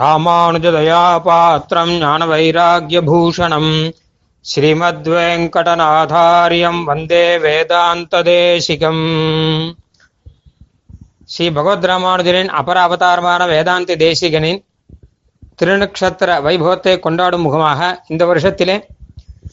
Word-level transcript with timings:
ராமானுஜதயாபாத்திரம் 0.00 2.04
ஞானவைராக்கியபூஷணம். 2.04 3.92
ஸ்ரீமத்வேங்கடநாதாரியம் 4.44 6.84
வந்தே 6.84 7.36
வேதாந்ததேசிகம். 7.36 9.74
ஸ்ரீ 11.24 11.50
பகவத் 11.50 11.84
ராமானுஜரின் 11.84 12.50
அபர 12.60 12.72
அவதாரமான 12.72 13.46
வேதாந்த 13.46 13.96
தேசிகனின் 13.96 14.64
திருநக்ஷத்திர 15.62 16.48
வைபவத்தை 16.48 16.98
கொண்டாடும் 16.98 17.40
முகமாக 17.40 18.02
இந்த 18.08 18.26
வருஷத்திலே 18.26 18.82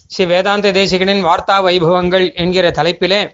ஸ்ரீ 0.07 0.25
வேதாந்த 0.25 0.71
தேசிகனின் 0.71 1.29
வார்த்தா 1.29 1.47
வைபவங்கள் 1.47 2.35
என்கிற 2.35 2.71
தலைப்பிலே 2.71 3.31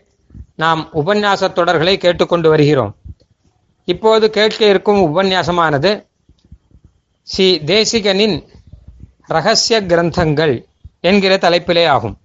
நாம் 0.55 0.89
உபன்யாச 0.95 1.41
தொடர்களை 1.41 1.97
கேட்டுக்கொண்டு 1.97 2.49
வருகிறோம். 2.49 2.95
இப்போது 3.85 4.29
கேட்க 4.29 4.65
இருக்கும் 4.65 5.09
உபன்யாசமானது 5.09 6.07
ஸ்ரீ 7.29 7.47
தேசிகனின் 7.65 8.35
ரகசிய 9.27 9.81
கிரந்தங்கள் 9.81 10.53
என்கிற 10.99 11.37
தலைப்பிலே 11.37 11.87
ஆகும். 11.87 12.15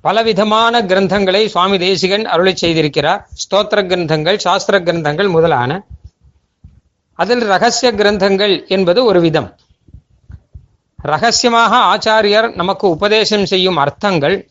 பலவிதமான 0.00 0.82
கிரந்தங்களை 0.82 1.46
சுவாமி 1.46 1.78
தேசிகன் 1.78 2.24
அருளை 2.24 2.54
செய்திருக்கிறார். 2.60 3.22
ஸ்தோத்திர 3.42 3.82
கிரந்தங்கள் 3.90 4.36
சாஸ்திர 4.36 4.78
கிரந்தங்கள் 4.78 5.30
முதலான. 5.30 5.86
அதில் 7.14 7.44
ரகசிய 7.46 7.92
கிரந்தங்கள் 7.92 8.68
என்பது 8.68 9.04
ஒரு 9.04 9.20
விதம். 9.20 9.48
ரகசியமாக 10.96 11.76
ஆச்சாரியர் 11.92 12.54
நமக்கு 12.54 12.88
உபதேசம் 12.88 13.46
செய்யும் 13.46 13.76
அர்த்தங்கள் 13.76 14.48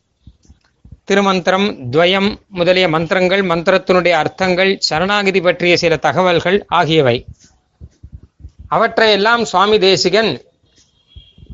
திருமந்திரம் 1.05 1.67
துவயம் 1.91 2.29
முதலிய 2.49 2.89
மந்திரங்கள் 2.89 3.43
மந்திரத்தினுடைய 3.43 4.11
அர்த்தங்கள் 4.11 4.79
சரணாகிதி 4.89 5.41
பற்றிய 5.41 5.77
சில 5.77 5.95
தகவல்கள் 5.97 6.65
ஆகியவை. 6.67 7.25
அவற்றையெல்லாம் 8.69 9.43
சுவாமி 9.43 9.77
தேசிகன் 9.79 10.31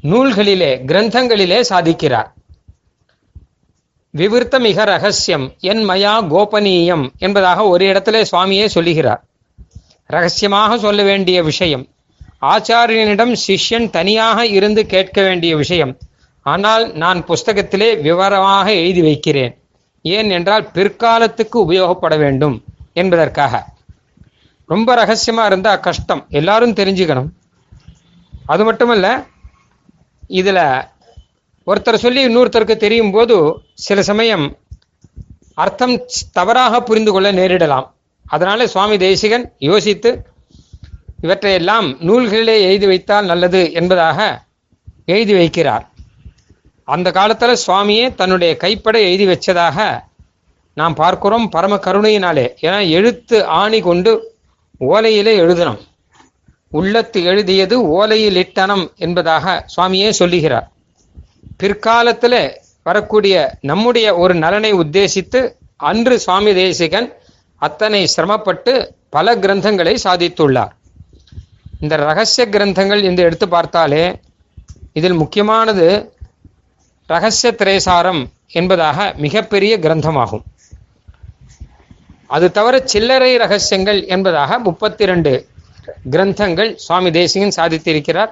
நூல்களிலே 0.04 0.72
கிரந்தங்களிலே 0.90 1.60
சாதிக்கிறார். 1.70 2.30
விவிர்த்த 4.14 4.60
மிக 4.60 4.84
ரகசியம் 4.84 5.46
என் 5.60 5.84
மயா 5.90 6.14
கோபனீயம் 6.34 7.06
என்பதாக 7.18 7.64
ஒரு 7.68 7.86
இடத்திலே 7.86 8.22
சுவாமியே 8.32 8.66
சொல்லுகிறார். 8.66 9.22
ரகசியமாக 10.10 10.78
சொல்ல 10.78 11.04
வேண்டிய 11.04 11.44
விஷயம் 11.44 11.86
ஆச்சாரியனிடம் 12.42 13.34
சிஷ்யன் 13.46 13.90
தனியாக 13.90 14.46
இருந்து 14.48 14.86
கேட்க 14.86 15.22
வேண்டிய 15.22 15.56
விஷயம் 15.56 15.98
ஆனால் 16.46 16.86
நான் 16.94 17.20
புஸ்தகத்திலே 17.26 17.90
விவரமாக 18.02 18.74
எழுதி 18.74 19.02
வைக்கிறேன். 19.02 19.54
ஏன் 20.02 20.30
என்றால் 20.30 20.66
பிற்காலத்துக்கு 20.74 21.58
உபயோகப்பட 21.66 22.18
வேண்டும் 22.18 22.64
என்பதற்காக. 22.94 23.64
ரொம்ப 24.66 24.96
ரகசியமாக 24.96 25.48
இருந்தால் 25.48 25.80
கஷ்டம். 25.80 26.26
எல்லாரும் 26.30 26.74
தெரிஞ்சுக்கணும். 26.74 27.30
அது 28.46 28.64
மட்டுமல்ல 28.64 29.26
இதில் 30.28 30.82
ஒருத்தர் 31.66 31.94
சொல்லி 31.94 32.28
இன்னொருத்தருக்கு 32.28 32.76
தெரியும் 32.76 33.12
போது 33.12 33.62
சில 33.74 34.02
சமயம் 34.02 34.58
அர்த்தம் 35.54 36.02
தவறாக 36.32 36.82
புரிந்து 36.82 37.12
கொள்ள 37.12 37.32
நேரிடலாம். 37.32 37.92
அதனால 38.26 38.68
சுவாமி 38.68 38.98
தேசிகன் 38.98 39.54
யோசித்து 39.60 40.26
இவற்றையெல்லாம் 41.22 42.00
நூல்களிலே 42.00 42.62
எழுதி 42.62 42.86
வைத்தால் 42.86 43.26
நல்லது 43.26 43.74
என்பதாக 43.74 44.44
எழுதி 45.06 45.34
வைக்கிறார். 45.34 45.86
அந்த 46.84 47.12
காலத்தில் 47.12 47.58
சுவாமியே 47.68 48.16
தன்னுடைய 48.16 48.58
கைப்பட 48.58 49.00
எழுதி 49.00 49.28
வச்சதாக 49.28 50.04
நாம் 50.74 50.94
பார்க்கிறோம் 50.94 51.50
பரம 51.50 51.76
கருணையினாலே. 51.76 52.50
ஏன்னா 52.62 52.90
எழுத்து 52.90 53.46
ஆணி 53.46 53.82
கொண்டு 53.82 54.33
ஓலையிலே 54.80 55.34
எழுதணும். 55.40 55.82
உள்ளத்து 56.70 57.24
எழுதியது 57.24 57.76
ஓலையில் 57.88 58.40
இட்டனம் 58.44 58.96
என்பதாக 58.96 59.66
சுவாமியே 59.76 60.10
சொல்லுகிறார். 60.10 60.72
பிற்காலத்தில் 61.58 62.58
வரக்கூடிய 62.84 63.58
நம்முடைய 63.62 64.16
ஒரு 64.16 64.34
நலனை 64.36 64.74
உத்தேசித்து 64.74 65.54
அன்று 65.78 66.20
சுவாமி 66.20 66.54
தேசிகன் 66.54 67.14
அத்தனை 67.56 68.08
சிரமப்பட்டு 68.08 68.96
பல 69.10 69.36
கிரந்தங்களை 69.36 69.96
சாதித்துள்ளார். 70.04 70.74
இந்த 71.80 71.96
ரகசிய 71.96 72.48
கிரந்தங்கள் 72.52 73.04
என்று 73.04 73.24
எடுத்து 73.24 73.48
பார்த்தாலே 73.48 74.20
இதில் 74.94 75.14
முக்கியமானது 75.14 76.16
ரகசிய 77.08 77.56
திரைசாரம் 77.58 78.26
என்பதாக 78.48 79.14
மிகப்பெரிய 79.18 79.78
கிரந்தமாகும். 79.78 80.44
அது 82.36 82.52
தவிர 82.52 82.76
சில்லறை 82.86 83.32
ரகசியங்கள் 83.38 84.00
என்பதாக 84.16 84.60
முப்பத்தி 84.60 85.06
ரெண்டு 85.06 85.32
கிரந்தங்கள் 86.14 86.72
சுவாமி 86.76 87.10
தேசிகன் 87.12 87.56
சாதித்திருக்கிறார். 87.58 88.32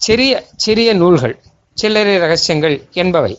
சிறிய 0.00 0.32
சிறிய 0.56 0.90
நூல்கள் 0.94 1.34
சில்லறை 1.76 2.14
ரகசியங்கள் 2.18 2.76
என்பவை. 3.02 3.32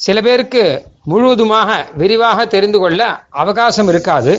சில 0.00 0.20
பேருக்கு 0.20 0.62
முழுவதுமாக 1.04 1.68
விரிவாக 1.94 2.46
தெரிந்து 2.46 2.78
கொள்ள 2.78 3.00
அவகாசம் 3.42 3.88
இருக்காது. 3.88 4.32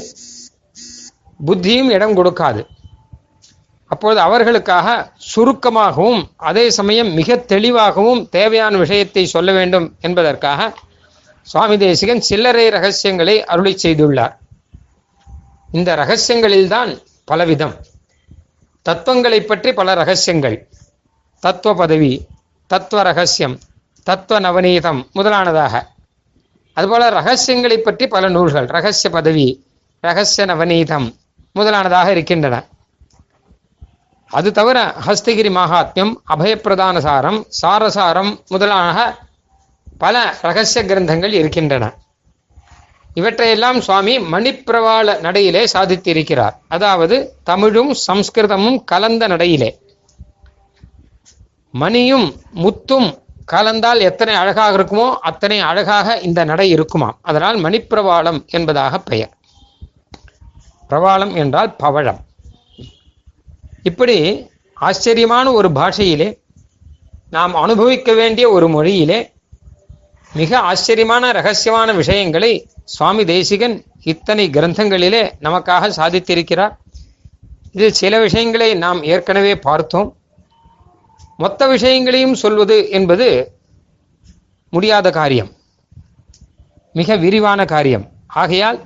புத்தியும் 1.47 1.91
இடம் 1.95 2.17
கொடுக்காது. 2.17 2.61
அப்போது 3.91 4.19
அவர்களுக்காக 4.19 4.87
சுருக்கமாகவும் 5.31 6.21
அதே 6.49 6.65
சமயம் 6.69 7.09
மிக 7.13 7.37
தெளிவாகவும் 7.53 8.21
தேவையான 8.29 8.77
விஷயத்தை 8.77 9.23
சொல்ல 9.25 9.51
வேண்டும் 9.51 9.87
என்பதற்காக 10.01 10.59
சுவாமி 11.41 11.77
தேசிகன் 11.77 12.21
சில்லறை 12.21 12.69
ரகசியங்களை 12.69 13.45
அருளி 13.45 13.77
செய்துள்ளார். 13.83 14.35
இந்த 15.71 15.95
ரகசியங்களில்தான் 15.95 17.03
பலவிதம். 17.31 17.75
தத்துவங்களை 18.81 19.41
பற்றி 19.41 19.73
பல 19.73 19.93
ரகசியங்கள். 19.93 20.67
தத்துவ 21.39 21.75
பதவி 21.75 22.27
தத்துவ 22.67 23.01
ரகசியம் 23.01 23.59
தத்துவ 24.03 24.39
நவநீதம் 24.39 25.11
முதலானதாக. 25.11 25.87
அதுபோல 26.73 27.09
ரகசியங்களை 27.09 27.77
பற்றி 27.77 28.07
பல 28.07 28.29
நூல்கள் 28.29 28.65
ரகசிய 28.65 29.13
பதவி 29.13 29.65
ரகசிய 29.99 30.47
நவநீதம் 30.53 31.15
முதலானதாக 31.53 32.11
இருக்கின்றன. 32.11 32.63
அது 34.27 34.51
தவிர 34.51 34.93
ஹஸ்தகிரி 35.05 35.49
மகாத்மியம் 35.59 36.13
அபயப்பிரதான 36.29 36.99
சாரம் 36.99 37.47
சாரசாரம் 37.61 38.45
முதலான 38.47 39.17
பல 39.99 40.35
ரகசிய 40.41 40.85
கிரந்தங்கள் 40.85 41.31
இருக்கின்றன. 41.31 41.85
இவற்றையெல்லாம் 43.13 43.79
சுவாமி 43.79 44.17
மணிப்பிரவாள 44.17 45.15
நடையிலே 45.21 45.67
சாதித்திருக்கிறார். 45.73 46.55
அதாவது 46.67 47.33
தமிழும் 47.43 47.95
சம்ஸ்கிருதமும் 48.07 48.83
கலந்த 48.83 49.27
நடையிலே. 49.27 49.69
மணியும் 51.71 52.41
முத்தும் 52.55 53.09
கலந்தால் 53.51 53.99
எத்தனை 53.99 54.33
அழகாக 54.35 54.77
இருக்குமோ 54.77 55.11
அத்தனை 55.21 55.59
அழகாக 55.59 56.17
இந்த 56.19 56.43
நடை 56.43 56.69
இருக்குமாம். 56.69 57.17
அதனால் 57.21 57.57
மணிப்பிரவாளம் 57.57 58.45
என்பதாக 58.47 58.99
பெயர். 58.99 59.37
பிரவாளம் 60.89 61.33
என்றால் 61.33 61.75
பவழம். 61.75 62.21
இப்படி 63.83 64.17
ஆச்சரியமான 64.73 65.51
ஒரு 65.51 65.69
பாஷையிலே 65.69 66.29
நாம் 67.29 67.55
அனுபவிக்க 67.55 68.13
வேண்டிய 68.13 68.49
ஒரு 68.49 68.67
மொழியிலே 68.67 69.19
மிக 70.33 70.59
ஆச்சரியமான 70.59 71.31
ரகசியமான 71.31 71.95
விஷயங்களை 71.95 72.69
சுவாமி 72.85 73.25
தேசிகன் 73.25 73.83
இத்தனை 74.03 74.49
கிரந்தங்களிலே 74.49 75.31
நமக்காக 75.41 75.89
சாதித்திருக்கிறார். 75.95 76.77
இதில் 77.71 77.93
சில 77.93 78.19
விஷயங்களை 78.19 78.73
நாம் 78.73 79.03
ஏற்கனவே 79.03 79.57
பார்த்தோம். 79.57 80.15
மொத்த 81.37 81.67
விஷயங்களையும் 81.67 82.35
சொல்வது 82.35 82.89
என்பது 82.89 83.57
முடியாத 84.69 85.11
காரியம். 85.11 85.51
மிக 86.93 87.15
விரிவான 87.15 87.65
காரியம். 87.65 88.11
ஆகையால் 88.27 88.79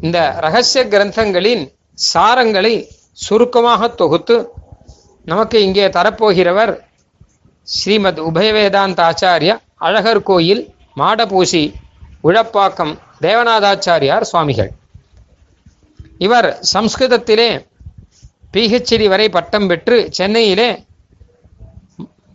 இந்த 0.00 0.36
ரகசிய 0.40 0.84
கிரந்தங்களின் 0.84 1.72
சாரங்களை 2.14 2.88
சுருக்கமாக 3.12 3.88
தொகுத்து 3.88 4.52
நமக்கு 5.24 5.62
இங்கே 5.62 5.86
தரப்போகிறவர் 5.86 6.80
ஸ்ரீமத் 7.62 8.20
உபயவேதாந்த 8.20 9.10
ஆச்சாரியா 9.10 9.56
அழகர் 9.80 10.22
கோயில் 10.22 10.62
மாடபூசி 11.00 11.62
உழப்பாக்கம் 12.24 12.92
தேவநாதாச்சாரியார் 13.20 14.26
சுவாமிகள். 14.30 14.70
இவர் 16.18 16.48
சம்ஸ்கிருதத்திலே 16.74 17.50
பிஹெச்டி 18.54 19.06
வரை 19.08 19.26
பட்டம் 19.28 19.68
பெற்று 19.70 19.96
சென்னையிலே 20.18 20.68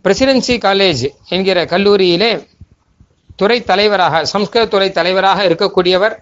பிரசிடென்சி 0.04 0.54
காலேஜ் 0.66 1.04
என்கிற 1.28 1.58
கல்லூரியிலே 1.64 2.32
துறை 3.36 3.58
தலைவராக 3.62 4.24
சம்ஸ்கிருத 4.24 4.68
துறை 4.68 4.88
தலைவராக 4.92 5.38
இருக்கக்கூடியவர் 5.48 6.14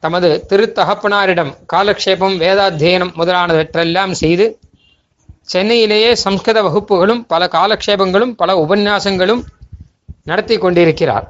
தமது 0.00 0.28
திருத்தகப்பனாரிடம் 0.50 1.52
காலக்ஷேபம் 1.72 2.36
வேதாத்தியனம் 2.42 3.12
முதலானவற்றெல்லாம் 3.18 4.12
செய்து 4.22 4.46
சென்னையிலேயே 5.44 6.10
சம்ஸ்கிருத 6.16 6.60
வகுப்புகளும் 6.62 7.22
பல 7.26 7.48
காலக்ஷேபங்களும் 7.56 8.32
பல 8.34 8.56
உபன்யாசங்களும் 8.56 9.42
நடத்தி 10.24 10.56
கொண்டிருக்கிறார். 10.58 11.26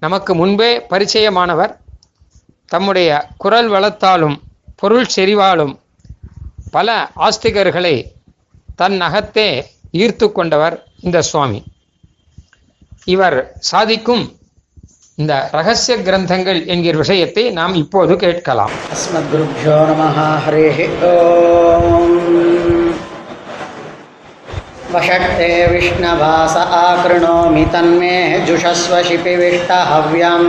நமக்கு 0.00 0.34
முன்பே 0.34 0.70
பரிச்சயமானவர் 0.90 1.72
தம்முடைய 2.66 3.10
குரல் 3.36 3.70
வளத்தாலும் 3.70 4.36
பொருள் 4.76 5.06
செறிவாலும் 5.16 5.74
பல 6.70 7.10
ஆஸ்திகர்களை 7.16 7.94
தன் 8.76 9.00
அகத்தே 9.00 9.48
ஈர்த்து 9.92 10.32
கொண்டவர் 10.32 10.76
இந்த 11.00 11.22
சுவாமி. 11.22 11.60
இவர் 13.04 13.38
சாதிக்கும் 13.58 14.24
இந்த 15.14 15.48
ரகசிய 15.52 15.96
கிரந்தங்கள் 15.98 16.66
என்கிற 16.66 16.96
விஷயத்தை 16.96 17.50
நாம் 17.50 17.74
இப்போது 17.74 18.16
கேட்கலாம். 18.16 18.70
அஸ்மத் 18.94 19.30
குருபியோ 19.32 19.76
நம 19.90 20.08
ஹரே 20.46 20.66
ஓம். 21.10 22.59
वषट्ते 24.94 25.50
विष्णवास 25.72 26.54
आकृणोमि 26.56 27.64
तन्मे 27.72 28.18
जुषस्व 28.46 28.92
शिपिविष्टहव्यम् 29.08 30.48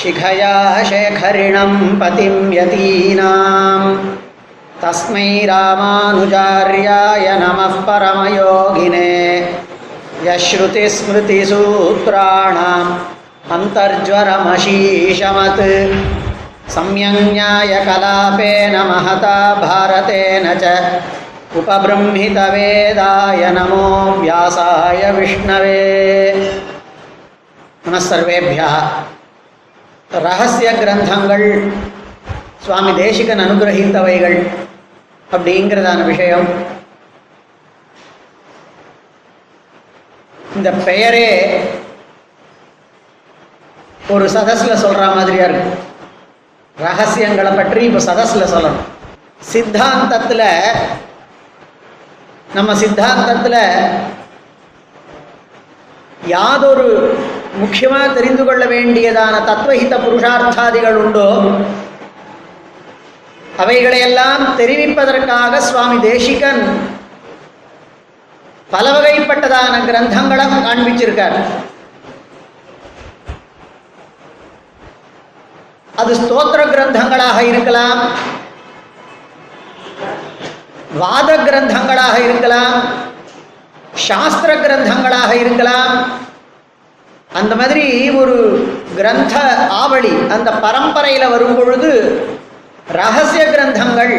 शिखया 0.01 0.55
शेखरिणं 0.89 1.71
पतिं 1.99 2.35
यतीनाम् 2.53 3.87
तस्मै 4.81 5.29
रामानुजार्याय 5.49 7.27
नमः 7.43 7.73
परमयोगिने 7.87 9.13
यश्रुतिस्मृतिसूत्राणाम् 10.25 12.91
अन्तर्ज्वरमशीशमत् 13.51 15.63
संयज्ञायकलापेन 16.75 18.75
महता 18.89 19.37
भारतेन 19.61 20.45
च 20.61 20.63
उपबृंहितवेदाय 21.57 23.41
नमो 23.57 23.85
व्यासाय 24.21 25.01
विष्णवे 25.11 25.83
नमः 27.83 28.01
सर्वेभ्यः 28.09 28.75
ரகசிய 30.11 30.69
கிரந்தங்கள் 30.77 31.43
சுவாமி 32.65 32.91
தேசிகன் 32.99 33.41
அனுகிரகித்தவைகள் 33.43 34.35
அப்படிங்கிறதான 35.27 35.99
விஷயம் 36.09 36.47
இந்த 40.55 40.69
பெயரே 40.87 41.27
ஒரு 44.08 44.26
சதஸ்ல 44.34 44.72
சொல்ற 44.84 45.02
மாதிரியா 45.16 45.44
இருக்கும். 45.48 45.78
ரகசியங்களை 46.76 47.52
பற்றி 47.52 47.82
இப்போ 47.88 48.00
சதஸ்ல 48.08 48.44
சொல்லணும். 48.54 48.88
சித்தாந்தத்தில் 49.52 50.48
நம்ம 52.56 52.74
சித்தாந்தத்தில் 52.82 53.60
யாதொரு 56.32 56.88
முக்கியமாக 57.60 58.08
தெரிந்து 58.08 58.44
கொள்ள 58.44 58.64
வேண்டியதான 58.74 59.34
தத்துவஹித 59.48 59.94
புருஷார்த்தாதிகள் 60.04 60.98
உண்டோ 61.04 61.28
அவைகளையெல்லாம் 63.62 64.44
தெரிவிப்பதற்காக 64.60 65.60
சுவாமி 65.68 65.98
தேசிகன் 66.08 66.62
பல 68.70 68.86
வகைப்பட்டதான 68.90 69.74
கிரந்தங்களை 69.88 70.44
காண்பிச்சிருக்கார். 70.66 71.36
அது 76.02 76.14
ஸ்தோத்திர 76.20 76.60
கிரந்தங்களாக 76.74 77.38
இருக்கலாம். 77.52 78.00
வாத 81.02 81.30
கிரந்தங்களாக 81.46 82.16
இருக்கலாம். 82.26 82.74
சாஸ்திர 84.06 84.50
கிரந்தங்களாக 84.64 85.32
இருக்கலாம். 85.44 85.94
அந்த 87.40 87.54
மாதிரி 87.60 87.84
ஒரு 88.20 88.36
கிரந்த 88.96 89.34
ஆவளி 89.80 90.14
அந்த 90.34 90.50
பரம்பரையில் 90.64 91.32
வரும் 91.34 91.56
பொழுது 91.58 91.90
ரகசிய 92.98 93.42
கிரந்தங்கள் 93.52 94.14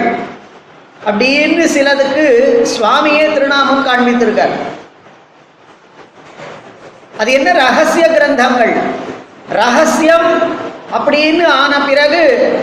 அப்படின்னு 1.09 1.63
சிலதுக்கு 1.75 2.25
சுவாமியே 2.73 3.25
திருநாமம் 3.33 3.85
காண்பித்திருக்கார். 3.87 4.55
அது 7.17 7.31
என்ன 7.37 7.49
ரகசிய 7.63 8.05
கிரந்தங்கள்? 8.15 8.73
ரகசியம் 9.61 10.29
அப்படின்னு 10.93 11.45
ஆன 11.45 11.81
பிறகு 11.85 12.53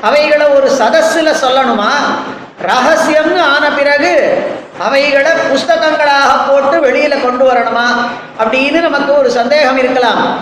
அவைகளை 0.00 0.46
ஒரு 0.46 0.70
சதஸில் 0.70 1.34
சொல்லணுமா? 1.42 1.90
ரகசியம்னு 2.66 3.40
ஆன 3.40 3.72
பிறகு 3.72 4.42
அவைகளை 4.78 5.30
புஸ்தகங்களாக 5.30 6.48
போட்டு 6.48 6.84
வெளியில 6.84 7.22
கொண்டு 7.22 7.52
வரணுமா? 7.52 7.86
அப்படின்னு 8.38 8.80
நமக்கு 8.80 9.18
ஒரு 9.18 9.30
சந்தேகம் 9.30 9.78
இருக்கலாம். 9.78 10.38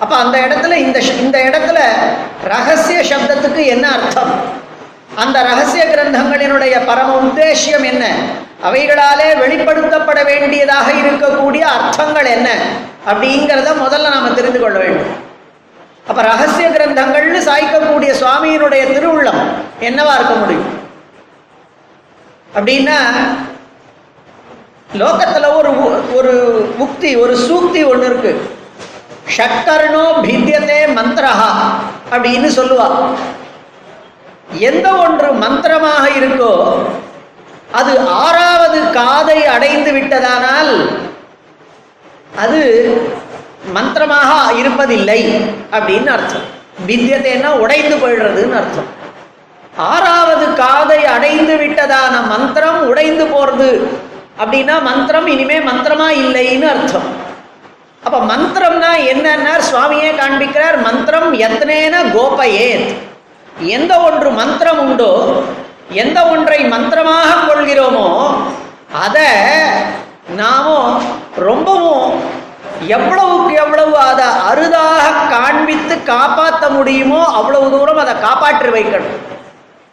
அப்ப 0.00 0.16
அந்த 0.16 0.38
இடத்துல 0.38 0.72
இந்த 0.72 0.98
ஷ- 0.98 1.18
இந்த 1.18 1.38
இடத்துல 1.38 1.78
ரகசிய 2.44 2.98
சப்தத்துக்கு 2.98 3.66
என்ன 3.66 3.92
அர்த்தம்? 3.92 4.34
அந்த 5.14 5.42
ரகசிய 5.42 5.84
கிரந்தங்களினுடைய 5.84 6.86
பரம 6.86 7.20
உத்தேசியம் 7.20 7.84
என்ன? 7.84 8.06
அவைகளாலே 8.64 9.38
வெளிப்படுத்தப்பட 9.38 10.24
வேண்டியதாக 10.24 10.92
இருக்கக்கூடிய 10.92 11.60
அர்த்தங்கள் 11.60 12.24
என்ன? 12.24 12.48
அப்படிங்கிறத 13.06 13.72
முதல்ல 13.88 14.10
நாம 14.10 14.28
தெரிந்து 14.28 14.60
கொள்ள 14.60 14.78
வேண்டும். 14.78 15.27
அப்ப 16.08 16.20
ரகசிய 16.22 16.66
கிரந்தங்கள்னு 16.74 17.40
சாய்க்கக்கூடிய 17.48 18.10
சுவாமியினுடைய 18.20 18.82
திருவுள்ளம் 18.94 19.40
என்னவா 19.88 20.12
இருக்க 20.18 20.34
முடியும்? 20.34 20.68
அப்படின்னா 22.56 22.98
லோகத்துல 25.00 25.46
ஒரு 25.58 25.70
ஒரு 26.18 26.32
முக்தி 26.78 27.10
ஒரு 27.22 27.34
சூக்தி 27.48 27.80
ஒன்று 27.90 28.06
இருக்கு. 28.10 28.32
ஷட்கர்ணோ 29.36 30.04
பித்தியதே 30.24 30.78
மந்திரஹா 30.98 31.50
அப்படின்னு 32.14 32.48
சொல்லுவா. 32.58 32.86
எந்த 34.68 34.88
ஒன்று 35.04 35.28
மந்திரமாக 35.42 36.04
இருக்கோ 36.18 36.52
அது 37.78 37.92
ஆறாவது 38.24 38.78
காதை 38.92 39.38
அடைந்து 39.54 39.90
விட்டதானால் 39.96 40.72
அது 42.44 42.60
மந்திரமாக 43.64 44.52
இருப்பதில்லை 44.52 45.20
அப்படின்னு 45.70 46.06
அர்த்தம். 46.06 46.46
வித்தியத்தைன்னா 46.86 47.50
உடைந்து 47.62 47.96
போயிடுறதுன்னு 47.96 48.58
அர்த்தம். 48.60 48.88
ஆறாவது 49.76 50.54
காதை 50.54 51.06
அடைந்து 51.06 51.56
விட்டதான 51.56 52.14
மந்திரம் 52.28 52.88
உடைந்து 52.88 53.24
போறது. 53.24 53.70
அப்படின்னா 54.42 54.82
மந்திரம் 54.82 55.26
இனிமே 55.26 55.58
மந்திரமா 55.58 56.08
இல்லைன்னு 56.22 56.68
அர்த்தம். 56.68 57.08
அப்ப 58.04 58.18
மந்திரம்னா 58.18 58.90
என்னன்னா 59.12 59.54
சுவாமியே 59.70 60.10
காண்பிக்கிறார் 60.20 60.82
மந்திரம் 60.82 61.34
எத்தனேன 61.34 61.94
கோபயேத். 62.16 62.90
எந்த 63.60 63.92
ஒன்று 64.00 64.30
மந்திரம் 64.30 64.78
உண்டோ 64.78 65.12
எந்த 65.90 66.18
ஒன்றை 66.26 66.58
மந்திரமாக 66.64 67.30
கொள்கிறோமோ 67.48 68.08
அதை 69.04 69.30
நாமும் 70.36 71.02
ரொம்பவும் 71.36 72.12
எவ்வளவுக்கு 72.88 73.52
எவ்வளவு 73.56 73.96
அதை 74.02 74.26
அருதாக 74.48 75.04
காண்பித்து 75.30 75.94
காப்பாற்ற 76.04 76.68
முடியுமோ 76.68 77.20
அவ்வளவு 77.32 77.70
தூரம் 77.70 77.98
அதை 77.98 78.14
காப்பாற்றி 78.20 78.68
வைக்கணும். 78.68 79.16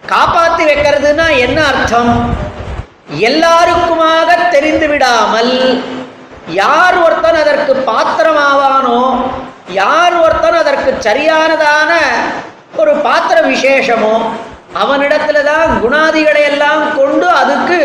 காப்பாற்றி 0.04 0.64
வைக்கிறதுனா 0.66 1.28
என்ன 1.38 1.60
அர்த்தம்? 1.66 2.12
எல்லாருக்குமாக 3.22 4.30
தெரிந்து 4.52 4.88
விடாமல் 4.88 5.54
யார் 6.56 6.96
ஒருத்தன் 6.98 7.40
அதற்கு 7.42 7.74
பாத்திரமாவானோ 7.88 9.00
யார் 9.74 10.16
ஒருத்தன் 10.16 10.58
அதற்கு 10.58 10.92
சரியானதான 11.08 11.92
ஒரு 12.78 12.92
பாத்திர 13.02 13.42
விசேஷமோ 13.48 14.16
அவனிடத்துல 14.76 15.44
தான் 15.44 15.80
குணாதிகளை 15.82 16.42
எல்லாம் 16.44 16.84
கொண்டு 16.98 17.28
அதுக்கு 17.42 17.80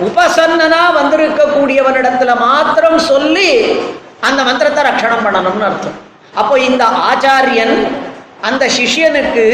உபசன்னனா 0.00 0.82
வந்திருக்கக்கூடியவனிடத்துல 0.96 2.34
மாத்திரம் 2.40 2.98
சொல்லி 3.06 3.50
அந்த 4.26 4.40
மந்திரத்தை 4.48 4.82
ரட்சணம் 4.88 5.24
பண்ணணும்னு 5.26 5.66
அர்த்தம். 5.68 5.96
அப்போ 6.40 6.54
இந்த 6.68 6.84
ஆச்சாரியன் 7.10 7.76
அந்த 8.48 8.64
சிஷ்யனுக்கு 8.76 9.44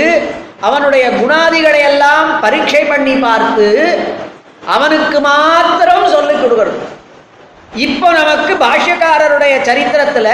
அவனுடைய 0.69 1.05
குணாதிகளை 1.21 1.81
எல்லாம் 1.91 2.29
பரீட்சை 2.45 2.83
பண்ணி 2.93 3.15
பார்த்து 3.27 3.69
அவனுக்கு 4.75 5.19
மாத்திரம் 5.31 6.07
சொல்லிக் 6.15 6.43
கொடுக்கணும். 6.43 6.83
இப்போ 7.87 8.09
நமக்கு 8.21 8.53
பாஷ்யக்காரருடைய 8.65 9.55
சரித்திரத்தில் 9.69 10.33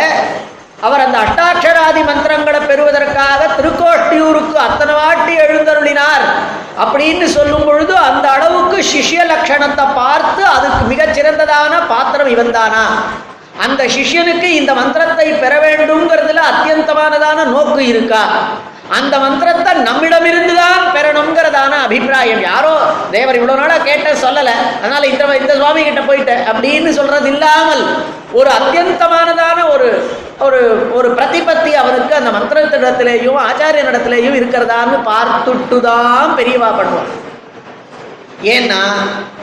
அவர் 0.87 1.05
அந்த 1.05 1.17
அஷ்டாட்சராதி 1.25 2.03
மந்திரங்களை 2.11 2.61
பெறுவதற்காக 2.69 3.49
திருக்கோஷ்டியூருக்கு 3.57 4.57
அத்தனை 4.67 4.95
வாட்டி 5.01 5.33
எழுந்தருளினார் 5.45 6.25
அப்படின்னு 6.85 7.27
சொல்லும் 7.37 7.67
பொழுது 7.69 7.95
அந்த 8.09 8.27
அளவுக்கு 8.37 8.79
சிஷ்ய 8.93 9.25
லட்சணத்தை 9.33 9.87
பார்த்து 10.01 10.43
அதுக்கு 10.57 10.83
மிகச்சிறந்ததான 10.93 11.73
பாத்திரம் 11.93 12.33
இவன்தானா 12.35 12.85
அந்த 13.65 13.83
சிஷ்யனுக்கு 13.95 14.49
இந்த 14.61 14.73
மந்திரத்தை 14.81 15.29
பெற 15.43 15.55
வேண்டும்ங்கிறதுல 15.65 16.43
அத்தியந்தமானதான 16.51 17.45
நோக்கு 17.55 17.83
இருக்கா? 17.93 18.23
அந்த 18.99 19.15
மந்திரத்தை 19.25 19.73
நம்மிடமிருந்து 19.89 20.55
தான் 20.61 20.81
பெறணுங்கிறதான 20.95 21.73
அபிப்பிராயம். 21.87 22.41
யாரோ 22.51 22.73
தேவர் 23.15 23.39
இவ்வளவு 23.39 23.61
நாளா 23.61 23.77
கேட்ட 23.89 24.09
சொல்லலை. 24.25 24.55
அதனால 24.81 25.03
இந்த 25.13 25.25
இந்த 25.43 25.55
சுவாமி 25.61 25.83
கிட்ட 25.89 26.03
போயிட்டேன் 26.09 26.43
அப்படின்னு 26.53 26.93
சொல்றது 26.99 27.29
இல்லாமல் 27.35 27.85
ஒரு 28.41 28.51
அத்தியந்தமானதான 28.59 29.59
ஒரு 29.75 29.89
ஒரு 30.47 30.61
ஒரு 30.99 31.09
பிரதிபத்தி 31.17 31.71
அவனுக்கு 31.81 32.13
அந்த 32.19 32.31
மந்திரத்திடத்திலேயும் 32.37 33.41
ஆச்சாரியனிடத்திலேயும் 33.49 34.39
இருக்கிறதான்னு 34.41 34.99
பார்த்துட்டு 35.13 35.79
தான் 35.89 36.31
பெரியவா 36.39 36.71
பண்ணுவான். 36.79 37.11
ஏன்னா 38.43 38.81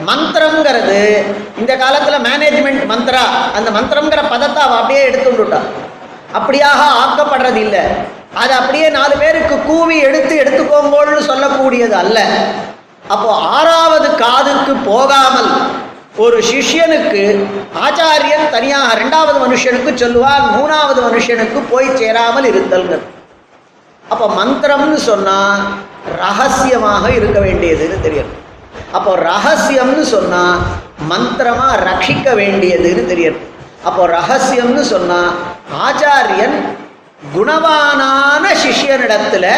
மந்திரங்கிறது 0.09 0.99
இந்த 1.61 1.73
காலத்தில் 1.77 2.25
மேனேஜ்மெண்ட் 2.27 2.83
மந்திரா? 2.91 3.23
அந்த 3.57 3.69
மந்திரங்கிற 3.77 4.21
பதத்தை 4.33 4.61
அவள் 4.65 4.79
அப்படியே 4.79 5.01
எடுத்து 5.09 5.59
அப்படியாக 6.37 6.81
ஆக்கப்படுறது 7.03 7.59
இல்லை. 7.65 7.83
அது 8.41 8.53
அப்படியே 8.53 8.87
நாலு 8.89 9.15
பேருக்கு 9.17 9.55
கூவி 9.67 9.97
எடுத்து 10.07 10.33
எடுத்துக்கோங்கோள்னு 10.43 11.21
சொல்லக்கூடியது 11.29 11.95
அல்ல. 12.03 12.19
அப்போ 13.13 13.29
ஆறாவது 13.57 14.07
காதுக்கு 14.23 14.73
போகாமல் 14.89 15.51
ஒரு 16.23 16.37
சிஷ்யனுக்கு 16.49 17.23
ஆச்சாரியன் 17.85 18.49
தனியாக 18.55 18.95
ரெண்டாவது 19.01 19.37
மனுஷனுக்கு 19.45 19.91
சொல்லுவார் 20.01 20.45
மூணாவது 20.55 21.01
மனுஷனுக்கு 21.07 21.59
போய் 21.71 21.97
சேராமல் 21.99 22.49
இருத்தல்கள். 22.51 23.03
அப்போ 24.03 24.27
மந்திரம்னு 24.39 24.99
சொன்னால் 25.09 25.63
ரகசியமாக 26.23 27.05
இருக்க 27.09 27.39
வேண்டியதுன்னு 27.39 27.99
தெரியும் 28.07 28.33
அப்போ 28.93 29.11
ரகசியம்னு 29.23 30.03
சொன்னால் 30.07 30.59
மந்திரமாக 31.07 31.77
ரட்சிக்க 31.83 32.27
வேண்டியதுன்னு 32.33 33.03
தெரியும் 33.07 33.39
அப்போ 33.83 34.03
ரகசியம்னு 34.09 34.83
சொன்னால் 34.85 35.31
ஆச்சாரியன் 35.85 36.57
குணவானான 37.33 38.43
சிஷியனிடத்தில் 38.63 39.51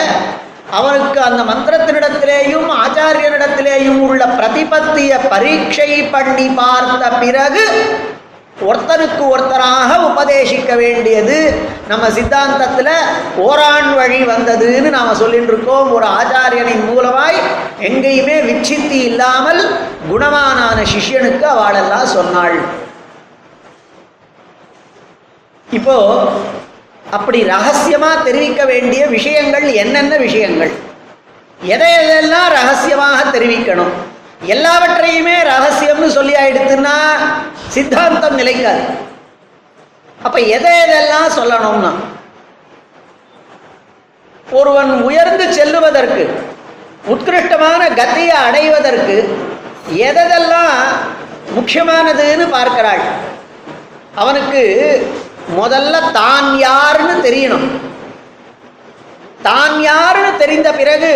அவனுக்கு 0.71 1.19
அந்த 1.21 1.41
மந்திரத்தினிடத்திலேயும் 1.43 2.67
ஆச்சாரியனிடத்திலேயும் 2.79 3.99
உள்ள 3.99 4.23
பிரதிபத்திய 4.35 5.13
பரீட்சை 5.29 5.91
பண்ணி 6.11 6.47
பார்த்த 6.55 7.11
பிறகு 7.19 7.63
ஒருத்தருக்கு 8.67 9.23
ஒருத்தராக 9.33 9.91
உபதேசிக்க 10.09 10.71
வேண்டியது 10.81 11.37
நம்ம 11.91 12.07
சித்தாந்தத்தில் 12.17 12.95
ஓரான் 13.45 13.91
வழி 13.99 14.19
வந்ததுன்னு 14.31 14.89
நாம் 14.97 15.19
சொல்லிட்டு 15.21 15.51
இருக்கோம். 15.53 15.87
ஒரு 15.97 16.07
ஆச்சாரியனின் 16.17 16.83
மூலமாய் 16.89 17.39
எங்கேயுமே 17.89 18.35
விச்சித்தி 18.49 18.99
இல்லாமல் 19.09 19.61
குணமானான 20.11 20.77
சிஷ்யனுக்கு 20.93 21.47
அவளெல்லாம் 21.55 22.13
சொன்னாள். 22.17 22.59
இப்போ 25.77 25.97
அப்படி 27.17 27.39
ரகசியமாக 27.53 28.23
தெரிவிக்க 28.27 28.61
வேண்டிய 28.73 29.01
விஷயங்கள் 29.15 29.67
என்னென்ன 29.83 30.13
விஷயங்கள்? 30.27 30.71
எதை 31.73 31.87
எதெல்லாம் 32.01 32.49
ரகசியமாக 32.59 33.19
தெரிவிக்கணும்? 33.35 33.93
எல்லாவற்றையுமே 34.41 35.35
ரகசியம்னு 35.51 36.09
சொல்லி 36.17 36.33
ஆயிடுத்துன்னா 36.41 36.95
சித்தாந்தம் 37.73 38.39
நிலைக்காது. 38.41 38.83
அப்ப 40.27 40.37
எதை 40.55 40.71
எதெல்லாம் 40.85 41.35
சொல்லணும்னா 41.39 41.91
ஒருவன் 44.59 44.91
உயர்ந்து 45.07 45.45
செல்லுவதற்கு 45.57 46.23
உத்கிருஷ்டமான 47.13 47.81
கத்தியை 47.99 48.37
அடைவதற்கு 48.47 49.17
எதெல்லாம் 50.07 50.73
முக்கியமானதுன்னு 51.57 52.45
பார்க்கிறாள். 52.55 53.03
அவனுக்கு 54.21 54.63
முதல்ல 55.59 55.95
தான் 56.21 56.47
யாருன்னு 56.67 57.15
தெரியணும். 57.27 57.67
தான் 59.47 59.75
யாருன்னு 59.89 60.31
தெரிந்த 60.41 60.69
பிறகு 60.79 61.11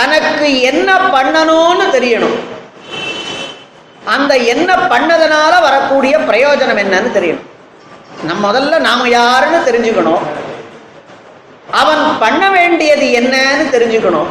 தனக்கு 0.00 0.60
என்ன 0.60 0.92
பண்ணணும்னு 0.94 1.86
தெரியணும். 1.92 2.36
அந்த 4.04 4.36
என்ன 4.36 4.74
பண்ணதுனால 4.74 5.60
வரக்கூடிய 5.60 6.18
பிரயோஜனம் 6.18 6.82
என்னன்னு 6.82 7.10
தெரியணும். 7.14 7.48
நம்ம 8.22 8.52
முதல்ல 8.52 8.78
நாம 8.78 9.08
யாருன்னு 9.08 9.58
தெரிஞ்சுக்கணும். 9.58 10.18
அவன் 11.70 12.18
பண்ண 12.18 12.50
வேண்டியது 12.50 13.06
என்னன்னு 13.06 13.74
தெரிஞ்சுக்கணும். 13.74 14.26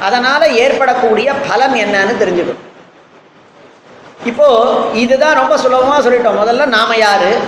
அதனால 0.00 0.48
ஏற்படக்கூடிய 0.48 1.32
பலம் 1.32 1.76
என்னன்னு 1.76 2.14
தெரிஞ்சுக்கணும். 2.20 2.64
இப்போ 4.24 4.46
இதுதான் 4.92 5.34
ரொம்ப 5.34 5.58
சுலபமாக 5.58 6.10
சொல்லிட்டோம். 6.10 6.40
முதல்ல 6.42 6.66
நாம 6.66 6.96
யாரு? 6.96 7.38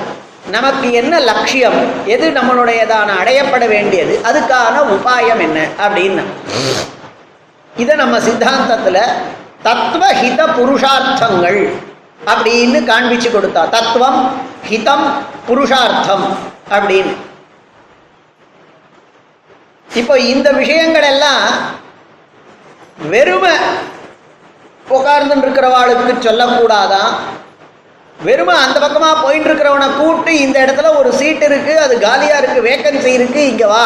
நமக்கு 0.51 0.93
என்ன 0.93 1.21
லட்சியம்? 1.21 2.07
எது 2.07 2.31
நம்மளுடையதான 2.31 3.11
அடையப்பட 3.23 3.69
வேண்டியது? 3.69 4.21
அதுக்கான 4.25 4.77
உபாயம் 4.95 5.39
என்ன? 5.39 5.67
அப்படின்னு 5.89 6.23
இதை 7.83 7.95
நம்ம 8.03 8.17
சித்தாந்தத்தில் 8.27 9.03
தத்துவ 9.67 10.05
ஹித 10.21 10.41
புருஷார்த்தங்கள் 10.59 11.61
அப்படின்னு 12.33 12.79
காண்பிச்சு 12.91 13.29
கொடுத்தா 13.37 13.63
தத்துவம் 13.77 14.21
ஹிதம் 14.71 15.07
புருஷார்த்தம் 15.49 16.27
அப்படின்னு. 16.75 17.13
இப்போ 20.01 20.15
இந்த 20.33 20.49
விஷயங்கள் 20.61 21.07
எல்லாம் 21.13 21.45
வெறுமை 23.13 23.55
உட்கார்ந்துட்டு 24.97 25.45
இருக்கிறவாளுக்கு 25.47 26.13
சொல்லக்கூடாதான். 26.29 27.11
வெறுமை 28.27 28.55
அந்த 28.65 28.77
பக்கமாக 28.85 29.17
போயிட்டு 29.25 29.49
இருக்கிறவனை 29.49 29.89
கூப்பிட்டு 29.99 30.33
இந்த 30.45 30.57
இடத்துல 30.65 30.89
ஒரு 31.01 31.11
சீட் 31.19 31.45
இருக்கு 31.49 31.75
அது 31.85 31.95
காலியாக 32.07 32.41
இருக்கு 32.41 32.61
வேக்கன்சி 32.69 33.11
இருக்கு 33.19 33.41
இங்கே 33.51 33.67
வா 33.75 33.85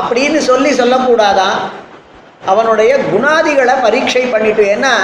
அப்படின்னு 0.00 0.40
சொல்லி 0.50 0.72
சொல்லக்கூடாதான். 0.80 1.56
அவனுடைய 2.46 2.96
குணாதிகளை 2.96 3.74
பரீட்சை 3.82 4.22
பண்ணிட்டு 4.22 4.64
ஏன்னா 4.76 4.94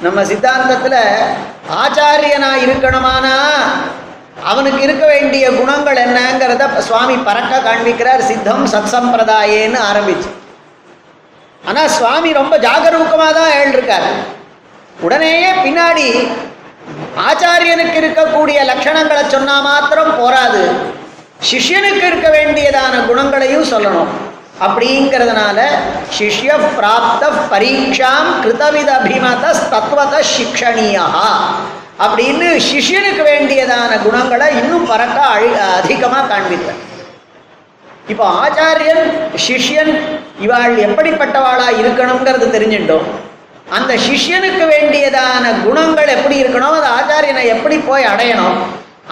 நம்ம 0.00 0.22
சித்தாந்தத்தில் 0.22 1.00
ஆச்சாரியனா 1.82 2.52
இருக்கணுமானா? 2.66 3.36
அவனுக்கு 4.42 4.82
இருக்க 4.82 5.06
வேண்டிய 5.06 5.50
குணங்கள் 5.50 5.96
என்னங்கிறத 5.96 6.78
சுவாமி 6.78 7.16
பறக்க 7.16 7.58
காண்பிக்கிறார். 7.58 8.18
சித்தம் 8.18 8.66
சத் 8.66 8.92
சம்பிரதாயேன்னு 8.94 9.78
ஆரம்பிச்சு. 9.90 10.30
ஆனால் 11.64 11.88
சுவாமி 11.88 12.32
ரொம்ப 12.32 12.58
ஜாகரூகமாக 12.58 13.32
தான் 13.32 13.54
எழுந்திருக்கார். 13.58 14.08
உடனேயே 15.00 15.52
பின்னாடி 15.52 16.28
ஆச்சாரியனுக்கு 17.28 18.00
இருக்கக்கூடிய 18.02 18.58
லட்சணங்களை 18.70 19.28
சொன்னா 19.28 19.60
மாத்திரம் 19.60 20.16
போராது. 20.18 20.62
சிஷ்யனுக்கு 21.50 22.04
இருக்க 22.10 22.28
வேண்டியதான 22.30 23.06
குணங்களையும் 23.06 23.70
சொல்லணும். 23.72 24.10
அப்படிங்கிறதுனால 24.64 25.58
சிஷ்ய 26.18 26.52
பிராப்த 26.78 27.24
பரீட்சாம் 27.52 28.30
கிருதவித 28.44 28.90
அபிமத 28.98 29.44
தத்துவத 29.72 30.14
சிக்ஷணியா 30.34 31.06
அப்படின்னு 32.04 32.48
சிஷ்யனுக்கு 32.70 33.22
வேண்டியதான 33.32 33.92
குணங்களை 34.04 34.46
இன்னும் 34.60 34.88
பறக்க 34.92 35.18
அழி 35.34 35.50
அதிகமாக 35.80 36.28
காண்பித்தார் 36.32 36.80
இப்போ 38.12 38.24
ஆச்சாரியன் 38.44 39.04
சிஷ்யன் 39.46 39.92
இவாள் 40.44 40.74
எப்படிப்பட்டவாளா 40.86 41.66
இருக்கணுங்கிறது 41.80 42.46
தெரிஞ்சுட்டோம். 42.54 43.06
அந்த 43.76 43.92
சிஷ்யனுக்கு 44.06 44.64
வேண்டியதான 44.72 45.44
குணங்கள் 45.64 46.10
எப்படி 46.16 46.36
இருக்கணும் 46.42 46.76
அது 46.78 46.88
ஆச்சாரியனை 46.98 47.44
எப்படி 47.54 47.76
போய் 47.88 48.10
அடையணும் 48.12 48.58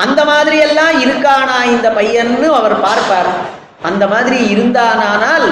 அந்த 0.04 0.20
மாதிரியெல்லாம் 0.30 0.96
இருக்கானா 1.04 1.58
இந்த 1.74 1.88
பையன்னு 1.98 2.48
அவர் 2.60 2.76
பார்ப்பார். 2.86 3.30
அந்த 3.88 4.04
மாதிரி 4.12 4.38
இருந்தானால் 4.54 5.46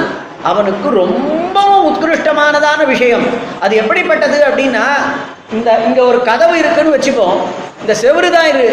அவனுக்கு 0.51 0.89
ரொம்பவும் 1.03 1.87
உத்கிருஷ்டமானதான 1.91 2.81
விஷயம். 2.93 3.25
அது 3.65 3.75
எப்படிப்பட்டது 3.83 4.39
அப்படின்னா 4.49 4.85
இந்த 5.57 5.69
இங்க 5.87 6.01
ஒரு 6.11 6.19
கதவு 6.29 6.55
இருக்குன்னு 6.63 6.95
வச்சுப்போம். 6.97 7.39
இந்த 7.83 7.93
செவுரு 8.03 8.29
தான் 8.37 8.49
இரு 8.53 8.69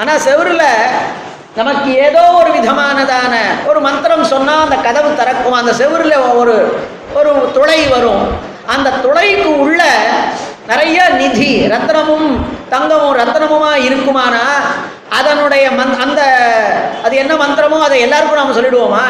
ஆனா 0.00 0.12
செவுருல 0.26 0.64
நமக்கு 1.56 1.90
ஏதோ 2.06 2.22
ஒரு 2.40 2.50
விதமானதான 2.58 3.34
ஒரு 3.70 3.80
மந்திரம் 3.86 4.24
சொன்னா 4.32 4.54
அந்த 4.66 4.76
கதவு 4.86 5.10
திறக்கும். 5.20 5.58
அந்த 5.60 5.72
செவுருல 5.80 6.14
ஒரு 6.40 6.54
ஒரு 7.18 7.30
துளை 7.56 7.80
வரும். 7.94 8.24
அந்த 8.74 8.88
துளைக்கு 9.04 9.50
உள்ள 9.64 9.82
நிறைய 10.70 10.98
நிதி 11.20 11.50
ரத்னமும் 11.72 12.28
தங்கமும் 12.72 13.16
ரத்னமுமா 13.20 13.72
இருக்குமானா 13.86 14.44
அதனுடைய 15.18 15.64
மந் 15.78 15.94
அந்த 16.04 16.20
அது 17.04 17.14
என்ன 17.22 17.32
மந்திரமோ 17.42 17.78
அதை 17.86 17.96
எல்லாருக்கும் 18.06 18.40
நாம 18.40 18.54
சொல்லிடுவோமா? 18.58 19.04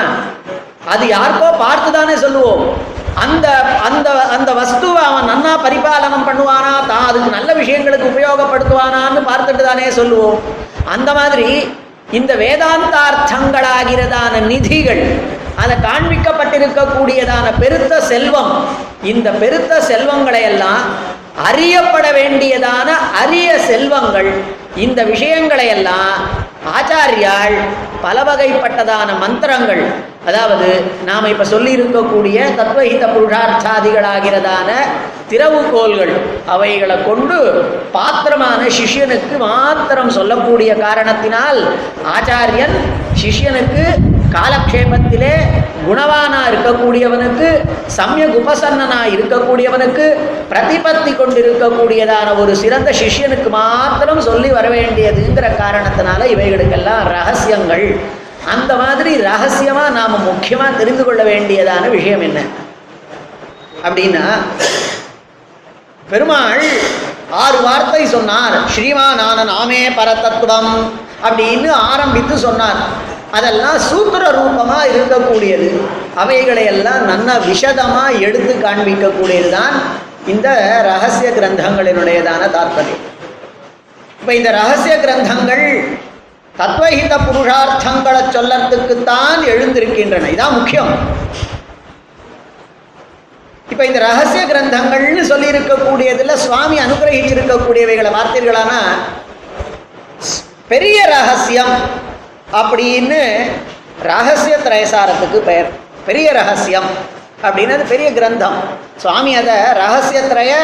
அது 0.93 1.05
யாருக்கோ 1.17 1.49
பார்த்து 1.65 1.91
தானே 1.99 2.15
சொல்லுவோம். 2.25 2.63
அந்த 3.25 3.47
அந்த 3.89 4.09
அந்த 4.37 4.51
வஸ்துவை 4.61 5.03
அவன் 5.09 5.29
நன்னா 5.31 5.53
பரிபாலனம் 5.67 6.27
பண்ணுவானா 6.29 6.73
தான் 6.91 7.07
அதுக்கு 7.09 7.31
நல்ல 7.37 7.51
விஷயங்களுக்கு 7.61 8.11
உபயோகப்படுத்துவானான்னு 8.13 9.21
பார்த்துட்டு 9.31 9.63
தானே 9.71 9.89
சொல்லுவோம். 9.99 10.39
அந்த 10.95 11.11
மாதிரி 11.21 11.49
இந்த 12.19 12.33
வேதாந்தார்த்தங்களாகிறதான 12.43 14.35
நிதிகள் 14.51 15.03
அதை 15.63 15.75
காண்பிக்கப்பட்டிருக்கக்கூடியதான 15.87 17.47
பெருத்த 17.63 17.95
செல்வம் 18.11 18.53
இந்த 19.13 19.29
பெருத்த 19.43 19.73
செல்வங்களை 19.91 20.43
எல்லாம் 20.53 20.85
அறியப்பட 21.49 22.07
வேண்டியதான 22.19 22.89
அரிய 23.23 23.49
செல்வங்கள் 23.69 24.31
இந்த 24.77 25.01
விஷயங்களை 25.05 25.67
எல்லாம் 25.69 26.19
ஆச்சாரியால் 26.71 27.57
பல 28.03 28.23
வகைப்பட்டதான 28.23 29.19
மந்திரங்கள் 29.19 29.83
அதாவது 30.27 30.69
நாம் 31.05 31.25
இப்போ 31.25 31.45
சொல்லி 31.45 31.73
தத்வஹித 32.57 33.05
புருஷார்த்தாதிகளாகிறதான 33.07 34.71
திறவுகோள்கள் 35.29 36.13
அவைகளை 36.47 36.97
கொண்டு 37.03 37.39
பாத்திரமான 37.93 38.63
சிஷ்யனுக்கு 38.71 39.37
மாத்திரம் 39.39 40.11
சொல்லக்கூடிய 40.11 40.75
காரணத்தினால் 40.77 41.61
ஆச்சாரியன் 42.05 42.77
சிஷ்யனுக்கு 43.15 43.85
காலக்ஷேபத்திலே 44.35 45.35
குணவானா 45.87 46.41
இருக்கக்கூடியவனுக்கு 46.51 47.49
சமயக் 47.87 48.37
உபசன்னனா 48.41 48.99
இருக்கக்கூடியவனுக்கு 49.15 50.07
பிரதிபத்தி 50.51 51.13
கொண்டிருக்கக்கூடியதான 51.17 52.39
ஒரு 52.39 52.57
சிறந்த 52.57 52.91
சிஷ்யனுக்கு 53.01 53.49
மாத்திரம் 53.49 54.21
சொல்லி 54.21 54.51
வர 54.57 54.69
வேண்டியதுங்கிற 54.69 55.49
காரணத்தினால 55.63 56.21
இவைகளுக்கெல்லாம் 56.35 57.05
ரகசியங்கள். 57.17 57.87
அந்த 58.55 58.73
மாதிரி 58.83 59.13
ரகசியமா 59.31 59.85
நாம 59.99 60.19
முக்கியமா 60.29 60.77
தெரிந்து 60.77 61.05
கொள்ள 61.05 61.23
வேண்டியதான 61.23 61.85
விஷயம் 61.89 62.21
என்ன? 62.21 62.41
அப்படின்னா 63.87 64.25
பெருமாள் 66.11 66.65
ஆறு 67.43 67.59
வார்த்தை 67.63 68.07
சொன்னார். 68.07 68.57
ஸ்ரீமானான 68.77 69.45
நாமே 69.45 69.83
பரதத்துவம் 69.91 70.73
அப்படின்னு 71.27 71.69
ஆரம்பித்து 71.71 72.39
சொன்னார். 72.39 73.09
அதெல்லாம் 73.37 73.79
சூத்திர 73.89 74.23
ரூபமா 74.39 74.79
இருக்கக்கூடியது. 74.93 75.69
அவைகளை 76.23 76.65
எல்லாம் 76.73 77.03
நன்ன 77.11 77.39
விஷதமா 77.49 78.05
எடுத்து 78.27 78.53
காண்பிக்கக்கூடியது 78.65 79.51
தான் 79.59 79.75
இந்த 80.33 80.49
ரகசிய 80.91 81.29
கிரந்தங்களினுடையதான 81.37 82.43
தாற்பயம். 82.57 83.03
இப்ப 84.21 84.31
இந்த 84.39 84.51
ரகசிய 84.61 84.95
கிரந்தங்கள் 85.05 85.65
தத்வஹித 86.61 87.15
புருஷார்த்தங்களை 87.27 88.23
சொல்லத்துக்குத்தான் 88.37 89.41
எழுந்திருக்கின்றன. 89.53 90.29
இதான் 90.35 90.57
முக்கியம். 90.59 90.93
இப்ப 93.73 93.83
இந்த 93.91 93.99
ரகசிய 94.09 94.43
கிரந்தங்கள்னு 94.53 95.25
சொல்லியிருக்கக்கூடியதில் 95.33 96.41
சுவாமி 96.45 96.79
அனுகிரகிச்சிருக்கக்கூடியவைகளை 96.85 98.11
பார்த்தீர்களானா? 98.19 98.81
பெரிய 100.73 100.99
ரகசியம். 101.17 101.75
அப்படின்னு 102.59 103.21
ரகசிய 104.11 104.55
திரயசாரத்துக்கு 104.67 105.39
பெயர். 105.49 105.69
பெரிய 106.07 106.29
ரகசியம் 106.33 106.91
அப்படின்னு 107.47 107.75
அது 107.77 107.85
பெரிய 107.93 108.09
கிரந்தம். 108.17 108.57
சுவாமி 109.03 109.33
அதை 109.41 109.55
ரகசியத்திரய 109.83 110.55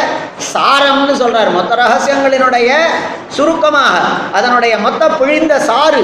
சாரம்னு 0.54 1.14
சொல்கிறார் 1.20 1.50
மொத்த 1.58 1.76
ரகசியங்களினுடைய 1.82 2.70
சுருக்கமாக 3.36 3.94
அதனுடைய 4.38 4.74
மொத்த 4.86 5.08
பிழிந்த 5.20 5.54
சாறு 5.68 6.02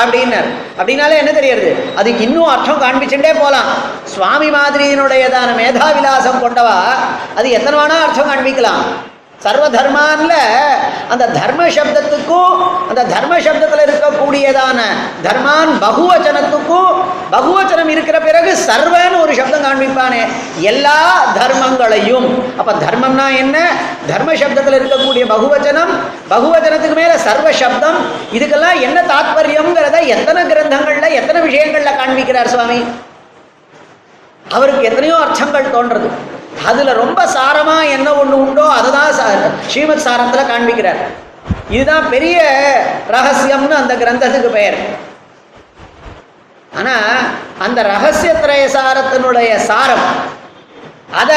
அப்படின்னார். 0.00 0.48
அப்படின்னாலே 0.78 1.16
என்ன 1.22 1.32
தெரியறது 1.38 1.72
அதுக்கு 2.00 2.22
இன்னும் 2.26 2.50
அர்த்தம் 2.52 2.82
காண்பிச்சுட்டே 2.84 3.32
போகலாம் 3.40 3.70
சுவாமி 4.14 4.48
மாதிரியினுடையதான 4.58 5.50
மேதாவிலாசம் 5.60 6.42
கொண்டவா 6.44 6.78
அது 7.36 7.50
எத்தனை 7.58 7.76
வேணா 7.80 7.98
அர்த்தம் 8.06 8.30
காண்பிக்கலாம். 8.30 8.84
சர்வ 9.44 9.64
தர்மான்ல 9.76 10.34
அந்த 11.12 11.24
தர்ம 11.38 11.62
சப்தத்துக்கும் 11.76 12.52
அந்த 12.90 13.02
தர்ம 13.12 13.32
சப்தத்தில் 13.46 13.84
இருக்கக்கூடியதான 13.86 14.78
தர்மான் 15.26 15.72
பகுவச்சனத்துக்கும் 15.86 16.92
பகுவச்சனம் 17.34 17.90
இருக்கிற 17.94 18.16
பிறகு 18.26 18.50
சர்வன்னு 18.68 19.20
ஒரு 19.24 19.32
சப்தம் 19.38 19.64
காண்பிப்பானே. 19.66 20.20
எல்லா 20.70 20.98
தர்மங்களையும். 21.38 22.28
அப்ப 22.60 22.72
தர்மம்னா 22.84 23.26
என்ன? 23.42 23.56
தர்ம 24.10 24.30
சப்தத்தில் 24.42 24.78
இருக்கக்கூடிய 24.80 25.24
பகுவச்சனம் 25.34 25.92
பகுவச்சனத்துக்கு 26.32 26.98
மேல 27.02 27.14
சர்வ 27.26 27.52
சப்தம். 27.62 27.98
இதுக்கெல்லாம் 28.36 28.78
என்ன 28.86 28.98
தாத்பரியம்ங்கிறத 29.12 29.98
எத்தனை 30.14 30.42
கிரந்தங்கள்ல 30.52 31.10
எத்தனை 31.20 31.40
விஷயங்கள்ல 31.48 31.92
காண்பிக்கிறார் 32.00 32.52
சுவாமி? 32.54 32.78
அவருக்கு 34.56 34.88
எத்தனையோ 34.90 35.16
அர்த்தங்கள் 35.24 35.74
தோன்றது. 35.76 36.08
அதுல 36.70 36.92
ரொம்ப 36.92 37.20
சாரமா 37.36 37.76
என்ன 37.96 38.08
ஒண்ணு 38.10 38.36
உண்டோ 38.44 38.64
அதை 38.78 38.90
தான் 38.90 39.12
ஸ்ரீமத் 39.70 40.04
சாரத்துல 40.06 40.42
காண்பிக்கிறார். 40.52 41.00
இதுதான் 41.70 42.10
பெரிய 42.14 42.36
ரகசியம்னு 43.14 43.80
அந்த 43.80 43.94
கிரந்தத்துக்கு 44.02 44.50
பெயர். 44.58 44.78
ஆனா 46.78 46.94
அந்த 47.64 47.82
ரகசிய 47.82 48.32
திரயசாரத்தினுடைய 48.32 49.50
சாரம் 49.70 50.06
அத 51.20 51.32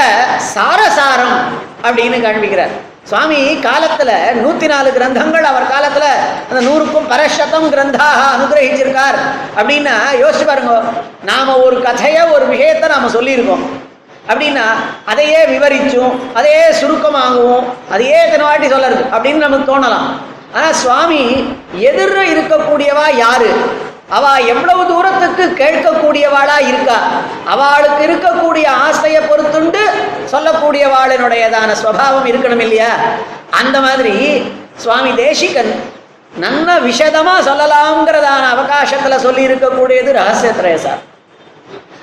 சாரசாரம் 0.54 1.38
அப்படின்னு 1.84 2.20
காண்பிக்கிறார். 2.26 2.76
சுவாமி 3.10 3.40
காலத்துல 3.66 4.12
நூத்தி 4.44 4.68
நாலு 4.72 4.90
கிரந்தங்கள் 4.96 5.46
அவர் 5.50 5.72
காலத்துல 5.74 6.06
அந்த 6.50 6.62
நூறுக்கும் 6.68 7.10
பரஷதம் 7.12 7.68
கிரந்தாக 7.74 8.24
அனுகிரகிச்சிருக்கார். 8.36 9.20
அப்படின்னா 9.58 9.96
யோசிச்சு 10.22 10.48
பாருங்க 10.48 10.74
நாம 11.32 11.58
ஒரு 11.66 11.78
கதைய 11.86 12.18
ஒரு 12.36 12.48
விஷயத்தை 12.54 12.90
நாம 12.90 13.10
சொல்லியிருக்கோம். 13.18 13.66
அப்படின்னா 14.30 14.66
அதையே 15.06 15.42
விவரிச்சும் 15.46 16.14
அதையே 16.34 16.72
சுருக்கமாகவும் 16.72 17.66
அதையே 17.90 18.18
எத்தனை 18.24 18.46
வாட்டி 18.46 18.68
சொல்லறது 18.68 19.04
அப்படின்னு 19.12 19.46
நமக்கு 19.46 19.72
தோணலாம். 19.74 20.08
ஆனா 20.54 20.72
சுவாமி 20.74 21.22
எதிர 21.90 22.18
இருக்கக்கூடியவா 22.34 23.08
யாரு? 23.18 23.50
அவ 24.10 24.26
எவ்வளவு 24.54 24.82
தூரத்துக்கு 24.86 25.46
கேட்கக்கூடியவாளா 25.62 26.58
இருக்கா? 26.68 26.98
அவளுக்கு 27.46 28.02
இருக்கக்கூடிய 28.08 28.66
ஆசையை 28.86 29.22
பொறுத்துண்டு 29.22 29.82
சொல்லக்கூடியவாளினுடையதான 30.32 31.76
ஸ்வபாவம் 31.82 32.26
இருக்கணும் 32.26 32.60
இல்லையா? 32.60 32.92
அந்த 33.52 33.80
மாதிரி 33.82 34.16
சுவாமி 34.84 35.12
தேசிகன் 35.16 35.72
நல்ல 36.40 36.80
விஷதமா 36.80 37.36
சொல்லலாம்ங்கிறதான 37.50 38.44
அவகாசத்துல 38.56 39.16
சொல்லி 39.18 39.48
இருக்கக்கூடியது 39.48 40.12
ரகசிய 40.12 40.52
திரயசார் 40.52 41.04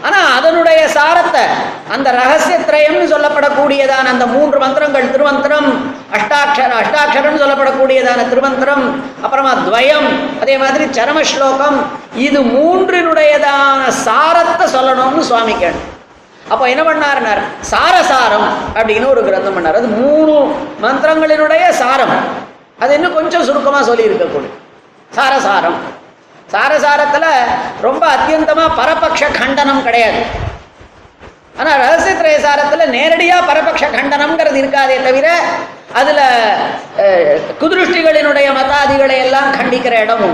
ஆனா 0.06 0.18
அதனுடைய 0.38 0.80
சாரத்தை 0.94 1.42
அந்த 1.94 2.08
ரகசியத்திரயம்னு 2.20 3.06
சொல்லப்படக்கூடியதான 3.12 4.10
அந்த 4.14 4.26
மூன்று 4.34 4.58
மந்திரங்கள் 4.64 5.12
திருமந்திரம் 5.14 5.68
அஷ்டாட்சர 6.16 6.72
அஷ்டாட்சரம்னு 6.82 7.42
சொல்லப்படக்கூடியதான 7.42 8.26
திருமந்திரம் 8.32 8.84
அப்புறமா 9.24 9.52
துவயம் 9.66 10.08
அதே 10.42 10.56
மாதிரி 10.64 10.86
சரம 10.98 11.24
ஸ்லோகம் 11.32 11.78
இது 12.26 12.40
மூன்றினுடையதான 12.54 13.82
சாரத்தை 14.06 14.66
சொல்லணும்னு 14.76 15.24
சுவாமி 15.30 15.56
கேட்டு 15.64 15.82
அப்போ 16.52 16.64
என்ன 16.70 16.82
பண்ணார்னார்? 16.88 17.42
சாரசாரம் 17.70 18.48
அப்படின்னு 18.78 19.06
ஒரு 19.12 19.20
கிரந்தம் 19.28 19.54
பண்ணார். 19.56 19.78
அது 19.80 19.88
மூணு 20.00 20.32
மந்திரங்களினுடைய 20.82 21.64
சாரம். 21.78 22.12
அது 22.82 22.94
இன்னும் 22.98 23.16
கொஞ்சம் 23.18 23.44
சுருக்கமாக 23.48 23.84
சொல்லியிருக்கக்கூடிய 23.90 24.50
சாரசாரம். 25.10 25.78
சாரசாரத்தில் 26.52 27.30
ரொம்ப 27.86 28.02
அத்தியந்தமாக 28.14 28.76
பரபக்ஷ 28.80 29.22
கண்டனம் 29.38 29.84
கிடையாது. 29.86 30.20
ஆனால் 31.60 31.78
ரகசிய 31.82 32.12
திரயசாரத்துல 32.20 32.86
நேரடியாக 32.96 33.46
பரபக்ஷ 33.50 33.84
கண்டனம்ங்கிறது 33.96 34.58
இருக்காதே 34.62 34.96
தவிர 35.06 35.26
அதில் 35.98 36.24
குதிருஷ்டிகளினுடைய 37.60 38.46
மதாதிகளை 38.58 39.16
எல்லாம் 39.26 39.50
கண்டிக்கிற 39.56 39.94
இடம் 40.04 40.26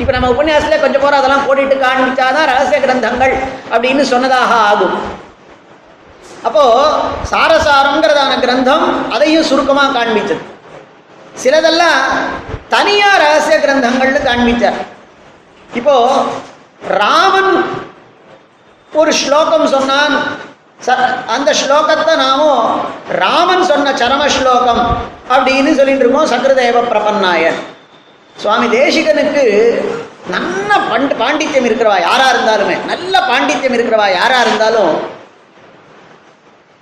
இப்போ 0.00 0.12
நம்ம 0.14 0.30
உபன்யாசத்தில் 0.34 0.82
கொஞ்சம் 0.84 1.02
போகிற 1.02 1.18
அதெல்லாம் 1.20 1.44
போட்டுட்டு 1.48 1.76
காண்பிச்சாதான் 1.84 2.48
ரகசிய 2.52 2.78
கிரந்தங்கள் 2.84 3.34
அப்படின்னு 3.74 4.04
சொன்னதாக 4.12 4.54
ஆகும். 4.70 4.96
அப்போ 6.48 6.64
சாரசாரங்கிறதான 7.32 8.32
கிரந்தம் 8.44 8.84
அதையும் 9.16 9.48
சுருக்கமாக 9.50 9.94
காண்பிச்சது 9.98 10.42
சிலதெல்லாம் 11.42 12.02
தனியாக 12.74 13.22
ரகசிய 13.24 13.56
கிரந்தங்கள்னு 13.64 14.20
காண்பிச்சார். 14.28 14.78
இப்போ 15.80 15.94
ராமன் 17.00 17.52
ஒரு 18.92 19.12
ஸ்லோகம் 19.20 19.66
சொன்னான். 19.74 20.16
அந்த 21.34 21.50
ஸ்லோகத்தை 21.60 22.14
நாமும் 22.22 22.62
ராமன் 23.22 23.64
சொன்ன 23.70 23.92
சரம 24.00 24.22
ஸ்லோகம் 24.36 24.82
அப்படின்னு 25.34 25.70
சொல்லிட்டு 25.78 26.04
இருக்கோம் 26.04 26.30
சக்கரதேவ 26.32 26.82
பிரபன்னாயன். 26.92 27.58
சுவாமி 28.42 28.66
தேசிகனுக்கு 28.78 29.44
நல்ல 30.34 30.70
பண்ட் 30.90 31.12
பாண்டித்யம் 31.22 31.66
இருக்கிறவா 31.68 31.98
யாரா 32.08 32.26
இருந்தாலுமே 32.34 32.76
நல்ல 32.90 33.14
பாண்டித்யம் 33.30 33.76
இருக்கிறவா 33.76 34.06
யாரா 34.18 34.38
இருந்தாலும் 34.46 34.92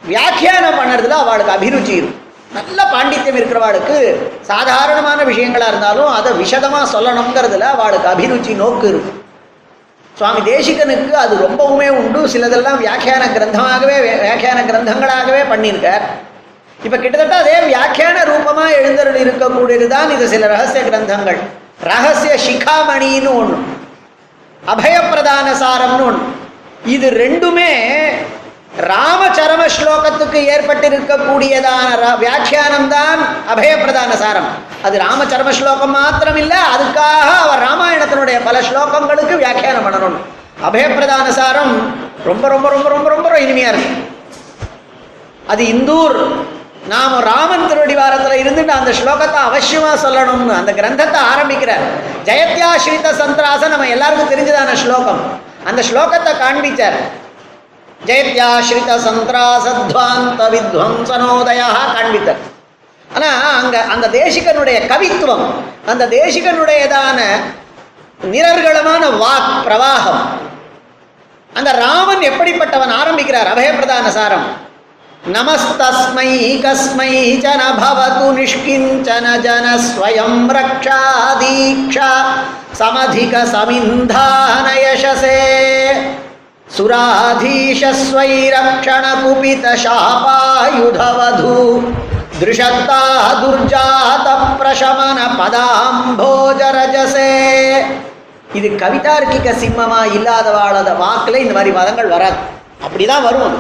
வியாக்கியானம் 0.03 0.79
பண்ணுறதுல 0.81 1.19
அவளுக்கு 1.23 1.55
அபிருச்சி 1.57 1.93
இருக்கும் 2.01 2.22
நல்ல 2.57 2.79
பாண்டித்யம் 2.95 3.39
இருக்கிறவாளுக்கு 3.41 3.97
சாதாரணமான 4.51 5.19
விஷயங்களாக 5.31 5.73
இருந்தாலும் 5.73 6.11
அதை 6.19 6.31
விஷதமாக 6.43 6.87
சொல்லணுங்கிறதுல 6.95 7.69
அவளுக்கு 7.75 8.09
அபிருச்சி 8.13 8.55
நோக்கு 8.63 8.87
இருக்கும். 8.93 9.19
சுவாமி 10.19 10.41
தேசிகனுக்கு 10.51 11.13
அது 11.23 11.35
ரொம்பவுமே 11.47 11.89
உண்டு. 12.01 12.21
சிலதெல்லாம் 12.33 12.81
வியாக்கியான 12.83 13.23
கிரந்தமாகவே 13.37 13.97
வியாக்கியான 14.07 14.59
கிரந்தங்களாகவே 14.71 15.43
பண்ணியிருக்கார். 15.53 16.05
இப்போ 16.87 16.97
கிட்டத்தட்ட 17.05 17.37
அதே 17.43 17.57
வியாக்கியான 17.71 18.19
ரூபமாக 18.31 18.77
எழுந்தருள் 18.81 19.19
இருக்கக்கூடியது 19.25 19.87
தான் 19.95 20.13
இது 20.17 20.27
சில 20.35 20.47
ரகசிய 20.55 20.83
கிரந்தங்கள். 20.91 21.41
ரகசிய 21.93 22.35
சிகாமணின்னு 22.47 23.31
ஒன்று 23.41 23.59
அபயப்பிரதான 24.73 25.49
சாரம்னு 25.63 26.05
ஒன்று 26.11 26.27
இது 26.95 27.07
ரெண்டுமே 27.23 27.71
ராமச்சரம 28.77 29.63
ஸ்லோகத்துக்கு 29.77 30.39
ஏற்பட்டிருக்கக்கூடியதான 30.53 31.89
வியாக்கியானம் 31.97 32.21
வியாக்கியானம்தான் 32.23 33.21
அபயப்பிரதான 33.53 34.13
சாரம். 34.23 34.49
அது 34.83 34.99
ராமச்சரம 34.99 35.51
ஸ்லோகம் 35.51 35.91
மாத்திரம் 35.91 36.37
இல்லை 36.37 36.57
அதுக்காக 36.75 37.29
அவர் 37.43 37.65
ராமாயணத்தினுடைய 37.69 38.43
பல 38.45 38.61
ஸ்லோகங்களுக்கு 38.61 39.37
வியாக்கியானம் 39.43 39.85
பண்ணணும். 39.87 40.17
அபயப்பிரதான 40.69 41.29
சாரம் 41.41 41.75
ரொம்ப 42.25 42.49
ரொம்ப 42.49 42.69
ரொம்ப 42.71 42.89
ரொம்ப 42.89 43.09
ரொம்ப 43.09 43.39
இனிமையா 43.39 43.69
இருக்கு. 43.69 43.93
அது 45.47 45.63
இந்தூர் 45.75 46.19
நாம 46.89 47.21
ராமன் 47.21 47.69
திருவடிவாரத்தில் 47.69 48.41
இருந்துட்டு 48.43 48.73
அந்த 48.81 48.91
ஸ்லோகத்தை 48.91 49.41
அவசியமா 49.49 49.93
சொல்லணும்னு 50.05 50.55
அந்த 50.61 50.73
கிரந்தத்தை 50.73 51.21
ஆரம்பிக்கிறார். 51.33 51.85
ஜெயத்யாஸ்ரித 52.29 53.11
சந்திராச 53.21 53.69
நம்ம 53.69 53.89
எல்லாருக்கும் 53.89 54.33
தெரிஞ்சதான 54.35 54.73
ஸ்லோகம். 54.73 55.21
அந்த 55.65 55.83
ஸ்லோகத்தை 55.91 56.33
காண்பிச்சார். 56.45 57.21
ஜெயத்யாஸ்ரித 58.09 58.93
சந்திராசத்வாந்த 59.07 60.43
வித்வம்சனோதயா 60.55 61.69
காண்பித்தார் 61.95 62.43
ஆனால் 63.09 63.57
அங்கே 63.61 63.81
அந்த 63.95 64.07
தேசிகனுடைய 64.21 64.79
கவித்துவம் 64.93 65.45
அந்த 65.91 66.05
தேசிகனுடையதான 66.19 67.19
நிரர்களமான 68.35 69.05
வாக் 69.23 69.53
பிரவாகம் 69.67 70.23
அந்த 71.57 71.71
ராமன் 71.85 72.23
எப்படிப்பட்டவன் 72.29 72.93
ஆரம்பிக்கிறார்? 73.01 73.49
அபயப்பிரதான 73.55 74.07
சாரம். 74.09 74.47
நமஸ்தஸ்மை 75.35 76.31
கஸ்மை 76.63 77.11
ஜன 77.43 77.63
பவது 77.81 78.29
நிஷ்கிஞ்சன 78.39 79.27
ஜன 79.45 79.67
ஸ்வயம் 79.87 80.41
ரக்ஷா 80.57 81.01
தீக்ஷா 81.43 82.11
சமதிக 82.79 83.45
சமிந்தான 83.53 84.67
யசசே. 84.85 85.39
ரக்ஷண 88.55 89.05
குபித 89.23 89.65
சாபாயுதவது 89.85 91.57
திருஷத்தா 92.41 93.01
துர்ஜாத 93.43 94.29
பிரசமன 94.61 95.19
பதாம்போஜரஜசே 95.41 97.27
இது 98.55 98.69
கவிதார்க்கிக 98.83 99.49
சிம்மமா 99.63 100.01
இல்லாதவாளத 100.17 100.91
வாக்குல 101.03 101.37
இந்த 101.37 101.53
மாதிரி 101.53 101.71
பதங்கள் 101.77 102.09
வராது. 102.09 102.39
அப்படிதான் 102.85 103.23
வரும் 103.23 103.55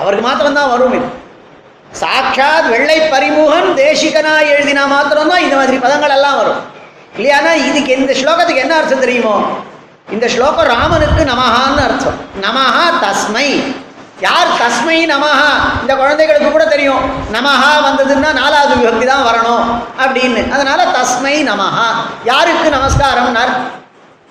அவருக்கு 0.00 0.26
மாத்திரம்தான் 0.26 0.68
வரும் 0.68 0.94
இது. 0.94 1.08
சாட்சாத் 1.92 2.70
வெள்ளை 2.70 2.98
பரிமுகன் 3.00 3.70
தேசிகனா 3.82 4.34
எழுதினா 4.54 4.84
மாத்திரம்தான் 4.86 5.44
இந்த 5.46 5.56
மாதிரி 5.56 5.76
பதங்கள் 5.76 6.14
எல்லாம் 6.16 6.36
வரும். 6.36 6.60
இல்லையானா 7.16 7.52
இதுக்கு 7.68 7.92
இந்த 7.96 8.12
ஸ்லோகத்துக்கு 8.12 8.64
என்ன 8.64 8.76
அர்த்தம் 8.76 9.04
தெரியுமோ? 9.06 9.36
இந்த 10.10 10.28
ஸ்லோகம் 10.28 10.66
ராமனுக்கு 10.66 11.24
நமஹான்னு 11.24 11.82
அர்த்தம். 11.82 12.14
நமஹா 12.42 13.04
தஸ்மை. 13.04 13.76
யார் 14.20 14.46
தஸ்மை 14.46 15.06
நமஹா? 15.10 15.80
இந்த 15.80 15.94
குழந்தைகளுக்கு 15.96 16.50
கூட 16.50 16.64
தெரியும். 16.64 17.10
நமஹா 17.32 17.84
வந்ததுன்னா 17.84 18.32
நாலாவது 18.32 18.74
விபக்தி 18.74 19.04
தான் 19.04 19.24
வரணும் 19.24 19.82
அப்படின்னு. 20.02 20.50
அதனால 20.50 20.84
தஸ்மை 20.84 21.42
நமஹா. 21.42 21.86
யாருக்கு 22.24 22.70
நமஸ்காரம்னார்? 22.70 23.50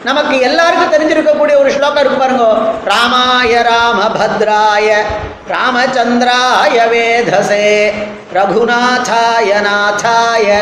நமக்கு 0.04 0.40
எல்லாருக்கும் 0.40 0.94
தெரிஞ்சிருக்கக்கூடிய 0.94 1.58
ஒரு 1.58 1.72
ஸ்லோகம் 1.72 1.98
இருக்கு 1.98 2.18
பாருங்க. 2.18 2.44
ராமாய 2.86 3.66
ராமபத்ராய 3.72 5.04
ராமச்சந்திராய 5.48 6.90
வேதசே. 6.92 7.94
ரகுநாதாய 8.34 9.62
நாதாய. 9.62 10.62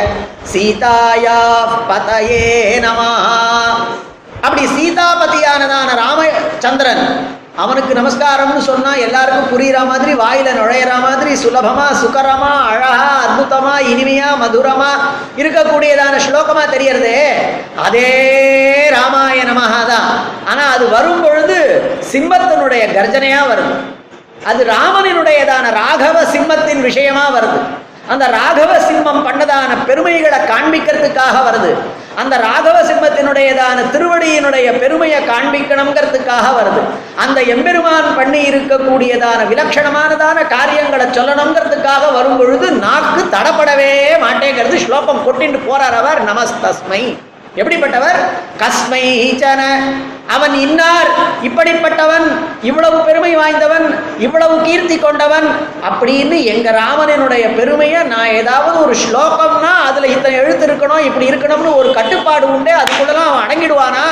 சீதாயா 0.54 1.68
பதயே 1.90 2.80
நமஹா. 2.80 3.74
அப்படி 4.44 4.64
சீதாபதியானதான 4.76 5.90
ராமச்சந்திரன் 6.02 7.06
அவனுக்கு 7.64 7.94
நமஸ்காரம்னு 7.94 8.62
சொன்னா 8.68 8.92
எல்லாருக்கும் 9.06 9.52
புரியுற 9.52 9.80
மாதிரி 9.86 10.12
வாயில 10.14 10.54
நுழையிற 10.58 10.92
மாதிரி 11.02 11.32
சுலபமா 11.44 11.86
சுகரமா 12.02 12.54
அழகா 12.70 13.04
அற்புதமா 13.18 13.74
இனிமையா 13.92 14.30
மதுரமா 14.42 14.90
இருக்கக்கூடியதான 15.38 16.22
ஸ்லோகமா 16.26 16.64
தெரியறதே 16.74 17.20
அதே 17.86 18.10
ராமாயணமாக 18.96 19.76
தான் 19.92 20.10
ஆனா 20.46 20.64
அது 20.74 20.88
வரும் 20.88 21.22
பொழுது 21.22 21.60
சிம்மத்தினுடைய 22.12 22.84
கர்ஜனையா 22.98 23.42
வருது. 23.52 23.76
அது 24.46 24.62
ராமனினுடையதான 24.66 25.66
ராகவ 25.80 26.18
சிம்மத்தின் 26.34 26.82
விஷயமா 26.82 27.26
வருது. 27.30 27.60
அந்த 28.08 28.28
ராகவ 28.28 28.78
சிம்மம் 28.78 29.28
பண்ணதான 29.28 29.86
பெருமைகளை 29.86 30.40
காண்பிக்கிறதுக்காக 30.40 31.38
வருது. 31.48 31.76
அந்த 32.16 32.38
ராகவ 32.38 32.82
சிம்மத்தினுடையதான 32.82 33.78
திருவடியினுடைய 33.92 34.80
பெருமையை 34.80 35.28
காண்பிக்கணுங்கிறதுக்காக 35.28 36.48
வருது. 36.60 36.82
அந்த 37.16 37.42
எம்பெருமான் 37.42 38.16
பண்ணி 38.16 38.50
இருக்கக்கூடியதான 38.50 39.48
விலட்சணமானதான 39.50 40.48
காரியங்களை 40.48 41.06
சொல்லணுங்கிறதுக்காக 41.06 42.14
வரும் 42.14 42.38
பொழுது 42.38 42.72
நாக்கு 42.72 43.24
தடப்படவே 43.24 44.22
மாட்டேங்கிறது. 44.22 44.76
ஸ்லோகம் 44.76 45.24
கொட்டிட்டு 45.26 45.60
போறார் 45.70 45.98
அவர். 45.98 46.34
நமஸ்தஸ்மை. 46.34 47.18
எப்படிப்பட்டவர்? 47.56 48.20
கஸ்மை 48.60 49.36
சன. 49.38 49.84
அவன் 50.28 50.54
இன்னார் 50.54 51.08
இப்படிப்பட்டவன் 51.44 52.32
இவ்வளவு 52.62 52.98
பெருமை 52.98 53.36
வாய்ந்தவன் 53.36 54.00
இவ்வளவு 54.18 54.62
கீர்த்தி 54.62 55.00
கொண்டவன். 55.00 55.50
அப்படின்னு 55.90 56.44
எங்க 56.44 56.72
ராமனினுடைய 56.72 57.56
பெருமையை 57.56 58.04
நான் 58.04 58.26
ஏதாவது 58.26 58.84
ஒரு 58.84 58.96
ஸ்லோகம்னா 58.96 59.88
அதுல 59.88 60.08
இத்தனை 60.08 60.38
எழுத்து 60.38 60.68
இருக்கணும் 60.68 61.00
இப்படி 61.00 61.30
இருக்கணும்னு 61.30 61.76
ஒரு 61.76 61.94
கட்டுப்பாடு 61.94 62.48
உண்டு 62.48 62.72
அதுக்குள்ளலாம் 62.72 63.30
அவன் 63.32 63.48
அடங்கிடுவானா? 63.48 64.06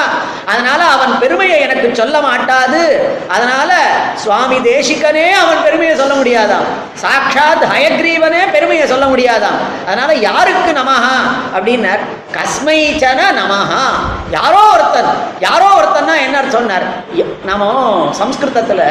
அதனால 0.45 0.84
அவன் 0.84 1.19
பெருமையை 1.19 1.62
எனக்கு 1.62 1.95
சொல்ல 1.95 2.21
மாட்டாது. 2.21 3.10
அதனால 3.28 3.89
சுவாமி 4.15 4.58
தேசிகனே 4.58 5.30
அவன் 5.32 5.63
பெருமையை 5.63 5.95
சொல்ல 5.95 6.13
முடியாதாம். 6.13 6.67
சாட்சாத் 6.93 7.63
ஹயக்ரீவனே 7.74 8.52
பெருமையை 8.52 8.88
சொல்ல 8.88 9.06
முடியாதாம். 9.06 9.88
அதனால 9.88 10.13
யாருக்கு 10.13 10.71
நமஹா? 10.71 11.15
அப்படின்னார் 11.58 12.00
கஸ்மை 12.34 12.80
நமஹா. 13.34 13.84
யாரோ 14.32 14.62
ஒருத்தன் 14.74 15.13
யாரோ 15.39 15.65
ஒருத்தன் 15.65 16.00
ஒருத்தன்னா 16.01 16.21
என்ன 16.21 16.43
சொன்னார்? 16.49 16.83
நாம 17.45 18.09
சம்ஸ்கிருதத்துல 18.19 18.81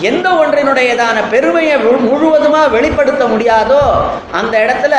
எந்த 0.00 0.28
ஒன்றினுடையதான 0.28 1.22
பெருமையை 1.30 1.76
முழுவதுமா 1.76 2.70
வெளிப்படுத்த 2.70 3.24
முடியாதோ 3.24 3.78
அந்த 4.32 4.58
இடத்துல 4.58 4.96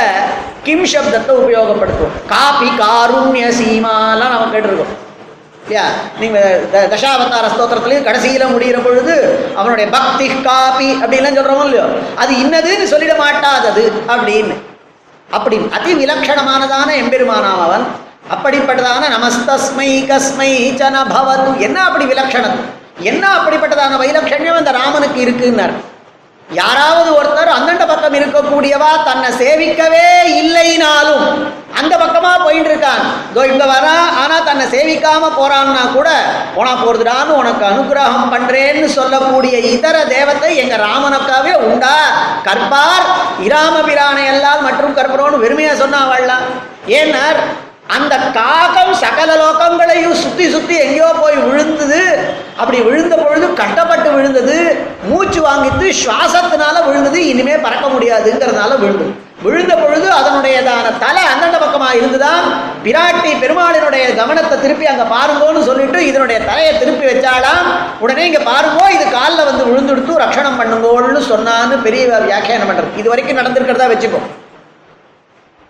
கிம் 0.63 0.83
சப்தத்தை 0.83 1.31
உபயோகப்படுத்துவோம். 1.31 2.25
காபி 2.27 2.67
காருண்ய 2.67 3.43
சீமாலாம் 3.43 4.29
நம்ம 4.29 4.45
கேட்டிருக்கோம். 4.53 4.97
இல்லையா? 5.67 5.89
நீங்க 6.19 6.59
த- 6.71 6.87
தசாவதார 6.87 7.47
ஸ்தோத்திரத்துலயும் 7.47 8.07
கடைசியில 8.07 8.45
முடிகிற 8.45 8.83
பொழுது 8.83 9.45
அவனுடைய 9.55 9.89
பக்தி 9.89 10.31
காபி 10.41 10.93
அப்படின்லாம் 10.93 11.39
சொல்றோமோ 11.39 11.63
இல்லையோ? 11.63 11.85
அது 12.15 12.33
இன்னதுன்னு 12.33 12.89
சொல்லிட 12.89 13.15
மாட்டாதது 13.15 13.91
அப்படின்னு. 14.07 14.55
அப்படி 15.31 15.67
அதி 15.71 16.05
விலட்சணமானதான 16.05 16.89
எம்பெருமானாம் 16.89 17.61
அவன் 17.61 17.87
அப்படிப்பட்டதான 18.33 19.09
நமஸ்தஸ்மை 19.09 19.89
கஸ்மை 20.09 20.49
சன 20.81 20.95
பவது. 21.13 21.49
என்ன 21.59 21.77
அப்படி 21.87 22.05
விலட்சணம் 22.05 22.59
என்ன 23.09 23.23
அப்படிப்பட்டதான 23.37 23.97
வைலட்சண்யம் 24.01 24.59
அந்த 24.59 24.71
ராமனுக்கு 24.77 25.19
இருக்குன்னார்? 25.25 25.73
யாராவது 26.49 27.09
ஒருத்தர் 27.17 27.49
அந்தண்ட 27.49 27.83
பக்கம் 27.85 28.15
இருக்கக்கூடியவா 28.17 28.89
தன்னை 29.05 29.29
சேவிக்கவே 29.39 30.07
இல்லைனாலும் 30.41 31.23
அந்த 31.79 31.93
பக்கமா 32.01 32.31
போயிட்டு 32.43 32.69
இருக்கான் 32.71 32.99
இதோ 33.29 33.43
இங்க 33.51 33.65
வரா 33.71 33.93
ஆனா 34.21 34.37
தன்னை 34.49 34.65
சேவிக்காம 34.73 35.29
போறான்னா 35.37 35.83
கூட 35.93 36.09
போனா 36.55 36.73
போறதுடான்னு 36.81 37.37
உனக்கு 37.41 37.63
அனுகிரகம் 37.69 38.31
பண்றேன்னு 38.33 38.89
சொல்லக்கூடிய 38.97 39.55
இதர 39.71 39.97
தேவத்தை 40.13 40.51
எங்க 40.63 40.77
ராமனுக்காவே 40.85 41.53
உண்டா? 41.69 41.95
கற்பார் 42.47 43.07
இராம 43.47 43.75
பிரானை 43.87 44.25
எல்லாம் 44.33 44.65
மற்றும் 44.67 44.97
கற்பரோன்னு 44.99 45.43
வெறுமையா 45.45 45.73
சொன்னா 45.83 46.01
வாழலாம் 46.11 46.45
ஏன்னார் 46.99 47.41
அந்த 47.95 48.13
காகம் 48.37 48.93
சகல 49.01 49.29
லோகங்களையும் 49.41 50.19
சுத்தி 50.21 50.45
சுத்தி 50.53 50.75
எங்கேயோ 50.83 51.07
போய் 51.23 51.37
விழுந்தது. 51.47 52.01
அப்படி 52.61 52.77
விழுந்த 52.87 53.15
பொழுது 53.23 53.47
கட்டப்பட்டு 53.61 54.09
விழுந்தது. 54.17 54.55
மூச்சு 55.09 55.39
வாங்கிட்டு 55.47 55.87
சுவாசத்தினால 56.03 56.75
விழுந்தது. 56.87 57.19
இனிமே 57.31 57.57
பறக்க 57.65 57.87
முடியாதுங்கிறதுனால 57.95 58.77
விழுந்தது. 58.83 59.11
விழுந்த 59.45 59.73
பொழுது 59.81 60.07
அதனுடையதான 60.17 60.87
தலை 61.03 61.21
அந்தண்ட 61.29 61.57
பக்கமாக 61.63 61.97
இருந்துதான். 61.99 62.43
பிராட்டி 62.85 63.31
பெருமாளினுடைய 63.43 64.03
கவனத்தை 64.19 64.57
திருப்பி 64.63 64.85
அங்கே 64.91 65.05
பாருங்கோன்னு 65.13 65.61
சொல்லிட்டு 65.69 65.99
இதனுடைய 66.09 66.37
தலையை 66.49 66.73
திருப்பி 66.81 67.05
வச்சாலாம் 67.09 67.67
உடனே 68.03 68.25
இங்கே 68.29 68.43
பாருங்கோ 68.51 68.85
இது 68.97 69.05
காலில் 69.17 69.47
வந்து 69.49 69.63
விழுந்துடுத்து 69.71 70.21
ரட்சணம் 70.23 70.59
பண்ணுங்கோன்னு 70.61 71.23
சொன்னான்னு 71.31 71.77
பெரிய 71.87 72.03
வியாக்கியானம் 72.29 72.69
பண்ணுறது 72.71 72.99
இது 73.03 73.11
வரைக்கும் 73.13 73.41
நடந்திருக்கிறதா 73.41 73.91
வச்சுக்கோ. 73.93 74.21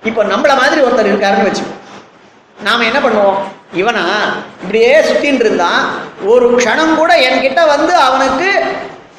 இப்போ 0.03 0.21
நம்மள 0.33 0.53
மாதிரி 0.63 0.81
ஒருத்தர் 0.87 1.11
இருக்காருன்னு 1.13 1.49
வச்சுக்கோ. 1.49 1.75
நாம் 2.63 2.79
என்ன 2.79 2.99
பண்ணுவோம்? 2.99 3.39
இவனா 3.79 4.03
இப்படியே 4.61 4.99
சுத்தின்னு 4.99 5.43
இருந்தான். 5.45 5.85
ஒரு 6.23 6.55
க்ஷணம் 6.55 6.95
கூட 6.95 7.17
என்கிட்ட 7.17 7.67
வந்து 7.67 7.95
அவனுக்கு 7.95 8.63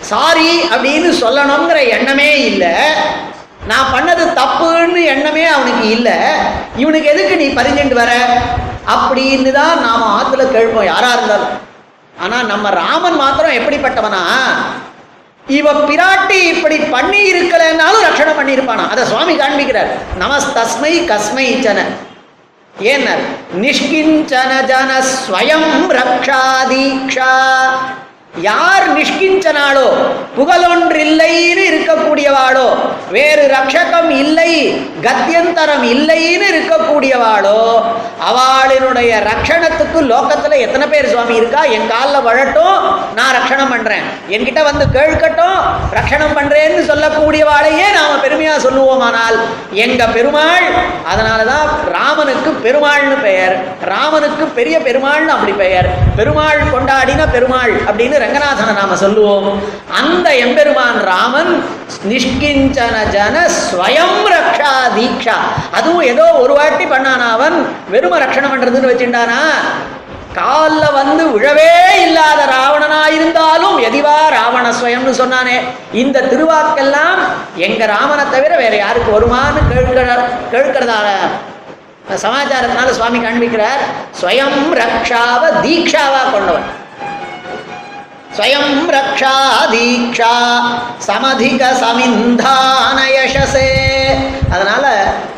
சாரி 0.01 0.63
அப்படின்னு 0.63 1.11
சொல்லணுங்கிற 1.21 1.89
எண்ணமே 1.89 2.45
இல்லை. 2.45 2.75
நான் 3.67 3.93
பண்ணது 3.95 4.25
தப்புன்னு 4.39 5.05
எண்ணமே 5.05 5.45
அவனுக்கு 5.45 5.89
இல்லை. 5.89 6.13
இவனுக்கு 6.77 7.09
எதுக்கு 7.09 7.37
நீ 7.37 7.47
பறிஞ்சுட்டு 7.47 7.95
வர? 7.95 8.13
அப்படின்னு 8.95 9.53
தான் 9.53 9.81
நாம் 9.81 10.19
ஆற்றுல 10.19 10.43
கேள்வோம் 10.43 10.85
யாராக 10.85 11.13
இருந்தாலும். 11.13 11.59
ஆனால் 12.19 12.47
நம்ம 12.47 12.71
ராமன் 12.71 13.17
மாத்திரம் 13.17 13.53
எப்படிப்பட்டவனா? 13.53 14.23
இவ 15.47 15.73
பிராட்டி 15.73 16.41
இப்படி 16.43 16.77
பண்ணி 16.77 17.33
இருக்கலைன்னாலும் 17.33 18.05
ரட்சணை 18.09 18.33
பண்ணியிருப்பானா? 18.41 18.89
அதை 18.89 19.05
சுவாமி 19.05 19.35
காண்பிக்கிறார். 19.37 19.91
நமஸ்தஸ்மை 20.21 20.93
கஸ்மை 21.11 21.39
இச்சனை 21.39 21.83
ஏன்னர் 22.77 23.25
நிஷ்கிஞ்சன 23.61 24.53
ஜன 24.69 24.93
ஸ்வயம் 25.11 25.73
ரக்ஷா 25.91 26.43
தீக்ஷா 26.69 27.33
யார் 28.35 28.85
நிஷ்கிஞ்சனாளோ 28.97 29.89
புகழொன்றில்லைன்னு 30.37 31.65
இருக்கக்கூடியவாளோ 31.71 32.69
வேறு 33.11 33.43
ரக்ஷகம் 33.49 34.11
இல்லை 34.17 34.53
கத்தியந்தரம் 35.03 35.85
இல்லைன்னு 35.85 36.47
இருக்கக்கூடியவாளோ 36.47 37.59
அவளினுடைய 38.29 39.11
ரக்ஷணத்துக்கு 39.25 40.01
லோகத்துல 40.09 40.59
எத்தனை 40.59 40.87
பேர் 40.89 41.09
சுவாமி 41.09 41.35
இருக்கா? 41.35 41.63
என் 41.69 41.87
காலில் 41.87 42.25
வழட்டும் 42.25 42.77
நான் 43.15 43.35
ரக்ஷணம் 43.39 43.69
பண்றேன். 43.69 44.05
என்கிட்ட 44.29 44.61
வந்து 44.63 44.85
கேட்கட்டும் 44.91 45.59
ரக்ஷணம் 45.93 46.35
பண்றேன்னு 46.35 46.83
சொல்லக்கூடியவாளையே 46.87 47.87
நாம 47.95 48.17
பெருமையா 48.25 48.55
சொல்லுவோமானால் 48.59 49.39
எங்க 49.77 50.07
பெருமாள் 50.09 50.67
அதனாலதான் 51.13 51.67
ராமனுக்கு 51.93 52.51
பெருமாள்னு 52.65 53.19
பெயர் 53.23 53.57
ராமனுக்கு 53.85 54.47
பெரிய 54.51 54.79
பெருமாள்னு 54.81 55.29
அப்படி 55.29 55.53
பெயர். 55.59 55.91
பெருமாள் 56.17 56.63
கொண்டாடின 56.73 57.29
பெருமாள் 57.31 57.75
அப்படின்னு 57.87 58.21
ரங்கநாதனை 58.25 58.73
நாம 58.81 58.97
சொல்லுவோம். 59.05 59.49
அந்த 60.01 60.29
எம்பெருமான் 60.45 60.99
ராமன் 61.11 61.53
நிஷ்கிஞ்சன 62.11 62.97
ஜன 63.15 63.37
ஸ்வயம் 63.61 64.21
ரக்ஷா 64.35 64.75
தீக்ஷா. 64.99 65.39
அதுவும் 65.79 66.07
ஏதோ 66.13 66.27
ஒரு 66.43 66.53
வாட்டி 66.61 66.85
பண்ணானா 66.85 67.29
அவன் 67.39 67.57
வெறும 67.95 68.19
ரட்சணம் 68.25 68.55
பண்றதுன்னு 68.55 68.93
வச்சுட்டானா? 68.93 69.41
காலில் 70.37 70.95
வந்து 70.99 71.23
விழவே 71.33 71.73
இல்லாத 72.05 72.41
ராவணனா 72.53 73.01
இருந்தாலும் 73.17 73.77
எதிவா 73.89 74.15
ராவண 74.37 74.67
ஸ்வயம்னு 74.79 75.13
சொன்னானே. 75.23 75.57
இந்த 76.03 76.23
திருவாக்கெல்லாம் 76.31 77.19
எங்க 77.67 77.87
ராமனை 77.95 78.25
தவிர 78.35 78.53
வேற 78.63 78.75
யாருக்கு 78.77 79.17
வருமான்னு 79.17 79.63
கேட்கிற 79.73 80.03
கேட்கிறதால. 80.53 81.09
சமாச்சாரத்தினால 82.23 82.91
சுவாமி 82.99 83.19
காண்பிக்கிறார் 83.19 83.83
ஸ்வயம் 84.21 84.61
ரக்ஷாவ 84.83 85.43
தீக்ஷாவா 85.65 86.23
கொண்டவன். 86.33 86.69
ஸ்வயம் 88.37 88.91
ரக்ஷா 88.91 89.33
தீக்ஷா 89.71 90.35
சமதிக 90.99 91.65
சமிந்தான 91.81 92.99
யசசே 93.17 93.67
அதனால 94.51 94.85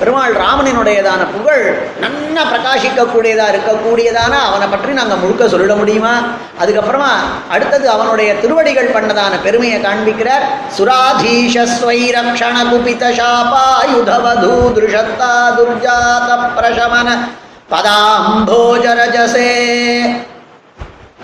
பெருமாள் 0.00 0.35
ராமனினுடையதான 0.35 1.22
புகழ் 1.33 1.64
நன்னா 2.00 2.42
பிரகாசிக்கக்கூடியதா 2.50 3.46
இருக்கக்கூடியதான 3.52 4.33
அவனை 4.48 4.68
பற்றி 4.68 4.92
நாங்கள் 4.92 5.18
முழுக்க 5.18 5.44
சொல்லிட 5.48 5.76
முடியுமா? 5.76 6.14
அதுக்கப்புறமா 6.61 7.12
அடுத்தது 7.48 7.90
அவனுடைய 7.90 8.40
திருவடிகள் 8.40 8.94
பண்ணதான 8.94 9.40
பெருமையை 9.42 9.80
காண்பிக்கிறார். 9.80 10.44
சுராதீஷஸ்வை 10.76 11.98
ரக்ஷண 12.16 12.57
குபித 12.70 13.04
சாபாயுதவது 13.20 14.52
திருஷத்தா 14.76 15.33
துர்ஜாத 15.59 16.30
பிரசமன 16.57 17.09
பதாம்போஜரஜசே 17.70 19.50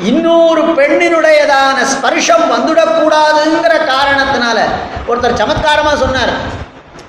இன்னொரு 0.01 0.63
பெண்ணினுடையதான 0.63 1.85
ஸ்பர்ஷம் 1.85 2.53
வந்துடக்கூடாதுங்கிற 2.53 3.81
காரணத்தினால 3.87 4.61
ஒருத்தர் 5.09 5.37
சமத்காரமா 5.37 5.97
சொன்னார். 5.97 6.59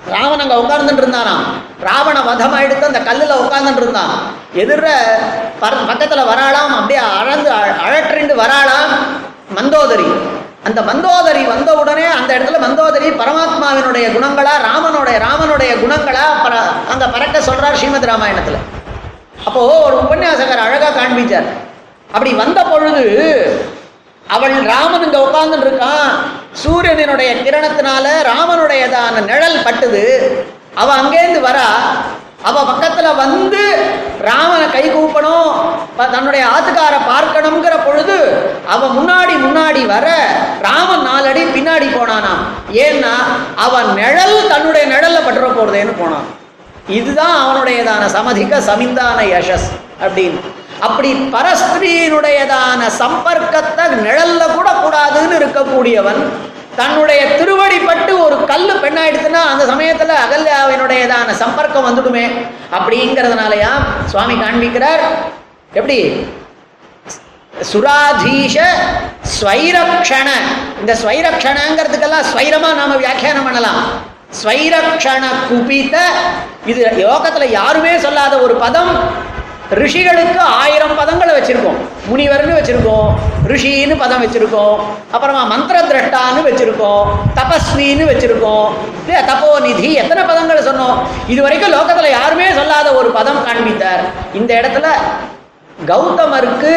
ராவன் 0.07 0.39
அங்க 0.39 0.55
உட்கார்ந்துட்டு 0.55 0.97
இருந்தானாம். 0.97 1.43
ராவண 1.79 2.21
வதம் 2.21 2.53
எடுத்து 2.53 2.85
அந்த 2.85 2.99
கல்லுல 2.99 3.37
உட்கார்ந்துட்டு 3.37 3.77
இருந்தான். 3.77 4.09
எதிர 4.55 4.89
பர- 5.61 5.89
பக்கத்துல 5.89 6.23
வராளாம். 6.23 6.67
அப்படியே 6.69 6.99
அழந்து 7.19 7.51
அழ- 7.51 7.75
அழற்றிண்டு 7.87 8.35
வராளாம் 8.35 8.97
மந்தோதரி. 9.55 10.05
அந்த 10.63 10.81
மந்தோதரி 10.81 11.43
வந்த 11.43 11.73
உடனே 11.73 12.03
அந்த 12.05 12.39
இடத்துல 12.39 12.59
மந்தோதரி 12.59 13.09
பரமாத்மாவினுடைய 13.09 14.11
குணங்களா 14.11 14.49
ராமனுடைய 14.67 15.19
ராமனுடைய 15.19 15.75
குணங்களா 15.79 16.23
பர 16.43 16.55
அங்க 16.89 17.07
பறக்க 17.07 17.39
சொல்றார் 17.39 17.73
ஸ்ரீமத் 17.73 18.05
ராமாயணத்துல. 18.05 18.57
அப்போ 19.45 19.81
ஒரு 19.83 19.97
உபன்யாசகர் 19.97 20.57
அழகா 20.57 20.87
காண்பிச்சார். 20.87 21.45
அப்படி 22.11 22.33
வந்த 22.33 22.63
பொழுது 22.63 23.05
அவள் 24.27 24.55
ராமன் 24.63 25.03
இங்க 25.03 25.17
உட்கார்ந்துட்டு 25.17 25.67
இருக்கான். 25.67 26.09
சூரியனுடைய 26.51 27.35
கிரணத்தினால 27.35 28.05
ராமனுடையதான 28.31 29.23
நிழல் 29.25 29.63
பட்டுது. 29.63 30.03
அவ 30.75 30.95
அங்கேருந்து 30.95 31.41
வரா. 31.47 31.69
அவ 32.43 32.61
பக்கத்துல 32.71 33.15
வந்து 33.15 33.61
ராமனை 34.21 34.71
கை 34.71 34.93
கூப்பணும். 34.93 35.51
தன்னுடைய 36.11 36.45
ஆத்துக்கார 36.45 36.95
பார்க்கணுங்கிற 37.11 37.75
பொழுது 37.85 38.17
அவ 38.67 38.87
முன்னாடி 38.87 39.35
முன்னாடி 39.45 39.85
வர 39.85 40.07
ராமன் 40.61 41.05
நாலடி 41.09 41.43
பின்னாடி 41.43 41.87
போனானா. 41.97 42.33
ஏன்னா 42.71 43.13
அவன் 43.55 43.93
நிழல் 43.93 44.47
தன்னுடைய 44.47 44.87
நிழல்ல 44.87 45.19
பட்டுற 45.27 45.49
போறதேன்னு 45.49 45.93
போனான். 45.99 46.27
இதுதான் 46.87 47.35
அவனுடையதான 47.41 48.05
சமதிக்க 48.05 48.59
சமிந்தான 48.59 49.19
யசஸ் 49.35 49.69
அப்படின்னு. 50.01 50.41
அப்படி 50.87 51.09
பரஸ்திரியினுடையதான 51.35 52.81
சம்பர்க்கத்தை 53.01 53.85
நிழல்ல 54.05 54.43
கூட 54.55 54.69
கூடாதுன்னு 54.83 55.35
இருக்கக்கூடியவன் 55.39 56.21
தன்னுடைய 56.75 57.21
திருவடி 57.37 57.77
பட்டு 57.79 58.23
ஒரு 58.23 58.45
கல்லு 58.45 58.73
பெண்ணாயிடுச்சுன்னா 58.73 59.41
அந்த 59.51 59.63
சமயத்துல 59.71 60.11
அகல்யாவினுடையதான 60.25 61.33
சம்பர்க்கம் 61.39 61.87
வந்துடுமே. 61.87 62.25
அப்படிங்கிறதுனாலயா 62.77 63.71
சுவாமி 64.05 64.33
காண்பிக்கிறார். 64.33 65.03
எப்படி? 65.73 65.97
சுராதீஷ 67.73 68.57
ஸ்வைரக்ஷண. 69.33 70.29
இந்த 70.79 70.93
ஸ்வைரக்ஷணங்கிறதுக்கெல்லாம் 71.03 72.29
ஸ்வைரமா 72.31 72.69
நாம 72.75 72.95
வியாக்கியானம் 72.95 73.43
பண்ணலாம். 73.43 73.81
ஸ்வைரக்ஷண 74.43 75.23
குபித. 75.49 75.95
இது 76.65 76.81
யோகத்துல 76.97 77.49
யாருமே 77.49 77.97
சொல்லாத 77.97 78.37
ஒரு 78.37 78.55
பதம். 78.55 78.93
ரிஷிகளுக்கு 79.71 80.37
ஆயிரம் 80.37 80.99
பதங்களை 80.99 81.33
வச்சிருக்கோம். 81.37 81.75
முனிவர்னு 82.13 82.57
வச்சிருக்கோம். 82.59 83.13
ரிஷின்னு 83.47 83.99
பதம் 83.99 84.23
வச்சிருக்கோம். 84.23 84.79
அப்புறமா 85.11 85.43
மந்திர 85.43 85.79
திரஷ்டான்னு 85.79 86.45
வச்சிருக்கோம். 86.45 87.03
தபஸ்வின்னு 87.35 88.05
வச்சிருக்கோம். 88.11 88.69
இல்லையா? 89.07 89.33
தபோநிதி. 89.33 89.93
எத்தனை 89.93 90.23
பதங்களை 90.23 90.59
சொன்னோம்? 90.59 90.97
இது 91.27 91.41
வரைக்கும் 91.41 91.73
லோகத்துல 91.73 92.09
யாருமே 92.09 92.51
சொல்லாத 92.53 92.93
ஒரு 92.93 93.09
பதம் 93.09 93.43
காண்பித்தார். 93.43 93.99
இந்த 94.33 94.53
இடத்துல 94.53 94.87
கௌதமருக்கு 95.89 96.73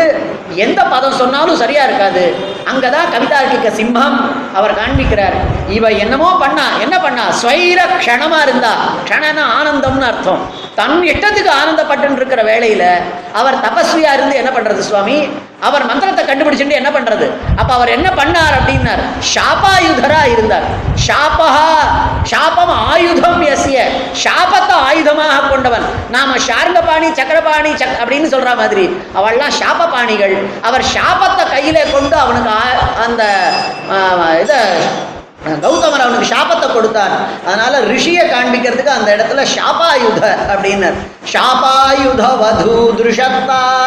எந்த 0.55 0.83
பதம் 0.85 1.13
சொன்னாலும் 1.13 1.57
சரியா 1.57 1.85
இருக்காது. 1.85 2.35
அங்கதான் 2.71 3.11
கவிதார்க்கிக 3.15 3.71
சிம்மம் 3.79 4.17
அவர் 4.55 4.75
காண்பிக்கிறார். 4.75 5.37
இவ 5.69 5.91
என்னமோ 5.91 6.37
பண்ணா 6.39 6.67
என்ன 6.81 6.99
பண்ணா? 6.99 7.25
ஸ்வைர 7.43 7.81
க்ஷணமா 8.01 8.43
இருந்தா. 8.43 8.73
க்ஷணனா 9.09 9.45
ஆனந்தம்னு 9.59 10.07
அர்த்தம். 10.11 10.43
தன் 10.75 11.03
இஷ்டத்துக்கு 11.03 11.51
ஆனந்தப்பட்டு 11.61 12.17
இருக்கிற 12.17 12.43
வேளையில 12.43 12.85
அவர் 13.33 13.55
தபஸ்வியா 13.55 14.13
இருந்து 14.13 14.37
என்ன 14.37 14.51
பண்றது 14.51 14.79
சுவாமி? 14.79 15.29
அவர் 15.65 15.87
மந்திரத்தை 15.87 16.25
கண்டுபிடிச்சுட்டு 16.25 16.71
என்ன 16.71 16.91
பண்றது? 16.91 17.31
அப்ப 17.57 17.75
அவர் 17.75 17.89
என்ன 17.89 18.09
பண்ணார் 18.09 18.61
அப்படின்னார். 18.61 19.03
ஷாபாயுதரா 19.35 20.33
இருந்தார். 20.33 20.63
ஷாபஹா 21.07 21.75
ஷாபம் 22.31 22.75
ஆயுதம் 22.89 23.43
எஸ்ய. 23.43 23.83
ஷாபத்தை 24.25 24.75
ஆயுதமாக 24.93 25.49
கொண்டவன். 25.49 25.85
நாம 26.11 26.37
ஷார்கபாணி 26.39 27.15
சக்கரபாணி 27.15 27.77
சக் 27.77 28.05
அப்படின்னு 28.05 28.35
சொல்ற 28.35 28.57
மாதிரி. 28.57 28.87
அவள்லாம் 29.15 29.53
ஷாபபாணிகள் 29.61 30.43
அவர் 30.63 30.81
ஷாபத்தை 30.81 31.43
கையில 31.57 31.93
கொண்டு 31.93 32.17
அவனுக்கு 32.17 32.51
ஆ- 32.51 33.03
அந்த 33.05 33.53
இதை 34.43 34.57
கௌதமர் 35.63 36.01
அவனுக்கு 36.01 36.37
சாபத்தை 36.37 36.73
கொடுத்தார். 36.73 37.11
அதனால 37.47 37.81
ரிஷியை 37.81 38.31
காண்பிக்கிறதுக்கு 38.31 38.87
அந்த 38.87 39.17
இடத்துல 39.17 39.47
ஷாபாயுத 39.57 40.37
அப்படின்னார். 40.53 40.95
ஷாபாயுத 41.33 42.39
வது 42.39 42.95
திருஷத்தா. 42.97 43.84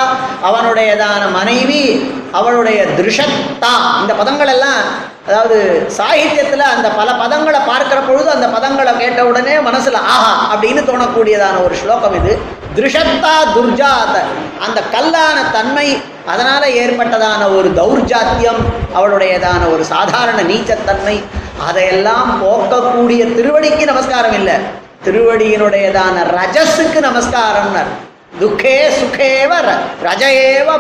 அவனுடையதான 0.48 1.32
மனைவி 1.32 1.84
அவளுடைய 2.32 2.86
திருஷத்தா. 2.98 3.74
இந்த 4.02 4.14
பதங்கள் 4.16 4.48
எல்லாம் 4.48 4.82
அதாவது 5.28 5.56
சாகித்யத்தில் 5.98 6.72
அந்த 6.74 6.90
பல 6.90 7.14
பதங்களை 7.14 7.60
பார்க்குற 7.68 8.08
பொழுது 8.08 8.30
அந்த 8.32 8.48
பதங்களை 8.48 8.98
கேட்ட 8.98 9.26
உடனே 9.26 9.60
மனசில் 9.60 10.00
ஆஹா! 10.06 10.54
அப்படின்னு 10.54 10.82
தோணக்கூடியதான 10.82 11.64
ஒரு 11.64 11.76
ஸ்லோகம் 11.76 12.16
இது. 12.16 12.34
திருஷத்தா 12.76 13.34
துர்ஜாத. 13.56 14.16
அந்த 14.60 14.80
கல்லான 14.94 15.52
தன்மை 15.52 15.88
அதனால் 16.26 16.74
ஏற்பட்டதான 16.76 17.54
ஒரு 17.56 17.70
தௌர்ஜாத்தியம் 17.76 18.62
அவளுடையதான 18.96 19.72
ஒரு 19.74 19.84
சாதாரண 19.86 20.42
நீச்சத்தன்மை 20.44 21.16
அதையெல்லாம் 21.68 22.42
போக்கக்கூடிய 22.42 23.36
திருவடிக்கு 23.38 23.86
நமஸ்காரம் 23.86 24.34
இல்லை 24.34 24.58
திருவடியினுடையதான 25.06 26.16
ரஜஸுக்கு 26.36 27.00
நமஸ்காரம்னர். 27.02 27.92
துக்கே 28.40 28.90
சுகேவ 28.90 29.54
ர- 29.62 30.06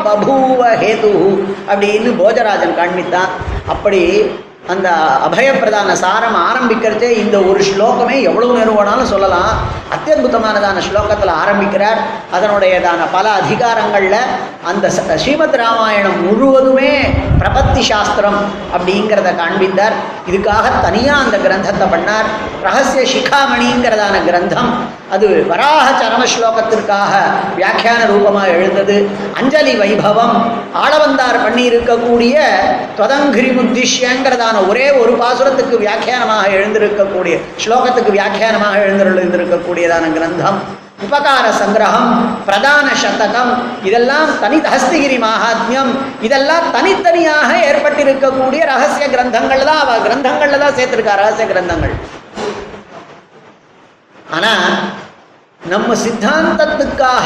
பபூவ 0.05 0.75
ஹேது. 0.83 1.43
அப்படின்னு 1.69 2.15
போஜராஜன் 2.19 2.77
காண்பித்தான். 2.77 3.29
அப்படி 3.67 4.31
அந்த 4.67 4.89
அபயப்பிரதான 5.31 5.93
சாரம் 5.93 6.35
ஆரம்பிக்கிறதே 6.35 7.09
இந்த 7.09 7.39
ஒரு 7.39 7.59
ஸ்லோகமே 7.59 8.21
எவ்வளவு 8.21 8.53
நேரம் 8.53 8.79
வேணாலும் 8.79 9.03
சொல்லலாம். 9.03 9.57
அத்தியுதமானதான 9.93 10.81
ஸ்லோகத்தில் 10.81 11.29
ஆரம்பிக்கிறார். 11.29 11.97
அதனுடையதான 12.33 12.97
பல 13.11 13.29
அதிகாரங்களில் 13.29 14.25
அந்த 14.63 14.87
ச- 14.87 15.15
ஸ்ரீமத் 15.15 15.55
ராமாயணம் 15.55 16.25
முழுவதுமே 16.25 17.01
பிரபத்தி 17.39 17.79
சாஸ்திரம் 17.79 18.45
அப்படிங்கிறத 18.77 19.35
காண்பித்தார். 19.35 19.93
இதுக்காக 20.31 20.81
தனியாக 20.81 21.23
அந்த 21.23 21.37
கிரந்தத்தை 21.37 21.87
பண்ணார். 21.87 22.25
ரகசிய 22.61 23.19
சிகாமணிங்கிறதான 23.19 24.23
கிரந்தம் 24.25 24.96
அது 25.15 25.27
வராக 25.49 25.85
சரண 25.99 26.23
ஸ்லோகத்திற்காக 26.31 27.11
வியாக்கியான 27.59 27.99
ரூபமாக 28.11 28.47
எழுந்தது. 28.55 28.95
அஞ்சலி 29.39 29.73
வைபவம் 29.81 30.35
ஆளவந்தார் 30.83 31.39
பண்ணி 31.43 31.63
இருக்கக்கூடிய 31.69 32.35
தொதங்கிரி 32.97 33.51
முத்திஷ்யங்கிறதான 33.59 34.55
ஒரே 34.71 34.87
ஒரு 35.01 35.13
பாசுரத்துக்கு 35.21 35.77
வியாக்கியானமாக 35.83 36.49
எழுந்திருக்கக்கூடிய 36.57 37.37
ஸ்லோகத்துக்கு 37.65 38.11
வியாக்கியானமாக 38.17 38.81
எழுந்திருந்திருக்கக்கூடியதான 38.83 40.11
கிரந்தம். 40.17 40.59
உபகார 41.05 41.45
சங்கிரகம் 41.61 42.11
பிரதான 42.45 42.87
சதகம் 43.01 43.51
இதெல்லாம் 43.87 44.29
தனி 44.43 44.59
ஹஸ்திகிரி 44.73 45.17
மகாத்மியம் 45.25 45.91
இதெல்லாம் 46.27 46.65
தனித்தனியாக 46.75 47.49
ஏற்பட்டிருக்கக்கூடிய 47.69 48.61
ரகசிய 48.73 49.07
கிரந்தங்கள் 49.15 49.67
தான் 49.69 49.81
அவ 49.83 49.97
கிரந்தங்கள்ல 50.07 50.61
தான் 50.63 50.77
சேர்த்திருக்கா 50.79 51.19
ரகசிய 51.23 51.47
கிரந்தங்கள். 51.53 51.95
ஆனா 54.35 54.51
நம்ம 55.65 55.93
சித்தாந்தத்துக்காக 55.93 57.25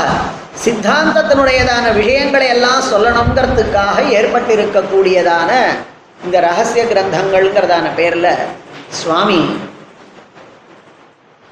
சித்தாந்தத்தினுடையதான 0.65 1.93
விஷயங்களை 1.93 2.47
எல்லாம் 2.47 2.81
சொல்லணுங்கிறதுக்காக 2.91 3.97
ஏற்பட்டிருக்கக்கூடியதான 4.17 5.51
இந்த 6.23 6.39
ரகசிய 6.39 6.83
கிரந்தங்கள்ங்கிறதான 6.83 7.85
பேர்ல 7.99 8.29
சுவாமி 8.89 9.41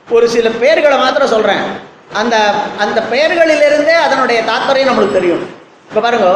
ஒரு 0.07 0.29
சில 0.29 0.49
பேர்களை 0.49 0.97
மாத்திரம் 0.99 1.33
சொல்றேன். 1.35 1.65
அந்த 2.13 2.35
அந்த 2.83 2.99
பெயர்களிலிருந்தே 3.11 3.95
அதனுடைய 4.05 4.41
தாத்பரியம் 4.41 4.89
நம்மளுக்கு 4.89 5.11
தெரியும். 5.11 5.43
இப்போ 5.87 6.01
பாருங்க 6.01 6.29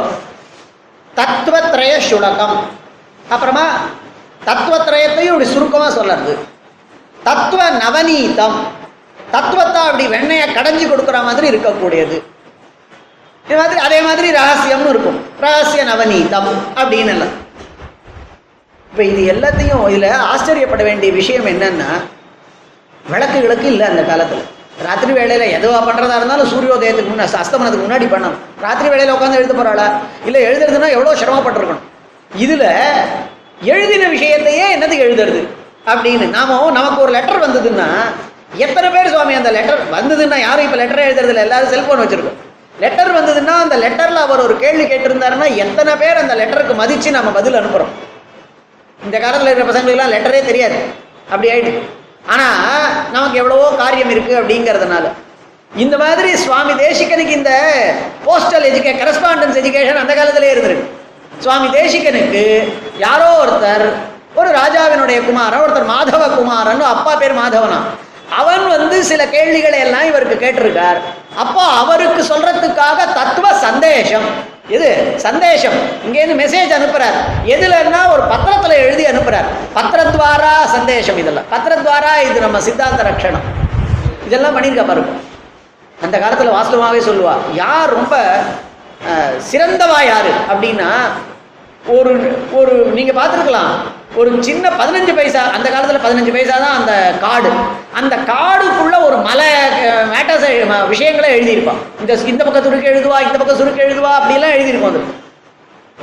தத்துவத்ரய 1.15 1.93
சுலகம். 2.10 2.58
அப்புறமா 3.30 3.65
தத்துவத்ரயத்தையும் 4.45 5.34
இப்படி 5.34 5.45
சுருக்கமாக 5.45 5.91
சொல்லறது. 5.97 6.34
தத்துவ 7.23 7.69
நவநீதம். 7.84 8.58
தத்துவத்தை 9.34 9.82
அப்படி 9.89 10.06
வெண்ணையை 10.13 10.46
கடைஞ்சி 10.58 10.86
கொடுக்குற 10.88 11.17
மாதிரி 11.28 11.46
இருக்கக்கூடியது. 11.52 12.17
இது 13.46 13.56
மாதிரி 13.62 13.80
அதே 13.88 14.00
மாதிரி 14.08 14.28
ரகசியம்னு 14.39 14.91
இருக்கும். 14.93 15.17
ரகசிய 15.46 15.84
நவநீதம் 15.91 16.52
அப்படின்னு 16.80 17.13
எல்லாம் 17.15 17.34
இப்போ 18.89 19.04
இது 19.12 19.22
எல்லாத்தையும் 19.34 19.86
இதில் 19.91 20.10
ஆச்சரியப்பட 20.32 20.82
வேண்டிய 20.88 21.12
விஷயம் 21.19 21.48
என்னன்னா 21.52 21.88
விளக்கு 23.12 23.38
விளக்கு 23.46 23.67
இல்லை 23.72 23.86
அந்த 23.91 24.02
காலத்தில். 24.10 24.43
ராத்திரி 24.88 25.12
வேளையில் 25.17 25.54
எதுவா 25.56 25.80
பண்ணுறதா 25.88 26.17
இருந்தாலும் 26.19 26.50
சூரியோதயத்துக்கு 26.52 27.12
முன்னாடி 27.13 27.36
அஸ்தமனத்துக்கு 27.41 27.86
முன்னாடி 27.88 28.06
பண்ணணும். 28.13 28.38
ராத்திரி 28.65 28.88
வேலையில் 28.93 29.15
உட்காந்து 29.15 29.39
எழுத 29.39 29.54
போகிறாளா 29.58 29.88
இல்லை 30.28 30.39
எழுதுறதுன்னா 30.50 30.89
எவ்வளோ 30.96 31.15
சிரமப்பட்டிருக்கணும். 31.22 31.88
இதில் 32.43 32.69
எழுதின 33.74 34.04
விஷயத்தையே 34.15 34.65
என்னத்துக்கு 34.76 35.08
எழுதுறது? 35.08 35.41
அப்படின்னு 35.91 36.26
நாம 36.38 36.58
நமக்கு 36.80 37.00
ஒரு 37.06 37.12
லெட்டர் 37.17 37.43
வந்ததுன்னா 37.46 37.88
எத்தனை 38.66 38.88
பேர் 38.96 39.12
சுவாமி 39.13 39.34
அந்த 39.39 39.52
லெட்டர் 39.58 39.82
வந்ததுன்னா 39.98 40.38
யாரும் 40.48 40.66
இப்போ 40.68 40.78
லெட்டர் 40.82 41.06
எழுதுறதில்ல. 41.08 41.46
எல்லாரும் 41.48 41.72
செல்ஃபோன் 41.74 42.02
வச்சுருக்கோம். 42.04 42.39
லெட்டர் 42.84 43.12
வந்ததுன்னா 43.18 43.56
அந்த 43.63 43.76
லெட்டரில் 43.84 44.22
அவர் 44.26 44.44
ஒரு 44.46 44.56
கேள்வி 44.63 44.86
கேட்டிருந்தாருன்னா 44.92 45.48
எத்தனை 45.63 45.94
பேர் 46.02 46.22
அந்த 46.22 46.34
லெட்டருக்கு 46.42 46.76
மதித்து 46.82 47.18
நம்ம 47.18 47.32
பதில் 47.38 47.60
அனுப்புகிறோம் 47.60 47.94
இந்த 49.00 49.18
காலத்தில் 49.24 49.50
இருக்கிற 49.50 49.68
பசங்களுக்குலாம் 49.72 50.13
லெட்டரே 50.16 50.42
தெரியாது. 50.50 50.78
அப்படி 51.32 51.50
ஆயிடுச்சு 51.54 51.84
ஆனால் 52.34 52.88
நமக்கு 53.16 53.39
எவ்வளவோ 53.42 53.66
காரியம் 53.84 54.12
இருக்குது 54.13 54.39
அப்படிங்கிறதுனால. 54.42 55.06
இந்த 55.84 55.96
மாதிரி 56.04 56.30
சுவாமி 56.46 56.74
தேசிகனுக்கு 56.86 57.38
இந்த 57.39 57.54
போஸ்டல் 58.26 58.66
எஜுகே 58.70 58.92
கரஸ்பாண்டன்ஸ் 59.02 59.60
எஜுகேஷன் 59.62 60.02
அந்த 60.04 60.13
காலத்திலே 60.20 60.52
இருந்திருக்கு. 60.54 60.86
சுவாமி 61.44 61.68
தேசிகனுக்கு 61.78 62.44
யாரோ 63.06 63.30
ஒருத்தர் 63.44 63.88
ஒரு 64.39 64.50
ராஜாவினுடைய 64.60 65.20
குமாரன் 65.30 65.63
ஒருத்தர் 65.66 65.92
மாதவ 65.94 66.28
குமாரன் 66.39 66.84
அப்பா 66.94 67.13
பேர் 67.22 67.39
மாதவனா. 67.42 67.80
அவன் 68.39 68.63
வந்து 68.76 68.98
சில 69.10 69.22
கேள்விகளை 69.36 69.80
எல்லாம் 69.86 70.08
இவருக்கு 70.12 70.36
கேட்டிருக்கார். 70.43 71.00
அப்போ 71.43 71.63
அவருக்கு 71.82 72.22
சொல்றதுக்காக 72.32 73.00
தத்துவ 73.19 73.48
சந்தேஷம் 73.67 74.28
இது 74.76 74.89
சந்தேஷம் 75.26 75.78
இங்கேருந்து 76.06 76.38
மெசேஜ் 76.41 76.72
அனுப்புறார். 76.78 77.17
எதுலன்னா 77.56 78.02
ஒரு 78.13 78.24
பத்திரத்துல 78.32 78.78
எழுதி 78.86 79.04
அனுப்புறார். 79.12 79.48
பத்திரத்வாரா 79.78 80.54
சந்தேஷம் 80.76 81.19
இதெல்லாம். 81.24 81.50
பத்திரத்வாரா 81.54 82.13
இது 82.30 82.39
நம்ம 82.46 82.62
சித்தாந்த 82.67 83.04
ரட்சணம். 83.10 83.48
இதெல்லாம் 84.28 84.56
பண்ணியிருக்கா 84.58 84.86
பாருங்க. 84.91 85.13
அந்த 86.06 86.15
காலத்தில் 86.24 86.56
வாஸ்தவமாகவே 86.58 87.02
சொல்லுவா 87.10 87.36
யார் 87.63 87.96
ரொம்ப 88.00 88.15
சிறந்தவா 89.50 90.00
யாரு? 90.13 90.32
அப்படின்னா 90.52 90.89
ஒரு 91.96 92.12
ஒரு 92.60 92.74
நீங்கள் 92.98 93.17
பார்த்துருக்கலாம். 93.19 93.74
ஒரு 94.19 94.30
சின்ன 94.47 94.65
பதினஞ்சு 94.80 95.13
பைசா 95.17 95.41
அந்த 95.56 95.67
காலத்தில் 95.73 96.04
பதினஞ்சு 96.06 96.32
பைசா 96.36 96.56
தான் 96.63 96.76
அந்த 96.80 96.93
காடு 97.23 97.52
அந்த 97.99 98.15
காடுக்குள்ள 98.32 98.95
ஒரு 99.08 99.17
மலை 99.28 99.47
மேட்டர்ஸ் 100.13 100.45
விஷயங்களை 100.91 101.30
எழுதியிருப்பான். 101.36 101.80
இந்த 102.02 102.13
இந்த 102.32 102.41
பக்கம் 102.43 102.65
சுருக்கு 102.67 102.91
எழுதுவா 102.93 103.17
இந்த 103.28 103.38
பக்கம் 103.41 103.60
சுருக்கு 103.62 103.86
எழுதுவா 103.88 104.12
அப்படிலாம் 104.19 104.56
எழுதியிருக்கோம் 104.58 104.91
அது. 104.93 105.02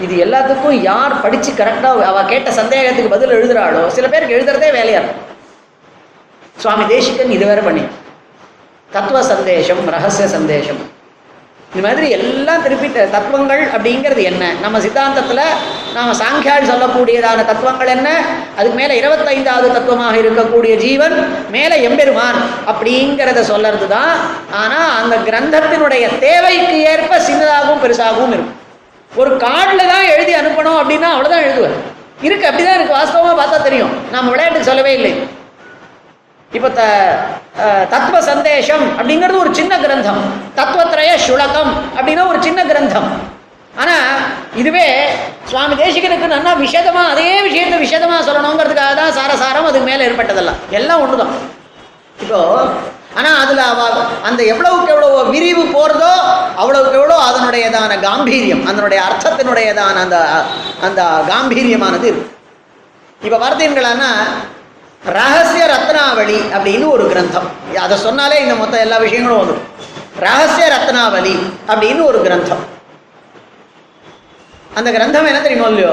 இது 0.04 0.14
எல்லாத்துக்கும் 0.24 0.76
யார் 0.90 1.14
படித்து 1.24 1.50
கரெக்டாக 1.60 2.04
அவள் 2.10 2.30
கேட்ட 2.32 2.50
சந்தேகத்துக்கு 2.60 3.14
பதில் 3.14 3.36
எழுதுறாளோ 3.38 3.82
சில 3.96 4.06
பேருக்கு 4.12 4.36
எழுதுறதே 4.38 4.68
வேலையா 4.78 5.00
இருக்கும். 5.00 5.26
சுவாமி 6.62 6.84
தேசிகன் 6.94 7.34
இது 7.36 7.44
வேற 7.50 7.60
பண்ணி 7.68 7.84
தத்துவ 8.94 9.18
சந்தேஷம் 9.32 9.82
ரகசிய 9.96 10.26
சந்தேஷம் 10.36 10.80
இந்த 11.72 11.82
மாதிரி 11.86 12.06
எல்லாம் 12.14 12.62
திருப்பி 12.62 12.88
தத்துவங்கள் 12.92 13.60
அப்படிங்கிறது 13.74 14.22
என்ன? 14.30 14.44
நம்ம 14.62 14.78
சித்தாந்தத்தில் 14.84 15.42
நாம் 15.96 16.10
சாங்கியால் 16.20 16.66
சொல்லக்கூடியதான 16.70 17.44
தத்துவங்கள் 17.50 17.92
என்ன? 17.94 18.08
அதுக்கு 18.56 18.78
மேலே 18.80 18.94
இருபத்தைந்தாவது 19.00 19.68
தத்துவமாக 19.76 20.16
இருக்கக்கூடிய 20.22 20.72
ஜீவன் 20.84 21.16
மேலே 21.56 21.76
எம்பெருமான் 21.88 22.40
அப்படிங்கிறத 22.70 23.44
சொல்லறது 23.52 23.86
தான் 23.96 24.12
ஆனால் 24.62 24.90
அந்த 25.00 25.16
கிரந்தத்தினுடைய 25.28 26.06
தேவைக்கு 26.26 26.76
ஏற்ப 26.92 27.20
சின்னதாகவும் 27.28 27.82
பெருசாகவும் 27.84 28.34
இருக்கும். 28.36 28.58
ஒரு 29.20 29.30
கார்டில் 29.46 29.90
தான் 29.94 30.10
எழுதி 30.14 30.34
அனுப்பணும் 30.40 30.80
அப்படின்னா 30.80 31.08
அவ்வளோதான் 31.14 31.46
எழுதுவேன். 31.46 31.78
இருக்கு 32.26 32.48
அப்படிதான் 32.48 32.78
இருக்கு. 32.78 32.98
வாஸ்தவமாக 32.98 33.36
பார்த்தா 33.40 33.58
தெரியும். 33.68 33.92
நம்ம 34.14 34.30
விளையாட்டுக்கு 34.30 34.70
சொல்லவே 34.70 34.94
இல்லை. 34.98 35.12
இப்போ 36.56 36.68
த 36.78 36.82
தத்துவ 37.92 38.20
சந்தேஷம் 38.30 38.84
அப்படிங்கிறது 38.98 39.42
ஒரு 39.42 39.50
சின்ன 39.58 39.72
கிரந்தம். 39.84 40.22
தத்துவத்திரய 40.58 41.10
சுலகம் 41.26 41.72
அப்படின்னா 41.96 42.22
ஒரு 42.30 42.38
சின்ன 42.46 42.60
கிரந்தம். 42.70 43.08
ஆனால் 43.80 44.08
இதுவே 44.60 44.86
சுவாமி 45.50 45.74
தேசிகனுக்கு 45.82 46.34
நல்லா 46.34 46.52
விஷதமாக 46.64 47.12
அதே 47.12 47.28
விஷயத்தை 47.48 47.76
விஷதமாக 47.84 48.22
சொல்லணுங்கிறதுக்காக 48.28 48.94
தான் 49.00 49.16
சாரசாரம் 49.18 49.68
அதுக்கு 49.68 49.90
மேலே 49.90 50.06
ஏற்பட்டதெல்லாம். 50.08 50.60
எல்லாம் 50.78 51.02
ஒன்று 51.04 51.20
தான் 51.22 51.34
இப்போ 52.22 52.40
ஆனால் 53.18 53.38
அதில் 53.42 53.62
அவ 53.70 53.80
அந்த 54.28 54.40
எவ்வளவுக்கு 54.52 54.92
எவ்வளோ 54.94 55.08
விரிவு 55.34 55.62
போகிறதோ 55.76 56.12
அவ்வளவுக்கு 56.60 56.98
எவ்வளோ 57.00 57.16
அதனுடையதான 57.28 57.92
காம்பீரியம் 58.08 58.62
அதனுடைய 58.70 59.00
அர்த்தத்தினுடையதான 59.08 59.96
அந்த 60.04 60.18
அந்த 60.86 61.02
காம்பீரியமானது 61.32 62.06
இருக்கு. 62.10 62.30
இப்போ 63.26 63.38
பார்த்தீங்களான்னா 63.44 64.10
ரகசிய 65.02 65.64
ரத்னாவளி 65.74 66.38
அப்படின்னு 66.54 66.86
ஒரு 66.94 67.04
கிரந்தம். 67.12 67.46
அதை 67.84 67.96
சொன்னாலே 68.06 68.36
இந்த 68.42 68.54
மொத்த 68.54 68.80
எல்லா 68.86 68.96
விஷயங்களும் 69.04 69.40
வரும் 69.42 69.62
ரகசிய 70.26 70.66
ரத்னாவளி 70.74 71.34
அப்படின்னு 71.70 72.02
ஒரு 72.10 72.18
கிரந்தம். 72.26 72.62
அந்த 74.78 74.88
கிரந்தம் 74.96 75.28
என்ன 75.30 75.40
தெரியுமோ 75.40 75.68
இல்லையோ? 75.72 75.92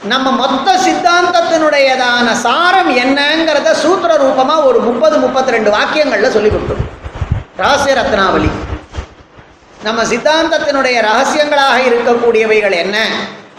நம்ம 0.00 0.30
மொத்த 0.30 0.68
சித்தாந்தத்தினுடையதான 0.86 2.28
சாரம் 2.44 2.90
என்னங்கிறத 3.02 3.72
சூத்திர 3.82 4.14
ரூபமா 4.22 4.56
ஒரு 4.68 4.78
முப்பது 4.88 5.18
முப்பத்தி 5.24 5.54
ரெண்டு 5.56 5.70
வாக்கியங்களில் 5.76 6.34
சொல்லி 6.36 6.50
கொடுத்தோம் 6.54 6.88
ரகசிய 7.56 7.94
ரத்னாவளி. 8.00 8.50
நம்ம 9.82 10.00
சித்தாந்தத்தினுடைய 10.12 10.96
ரகசியங்களாக 11.10 11.78
இருக்கக்கூடியவைகள் 11.90 12.76
என்ன 12.84 12.96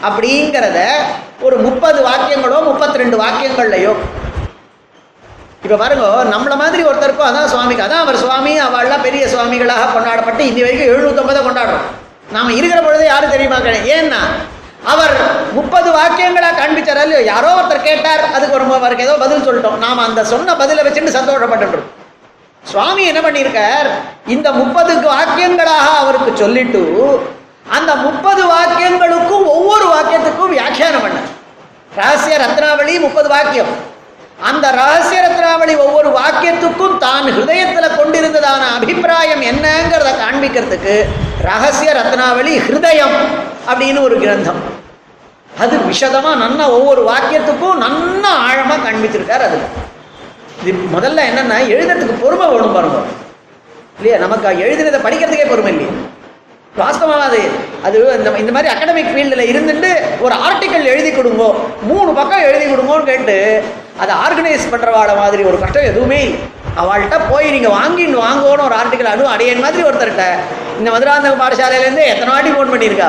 அப்படிங்கிறத 0.08 0.78
ஒரு 1.46 1.56
முப்பது 1.56 1.98
வாக்கியங்களோ 2.08 2.58
முப்பத்தி 2.70 2.98
ரெண்டு 3.04 3.16
வாக்கியங்கள்லையோ 3.22 3.94
இப்போ 5.64 5.76
பாருங்க 5.80 6.06
நம்மளை 6.32 6.56
மாதிரி 6.62 6.82
ஒருத்தருக்கும் 6.88 7.28
அதான் 7.28 7.50
சுவாமிக்கு. 7.52 7.84
அதான் 7.84 8.02
அவர் 8.04 8.16
சுவாமி 8.22 8.50
அவள்லாம் 8.64 9.04
பெரிய 9.06 9.26
சுவாமிகளாக 9.26 9.92
கொண்டாடப்பட்டு 9.92 10.42
இன்னி 10.48 10.62
வரைக்கும் 10.64 10.90
எழுநூத்தொம்பதை 10.94 11.40
கொண்டாடுறோம். 11.46 11.86
நாம் 12.34 12.56
இருக்கிற 12.56 12.80
பொழுது 12.82 13.04
யாரும் 13.04 13.32
தெரியுமா 13.34 13.58
கிடையாது 13.58 13.92
ஏன்னா 13.98 14.20
அவர் 14.92 15.14
முப்பது 15.58 15.88
வாக்கியங்களா 15.98 16.50
காண்பிச்சார் 16.58 17.00
இல்லையோ? 17.04 17.20
யாரோ 17.32 17.50
ஒருத்தர் 17.58 17.86
கேட்டார். 17.88 18.22
அதுக்கு 18.36 18.56
ஒரு 18.56 18.74
அவருக்கு 18.78 19.06
ஏதோ 19.06 19.14
பதில் 19.24 19.46
சொல்லிட்டோம். 19.46 19.78
நாம் 19.84 20.04
அந்த 20.06 20.24
சொன்ன 20.32 20.56
பதிலை 20.62 20.84
வச்சுட்டு 20.86 21.14
சந்தோஷப்பட்டுருக்கோம் 21.18 21.88
சுவாமி 22.64 23.02
என்ன 23.10 23.20
பண்ணியிருக்கார்? 23.20 23.88
இந்த 24.34 24.50
முப்பதுக்கு 24.50 25.08
வாக்கியங்களாக 25.16 25.88
அவருக்கு 26.02 26.30
சொல்லிட்டு 26.42 26.84
அந்த 27.76 27.90
முப்பது 27.94 28.42
வாக்கியங்களுக்கும் 28.54 29.46
ஒவ்வொரு 29.56 29.86
வாக்கியத்துக்கும் 29.94 30.54
வியாக்கியானம் 30.56 31.04
பண்ணார். 31.06 31.32
ரகசிய 31.96 32.36
ரத்னாவளி 32.44 32.94
முப்பது 33.00 33.28
வாக்கியம். 33.28 33.74
அந்த 34.48 34.70
ரகசிய 34.70 35.18
ரத்னாவளி 35.26 35.74
ஒவ்வொரு 35.84 36.08
வாக்கியத்துக்கும் 36.18 36.98
தான் 36.98 37.26
ஹிருதயத்தில் 37.36 37.96
கொண்டிருந்ததான 37.98 38.62
அபிப்பிராயம் 38.78 39.42
என்னங்கிறத 39.50 40.10
காண்பிக்கிறதுக்கு 40.22 40.94
ரகசிய 41.42 41.90
ரத்னாவளி 42.00 42.52
ஹிருதயம் 42.66 43.16
அப்படின்னு 43.68 44.00
ஒரு 44.00 44.16
கிரந்தம். 44.18 44.60
அது 45.58 45.74
விஷதமாக 45.76 46.40
நன்னா 46.42 46.64
ஒவ்வொரு 46.76 47.02
வாக்கியத்துக்கும் 47.10 47.80
நன்னா 47.84 48.32
ஆழமாக 48.48 48.78
காண்பிச்சிருக்கார் 48.84 49.46
அது 49.48 49.58
இது 50.64 50.78
முதல்ல 50.96 51.22
என்னென்னா 51.30 51.56
எழுதுறதுக்கு 51.74 52.14
பொறுமை 52.20 52.46
வேணும் 52.48 52.72
பாருங்க. 52.72 52.98
இல்லையா? 53.96 54.18
நமக்கு 54.18 54.48
எழுதினதை 54.48 55.00
படிக்கிறதுக்கே 55.06 55.48
பொறுமை 55.48 55.72
இல்லையா. 55.72 55.92
வாஸ்தவமாக 56.78 57.24
அது. 57.28 57.40
அது 57.82 57.96
இந்த 58.18 58.30
இந்த 58.42 58.52
மாதிரி 58.52 58.72
அகடமிக் 58.74 59.10
ஃபீல்டில் 59.12 59.50
இருந்துட்டு 59.52 59.90
ஒரு 60.20 60.34
ஆர்டிக்கல் 60.46 60.90
எழுதி 60.92 61.10
கொடுங்கோ 61.10 61.48
மூணு 61.82 62.10
பக்கம் 62.12 62.46
எழுதி 62.48 62.66
கொடுங்கோன்னு 62.66 63.10
கேட்டு 63.12 63.36
அதை 64.02 64.12
ஆர்கனைஸ் 64.24 64.70
பண்ணுறவாட 64.72 65.12
மாதிரி 65.22 65.42
ஒரு 65.50 65.58
கஷ்டம் 65.62 65.88
எதுவுமே 65.90 66.18
இல்லை. 66.26 66.40
அவள்கிட்ட 66.82 67.16
போய் 67.30 67.54
நீங்கள் 67.54 67.74
வாங்கின்னு 67.78 68.18
வாங்கணும் 68.26 68.66
ஒரு 68.68 68.76
ஆர்டிக்கல் 68.80 69.14
அதுவும் 69.14 69.32
அடையன் 69.34 69.64
மாதிரி 69.64 69.82
ஒருத்தர்கிட்ட 69.88 70.26
இந்த 70.78 70.88
மதுராந்தக 70.94 71.36
பாடசாலையிலேருந்து 71.42 72.04
எத்தனை 72.12 72.30
வாட்டி 72.34 72.52
ஃபோன் 72.54 72.72
பண்ணியிருக்கா 72.74 73.08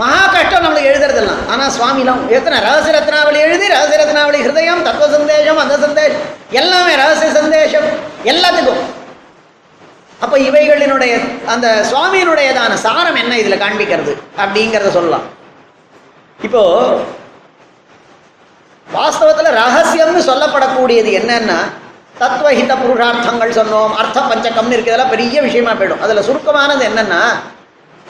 மகா 0.00 0.24
கஷ்டம் 0.34 0.64
நம்மளுக்கு 0.64 0.90
எழுதுறதெல்லாம். 0.90 1.40
ஆனால் 1.52 1.72
சுவாமிலாம் 1.76 2.20
எத்தனை 2.36 2.56
ரகசிய 2.66 2.92
ரத்னாவளி 2.96 3.38
எழுதி 3.46 3.66
ரகசிய 3.72 3.96
ரத்னாவளி 4.00 4.38
ஹிருதயம் 4.44 4.84
தத்துவ 4.86 5.08
சந்தேஷம் 5.16 5.58
அந்த 5.62 5.76
சந்தேஷம் 5.86 6.24
எல்லாமே 6.60 6.92
ரகசிய 7.02 7.30
சந்தேஷம் 7.38 7.88
எல்லாத்துக்கும். 8.32 8.82
அப்போ 10.24 10.36
இவைகளினுடைய 10.48 11.14
அந்த 11.54 11.66
சுவாமியினுடையதான 11.90 12.78
சாரம் 12.84 13.18
என்ன 13.22 13.32
இதில் 13.42 13.62
காண்பிக்கிறது? 13.64 14.12
அப்படிங்கிறத 14.42 14.90
சொல்லலாம். 14.98 15.26
இப்போ 16.46 16.62
வாஸ்தவத்தில் 18.96 19.56
ரகசியம்னு 19.62 20.22
சொல்லப்படக்கூடியது 20.30 21.10
என்னன்னா 21.20 21.58
தத்துவஹித 22.20 22.72
புருஷார்த்தங்கள் 22.82 23.58
சொன்னோம் 23.58 23.92
அர்த்த 24.00 24.18
பஞ்சகம்னு 24.30 24.74
இருக்கு 24.76 24.92
இதெல்லாம் 24.92 25.12
பெரிய 25.14 25.40
விஷயமா 25.46 25.72
போயிடும். 25.80 26.02
அதில் 26.04 26.26
சுருக்கமானது 26.28 26.82
என்னன்னா 26.90 27.20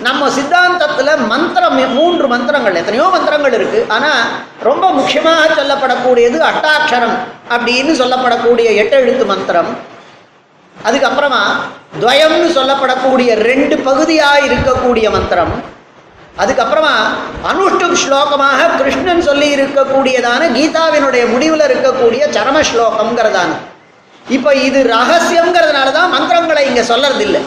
நம்ம 0.07 0.29
சித்தாந்தத்தில் 0.37 1.13
மந்திரம் 1.33 1.79
மூன்று 1.99 2.27
மந்திரங்கள் 2.33 2.79
எத்தனையோ 2.81 3.07
மந்திரங்கள் 3.15 3.55
இருக்கு. 3.59 3.81
ஆனால் 3.95 4.21
ரொம்ப 4.69 4.85
முக்கியமாக 4.99 5.47
சொல்லப்படக்கூடியது 5.61 6.39
அட்டாட்சரம் 6.51 7.17
அப்படின்னு 7.55 7.95
சொல்லப்படக்கூடிய 8.03 8.69
எட்டு 8.83 8.97
எழுத்து 9.05 9.25
மந்திரம். 9.33 9.71
அதுக்கப்புறமா 10.89 11.43
துவயம்னு 12.03 12.51
சொல்லப்படக்கூடிய 12.59 13.31
ரெண்டு 13.51 13.77
பகுதியாக 13.89 14.47
இருக்கக்கூடிய 14.49 15.07
மந்திரம். 15.17 15.53
அதுக்கப்புறமா 16.43 16.95
அனுஷ்டுப் 17.51 18.01
ஸ்லோகமாக 18.03 18.69
கிருஷ்ணன் 18.81 19.27
சொல்லி 19.29 19.49
இருக்கக்கூடியதான 19.57 20.43
கீதாவினுடைய 20.57 21.25
முடிவில் 21.33 21.65
இருக்கக்கூடிய 21.69 22.23
சரம 22.37 22.59
ஸ்லோகம்ங்கிறதான 22.71 23.51
இப்போ 24.27 24.51
இது 24.67 24.79
ரகசியங்கிறதுனால 24.97 25.89
தான் 25.99 26.13
மந்திரங்களை 26.15 26.63
இங்கே 26.71 26.85
சொல்லறது 26.91 27.25
இல்லை 27.29 27.41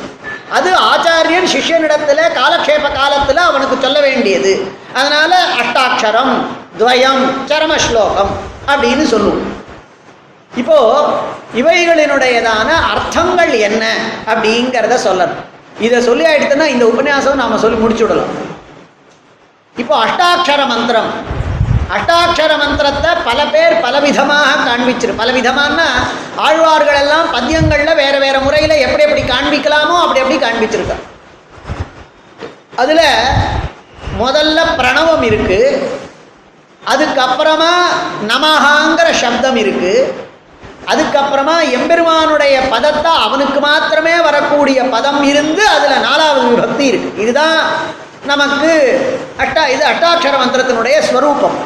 அது 0.58 0.70
ஆச்சாரியன் 0.92 1.48
சிஷ்யனிடத்தில் 1.54 2.24
காலக்ஷேப 2.39 2.86
காலத்தில் 2.98 3.42
அவனுக்கு 3.50 3.76
சொல்ல 3.84 3.98
வேண்டியது. 4.06 4.52
அதனால 5.00 5.32
அஷ்டாட்சரம் 5.60 6.34
துவயம் 6.80 7.22
சரம 7.50 7.74
ஸ்லோகம் 7.86 8.32
அப்படின்னு 8.72 9.06
சொல்லுவோம். 9.14 9.46
இப்போ 10.62 10.78
இவைகளினுடையதான 11.62 12.70
அர்த்தங்கள் 12.92 13.54
என்ன 13.68 13.84
அப்படிங்கிறத 14.32 14.98
சொல்லணும். 15.08 15.42
இதை 15.86 16.00
சொல்லி 16.08 16.24
ஆயிடுத்துன்னா 16.30 16.68
இந்த 16.76 16.86
உபன்யாசம் 16.94 17.42
நாம 17.44 17.60
சொல்லி 17.64 17.78
முடிச்சு 17.84 18.04
விடலாம் 18.06 18.34
இப்போ 19.82 19.96
அஷ்டாட்சர 20.06 20.62
மந்திரம். 20.72 21.12
அஷ்டாட்சர 21.96 22.52
மந்திரத்தை 22.62 23.12
பல 23.28 23.40
பேர் 23.54 23.74
பலவிதமாக 23.86 24.52
காண்பிச்சிரு 24.68 25.14
பலவிதமானா 25.22 25.88
ஆழ்வார்கள் 26.46 27.00
எல்லாம் 27.04 27.28
பத்தியங்கள்ல 27.36 27.94
வேற 28.02 28.16
வேற 28.26 28.36
முறையில் 28.46 28.76
எப்படி 28.86 29.04
எப்படி 29.08 29.24
காண்பிக்கலாமோ 29.34 29.96
அப்படி 30.04 30.22
எப்படி 30.24 30.38
காண்பிச்சிருக்கா 30.46 30.98
அதுல 32.82 33.02
முதல்ல 34.22 34.60
பிரணவம் 34.78 35.24
இருக்கு. 35.30 35.60
அதுக்கப்புறமா 36.92 37.74
நமஹாங்கிற 38.32 39.08
சப்தம் 39.22 39.60
இருக்கு. 39.64 39.92
அதுக்கப்புறமா 40.92 41.56
எம்பெருமானுடைய 41.78 42.56
பதத்தை 42.74 43.12
அவனுக்கு 43.26 43.60
மாத்திரமே 43.68 44.16
வரக்கூடிய 44.28 44.80
பதம் 44.96 45.22
இருந்து 45.32 45.64
அதில் 45.76 46.06
நாலாவது 46.08 46.48
விபக்தி 46.52 46.86
இருக்கு. 46.92 47.10
இதுதான் 47.24 47.60
நமக்கு 48.30 48.72
அட்டா 49.44 49.62
இது 49.74 49.84
அட்டாட்சர 49.92 50.34
மந்திரத்தினுடைய 50.42 50.96
ஸ்வரூபம். 51.10 51.58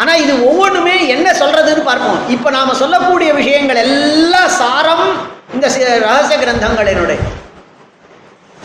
ஆனால் 0.00 0.20
இது 0.22 0.32
ஒவ்வொன்றுமே 0.48 0.94
என்ன 1.14 1.28
சொல்றதுன்னு 1.40 1.82
பார்ப்போம். 1.88 2.20
இப்போ 2.34 2.48
நாம் 2.56 2.78
சொல்லக்கூடிய 2.82 3.30
விஷயங்கள் 3.40 3.80
எல்லாம் 3.86 4.52
சாரம் 4.60 5.06
இந்த 5.54 5.66
ரகசிய 6.06 6.36
கிரந்தங்களினுடைய. 6.42 7.18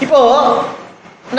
இப்போ 0.05 0.19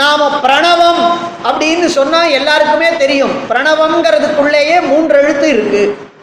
நாம் 0.01 0.23
பிரணவம் 0.43 1.01
அப்படின்னு 1.47 1.87
சொன்னால் 1.97 2.35
எல்லாருக்குமே 2.39 2.89
தெரியும். 3.03 3.33
பிரணவங்கிறதுக்குள்ளேயே 3.49 4.77
மூன்று 4.91 5.17
எழுத்து 5.21 5.47
இருக்கு 5.55 5.81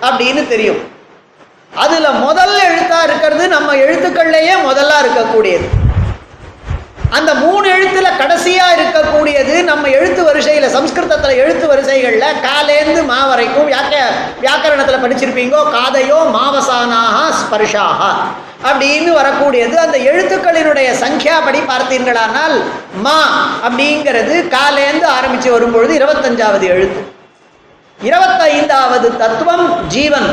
அப்படின்னு 0.09 0.45
தெரியும். 0.53 0.81
அதில் 1.83 2.21
முதல் 2.27 2.55
எழுத்தாக 2.69 3.07
இருக்கிறது 3.09 3.45
நம்ம 3.57 3.75
எழுத்துக்கள்லேயே 3.85 4.55
முதலாக 4.69 5.03
இருக்கக்கூடியது. 5.05 5.67
அந்த 7.17 7.35
மூணு 7.35 7.67
எழுத்துல 7.75 8.09
கடைசியா 8.21 8.65
இருக்கக்கூடியது 8.77 9.55
நம்ம 9.65 9.89
எழுத்து 9.89 10.23
வரிசையில 10.29 10.67
சம்ஸ்கிருதத்துல 10.75 11.37
எழுத்து 11.43 11.67
வரிசைகள்ல 11.67 12.27
காலேந்து 12.47 13.01
மா 13.05 13.21
வரைக்கும் 13.27 13.69
வியாக்க 13.71 13.95
வியாக்கரணத்துல 14.41 14.99
படிச்சிருப்பீங்கோ 15.05 15.61
காதையோ 15.77 16.19
மாவசானாக 16.37 17.17
ஸ்பர்ஷாக 17.41 18.01
அப்படின்னு 18.69 19.11
வரக்கூடியது. 19.21 19.75
அந்த 19.77 19.97
எழுத்துக்களினுடைய 20.11 20.89
சங்கியா 21.03 21.37
படி 21.45 21.61
பார்த்தீர்களானால் 21.73 22.57
மா 23.05 23.19
அப்படிங்கிறது 23.67 24.35
காலேந்து 24.57 25.07
ஆரம்பிச்சு 25.17 25.51
வரும்பொழுது 25.51 25.93
இருபத்தஞ்சாவது 25.99 26.67
எழுத்து. 26.75 27.03
இருபத்தைந்தாவது 27.99 29.17
தத்துவம் 29.17 29.67
ஜீவன். 29.89 30.29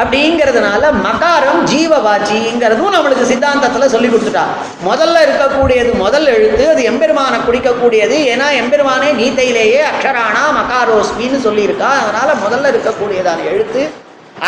அப்படிங்கிறதுனால 0.00 0.90
மகாரம் 1.06 1.60
ஜீவவாச்சிங்கிறதும் 1.70 2.94
நம்மளுக்கு 2.96 3.24
சித்தாந்தத்தில் 3.30 3.92
சொல்லி 3.94 4.08
கொடுத்துட்டா. 4.08 4.44
முதல்ல 4.88 5.22
இருக்கக்கூடியது 5.26 5.90
முதல் 6.02 6.26
எழுத்து 6.34 6.64
அது 6.72 6.82
எம்பெருமானை 6.90 7.38
குறிக்கக்கூடியது 7.46 8.16
ஏன்னா 8.32 8.46
எம்பெருமானே 8.60 9.08
நீத்தையிலேயே 9.20 9.80
அக்ஷரானா 9.90 10.42
மகாரோஸ்மின்னு 10.58 11.38
சொல்லியிருக்கா. 11.46 11.88
அதனால 12.02 12.28
முதல்ல 12.44 12.70
இருக்கக்கூடியதான 12.72 13.44
எழுத்து 13.52 13.82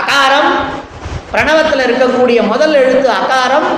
அகாரம். 0.01 0.53
பிரணவத்தில் 1.33 1.87
இருக்கக்கூடிய 1.87 2.39
முதல் 2.53 2.77
எழுத்து 2.83 3.09
அகாரம். 3.21 3.69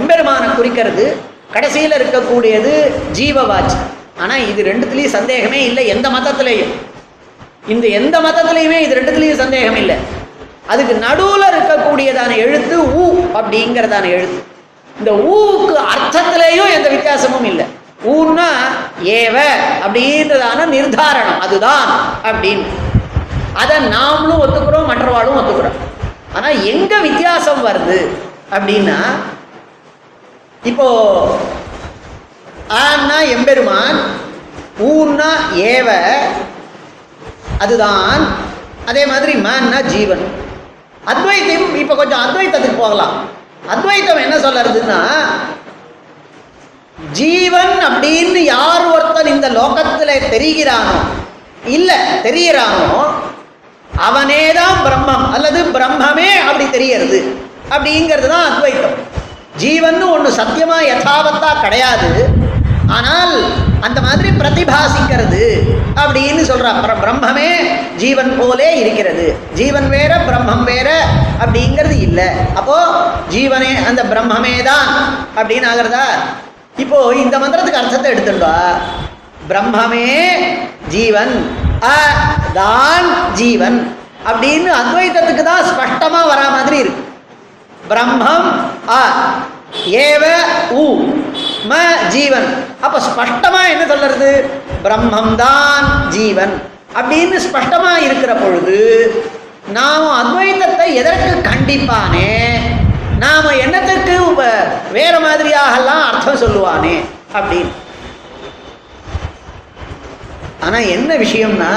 எம்பெருமானை 0.00 0.48
குறிக்கிறது. 0.58 1.06
கடைசியில் 1.54 1.96
இருக்கக்கூடியது 1.98 2.72
ஜீவவாச்சி. 3.18 3.78
ஆனால் 4.22 4.46
இது 4.50 4.60
ரெண்டுத்துலேயும் 4.70 5.16
சந்தேகமே 5.18 5.60
இல்லை. 5.70 5.86
எந்த 5.94 6.08
மதத்திலையும். 6.16 6.72
இந்த 7.74 7.86
எந்த 7.98 8.16
மதத்துலேயுமே 8.28 8.78
இது 8.86 8.96
ரெண்டுத்துலேயும் 9.00 9.42
சந்தேகம் 9.44 9.80
இல்லை 9.82 9.98
அதுக்கு 10.72 10.94
நடுவில் 11.06 11.50
இருக்கக்கூடியதான 11.50 12.32
எழுத்து 12.44 12.76
ஊ 13.02 13.04
அப்படிங்கிறதான 13.38 14.06
எழுத்து. 14.16 14.40
இந்த 14.98 15.10
ஊவுக்கு 15.34 15.74
அர்த்தத்திலேயும் 15.92 16.74
எந்த 16.76 16.88
வித்தியாசமும் 16.94 17.46
இல்லை. 17.50 17.66
ஊன்னா 18.14 18.48
ஏவ 19.20 19.36
அப்படின்றதான 19.84 20.66
நிர்தாரணம். 20.74 21.40
அதுதான் 21.44 21.86
அப்படின்னு. 22.28 22.66
அதை 23.62 23.76
நாமளும் 23.94 24.42
ஒத்துக்கிறோம் 24.44 24.90
மற்றவாளும் 24.90 25.38
ஒத்துக்கிறோம். 25.40 25.78
ஆனால் 26.36 26.64
எங்க 26.72 26.92
வித்தியாசம் 27.06 27.64
வருது 27.68 27.98
அப்படின்னா 28.54 28.98
இப்போ 30.70 30.88
ஆன்னா 32.84 33.18
எம்பெருமான் 33.36 33.98
ஊன்னா 34.90 35.30
ஏவ 35.72 35.88
அதுதான் 37.64 38.22
அதே 38.90 39.02
மாதிரி 39.06 39.32
மான்னா 39.46 39.78
ஜீவன். 39.94 40.26
அத்வைத்தம் 41.10 41.76
இப்போ 41.82 41.94
கொஞ்சம் 42.00 42.22
அத்வைத்தத்துக்கு 42.24 42.82
போகலாம். 42.84 43.14
அத்வைத்தம் 43.74 44.22
என்ன 44.24 44.36
சொல்றதுன்னா 44.44 45.00
ஜீவன் 47.20 47.74
அப்படின்னு 47.88 48.40
யார் 48.56 48.84
ஒருத்தன் 48.94 49.32
இந்த 49.34 49.48
லோகத்துல 49.58 50.14
தெரிகிறானோ 50.34 50.96
இல்ல 51.76 51.90
தெரிகிறானோ 52.26 52.88
அவனே 54.06 54.42
தான் 54.58 54.76
பிரம்மம் 54.86 55.26
அல்லது 55.36 55.60
பிரம்மமே 55.76 56.30
அப்படி 56.48 56.66
தெரியறது 56.76 57.18
அப்படிங்கிறது 57.74 58.28
தான் 58.34 58.48
அத்வைத்தம். 58.50 58.96
ஜீவன் 59.62 60.02
ஒன்று 60.14 60.30
சத்தியமா 60.40 60.78
யதாவத்தாக 60.90 61.62
கிடையாது. 61.64 62.10
ஆனால் 62.96 63.34
அந்த 63.86 63.98
மாதிரி 64.06 64.28
பிரதிபாசிக்கிறது 64.40 65.44
அப்படின்னு 66.02 66.42
சொல்கிறா 66.50 66.70
பிரம்மமே 67.02 67.50
ஜீவன் 68.02 68.30
போலே 68.38 68.68
இருக்கிறது. 68.82 69.26
ஜீவன் 69.58 69.88
வேற 69.96 70.12
பிரம்மம் 70.28 70.64
வேற 70.72 70.88
அப்படிங்கிறது 71.42 71.96
இல்லை. 72.06 72.28
அப்போ 72.60 72.76
ஜீவனே 73.34 73.72
அந்த 73.90 74.02
பிரம்மமே 74.12 74.54
தான் 74.70 74.88
அப்படின்னு 75.38 75.68
ஆகிறதா? 75.72 76.06
இப்போ 76.84 76.98
இந்த 77.22 77.34
மந்திரத்துக்கு 77.42 77.82
அர்த்தத்தை 77.82 78.10
எடுத்துட்டா 78.14 78.54
பிரம்மமே 79.50 80.06
ஜீவன் 80.94 81.34
தான் 82.60 83.08
ஜீவன் 83.40 83.78
அப்படின்னு 84.30 84.70
அத்வைதத்துக்கு 84.80 85.42
தான் 85.50 85.66
ஸ்பஷ்டமாக 85.70 86.30
வரா 86.32 86.46
மாதிரி 86.56 86.78
இருக்கு. 86.84 87.02
பிரம்மம் 87.90 88.48
அ 88.96 89.02
ஏவ 89.72 90.24
உ 90.70 90.84
ம 91.70 91.74
ஜீவன். 92.08 92.48
அப்ப 92.80 93.00
ஸ்பஷ்டமா 93.08 93.60
என்ன 93.70 93.86
சொல்றது 93.86 94.30
பிரம்மம்தான் 94.84 95.88
ஜீவன். 96.08 96.54
அப்படின்னு 96.94 97.36
ஸ்பஷ்டமா 97.46 97.92
இருக்கிற 97.96 98.34
பொழுது 98.34 98.78
நாம் 99.72 100.06
அத்வைத்தத்தை 100.20 100.86
எதற்கு 101.00 101.50
கண்டிப்பானே? 101.50 102.30
நாம 103.18 103.50
என்னத்துக்கு 103.64 104.16
வேற 104.92 105.14
மாதிரியாகலாம் 105.18 106.04
அர்த்தம் 106.10 106.42
சொல்லுவானே 106.42 106.96
அப்படின்னு. 107.34 107.72
ஆனா 110.60 110.78
என்ன 110.78 111.14
விஷயம்னா 111.14 111.72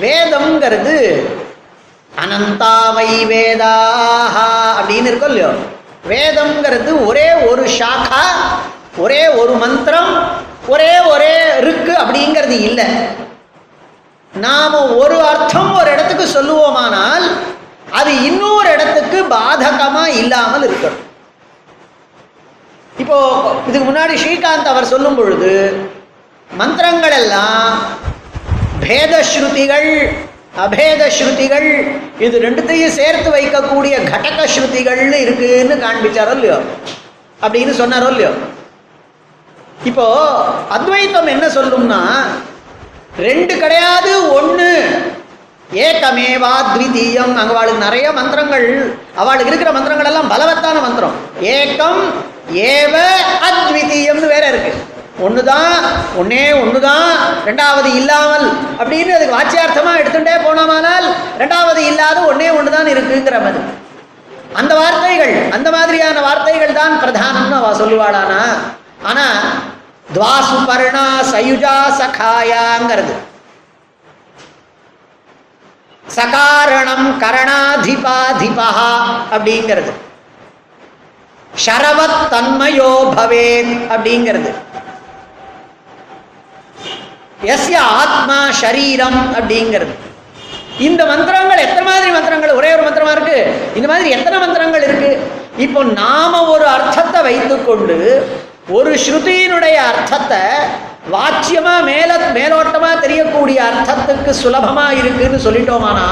வேதம்ங்கிறது 0.00 0.96
அனந்தாவை 2.22 3.10
வேதாஹா 3.32 4.48
அப்படின்னு 4.78 5.10
இருக்கும் 5.10 5.32
இல்லையோ? 5.32 5.52
வேதம்ங்கிறது 6.10 6.92
ஒரே 7.06 7.28
ஒரு 7.50 7.64
ஷாக்கா 7.78 8.22
ஒரே 8.96 9.22
ஒரு 9.40 9.52
மந்திரம் 9.52 10.12
ஒரே 10.68 10.92
ஒரே 11.12 11.34
இருக்கு 11.60 11.92
அப்படிங்கிறது 12.02 12.56
இல்லை. 12.68 12.86
நாம் 14.32 14.76
ஒரு 15.02 15.16
அர்த்தம் 15.30 15.70
ஒரு 15.78 15.88
இடத்துக்கு 15.90 16.26
சொல்லுவோமானால் 16.36 17.24
அது 17.90 18.10
இன்னொரு 18.24 18.68
இடத்துக்கு 18.72 19.18
பாதகமாக 19.34 20.18
இல்லாமல் 20.20 20.66
இருக்கணும். 20.68 21.00
இப்போ 23.02 23.16
இதுக்கு 23.68 23.86
முன்னாடி 23.88 24.14
ஸ்ரீகாந்த் 24.22 24.72
அவர் 24.72 24.92
சொல்லும் 24.92 25.14
பொழுது 25.14 25.52
மந்திரங்கள் 26.50 27.16
எல்லாம் 27.22 27.68
பேதஸ்ருதிகள் 28.82 29.90
அபேத 30.54 31.10
ஸ்ருதிகள் 31.10 31.68
இது 32.18 32.38
ரெண்டுத்தையும் 32.38 32.96
சேர்த்து 32.96 33.30
வைக்கக்கூடிய 33.30 33.94
கடக 34.10 34.46
ஸ்ருதிகள்னு 34.46 35.18
இருக்குன்னு 35.20 35.76
காண்பிச்சாரோ 35.84 36.30
இல்லையோ? 36.30 36.58
அப்படின்னு 37.40 37.72
சொன்னாரோ 37.80 38.08
இல்லையோ? 38.08 38.32
இப்போ 39.84 40.06
அத்வைத்தம் 40.70 41.26
என்ன 41.26 41.46
சொல்லும்னா 41.48 42.00
ரெண்டு 43.18 43.58
கிடையாது 43.58 44.30
ஒன்று 44.30 44.68
ஏகமேவா 45.70 46.52
த்விதீயம் 46.72 47.36
அங்கே 47.36 47.54
அவளுக்கு 47.54 47.84
நிறைய 47.84 48.12
மந்திரங்கள் 48.12 48.66
அவளுக்கு 49.16 49.50
இருக்கிற 49.50 49.72
மந்திரங்கள் 49.72 50.06
எல்லாம் 50.06 50.30
பலவத்தான 50.32 50.80
மந்திரம். 50.80 51.14
ஏகம் 51.40 52.02
ஏவ 52.72 52.94
அத்விதீயம்னு 53.48 54.26
வேற 54.26 54.48
இருக்கு. 54.48 54.72
ஒன்று 55.26 55.42
தான் 55.52 55.74
ஒன்னே 56.20 56.44
ஒன்று 56.60 56.78
தான் 56.88 57.08
ரெண்டாவது 57.48 57.88
இல்லாமல் 58.00 58.46
அப்படின்னு 58.80 59.14
அதுக்கு 59.16 59.36
வாச்சியார்த்தமாக 59.38 60.00
எடுத்துட்டே 60.02 60.34
போனோமானால் 60.46 61.06
ரெண்டாவது 61.42 61.80
இல்லாத 61.90 62.18
ஒன்னே 62.30 62.48
ஒன்று 62.58 62.76
தான் 62.76 62.90
இருக்குங்கிற 62.94 63.38
மாதிரி. 63.44 63.62
அந்த 64.60 64.72
வார்த்தைகள் 64.80 65.34
அந்த 65.56 65.68
மாதிரியான 65.74 66.22
வார்த்தைகள் 66.28 66.78
தான் 66.80 66.94
பிரதானம்னு 67.02 67.58
அவ 67.60 67.74
சொல்லுவாளானா? 67.82 68.40
ஆனா 69.10 69.26
துவாசு 70.14 70.56
பர்ணா 70.68 71.04
சயுஜா 71.32 71.76
சகாயாங்கிறது. 72.00 73.14
சகாரணம் 76.16 77.08
கரணாதிபாதிபா 77.22 78.68
அப்படிங்கிறது. 79.34 79.92
ஷரவத் 81.64 82.20
தன்மயோ 82.34 82.92
பவேன் 83.16 83.72
அப்படிங்கிறது. 83.94 84.50
எஸ்ய 87.50 87.78
ஆத்மா 88.00 88.38
ஷரீரம் 88.60 89.20
அப்படிங்கிறது. 89.36 89.94
இந்த 90.78 91.04
மந்திரங்கள் 91.04 91.58
எத்தனை 91.58 91.82
மாதிரி 91.88 92.10
மந்திரங்கள்? 92.12 92.50
ஒரே 92.50 92.74
ஒரு 92.74 92.82
மந்திரமா 92.82 93.12
இருக்கு? 93.16 93.38
இந்த 93.74 93.88
மாதிரி 93.88 94.08
எத்தனை 94.10 94.38
மந்திரங்கள் 94.38 94.82
இருக்கு? 94.82 95.10
இப்போ 95.56 95.82
நாம 95.82 96.42
ஒரு 96.42 96.66
அர்த்தத்தை 96.66 97.22
வைத்துக்கொண்டு 97.22 97.98
ஒரு 98.68 98.90
ஸ்ருதியினுடைய 99.04 99.76
அர்த்தத்தை 99.90 100.42
வாச்சியமா 101.10 101.74
மேல 101.84 102.10
மேலோட்டமா 102.34 103.00
தெரியக்கூடிய 103.00 103.58
அர்த்தத்துக்கு 103.70 104.32
சுலபமா 104.42 104.86
இருக்குன்னு 105.00 105.38
சொல்லிட்டோமானா 105.46 106.06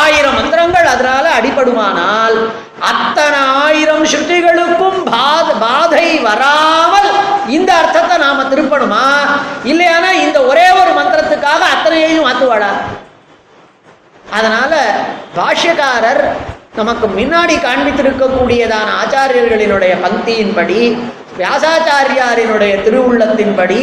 ஆயிரம் 0.00 0.34
மந்திரங்கள் 0.34 0.84
அதனால 0.84 1.24
அடிபடுமானால் 1.38 2.36
அத்தனை 2.82 3.40
ஆயிரம் 3.60 4.04
ஸ்ருதிகளுக்கும் 4.04 5.00
பாதை 5.62 6.06
வராமல் 6.20 7.10
இந்த 7.48 7.70
அர்த்தத்தை 7.74 8.16
நாம 8.18 8.44
திருப்பணுமா? 8.44 9.04
இல்லையானா 9.64 10.10
இந்த 10.24 10.38
ஒரே 10.42 10.66
ஒரு 10.80 10.92
மந்திரத்துக்காக 10.98 11.62
அத்தனையையும் 11.74 12.26
மாத்துவாடா 12.26 12.70
அதனால 14.32 14.72
பாஷ்யக்காரர் 15.34 16.22
நமக்கு 16.74 17.06
முன்னாடி 17.10 17.54
காண்பித்திருக்கக்கூடியதான 17.60 18.88
ஆச்சாரியர்களினுடைய 19.00 19.94
பக்தியின்படி 20.02 20.78
வியாசாச்சாரியாரினுடைய 21.38 22.72
திருவுள்ளத்தின்படி 22.84 23.80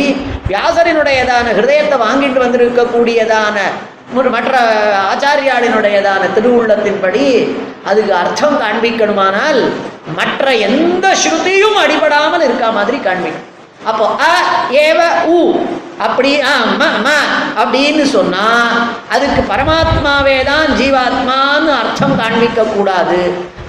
வியாசரினுடையதான 0.47 1.53
ஹிருதயத்தை 1.53 1.97
வாங்கிட்டு 1.97 2.39
வந்திருக்கக்கூடியதான 2.45 3.57
மற்ற 4.35 4.53
ஆச்சாரியாளினுடையதான 5.11 6.23
திருவுள்ளத்தின்படி 6.35 7.25
அதுக்கு 7.89 8.13
அர்த்தம் 8.21 8.57
காண்பிக்கணுமானால் 8.61 9.59
மற்ற 10.17 10.53
எந்த 10.67 11.05
ஸ்ருதியும் 11.23 11.77
அடிபடாமல் 11.83 12.45
இருக்கா 12.47 12.69
மாதிரி 12.77 12.97
காண்பிக்கணும் 13.07 13.45
அப்போ 13.89 14.05
அ 14.29 14.31
ஏவ 14.85 14.99
உ 15.35 15.37
அப்படி 16.05 16.31
அப்படின்னு 17.61 18.03
சொன்னா 18.15 18.45
அதுக்கு 19.15 19.41
பரமாத்மாவே 19.51 20.37
தான் 20.49 20.67
ஜீவாத்மான்னு 20.79 21.71
அர்த்தம் 21.81 22.17
காண்பிக்க 22.21 22.63
கூடாது. 22.75 23.19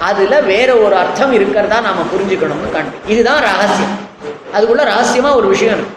அதுல 0.09 0.35
வேற 0.51 0.71
ஒரு 0.85 0.95
அர்த்தம் 1.03 1.33
இருக்கிறதா 1.39 1.79
நாம 1.87 2.05
புரிஞ்சுக்கணும்னு 2.13 2.71
காண்பி 2.75 2.99
இதுதான் 3.13 3.43
ரகசியம். 3.49 3.95
அதுக்குள்ள 4.55 4.85
ரகசியமா 4.93 5.31
ஒரு 5.41 5.49
விஷயம் 5.55 5.75
இருக்கு. 5.77 5.97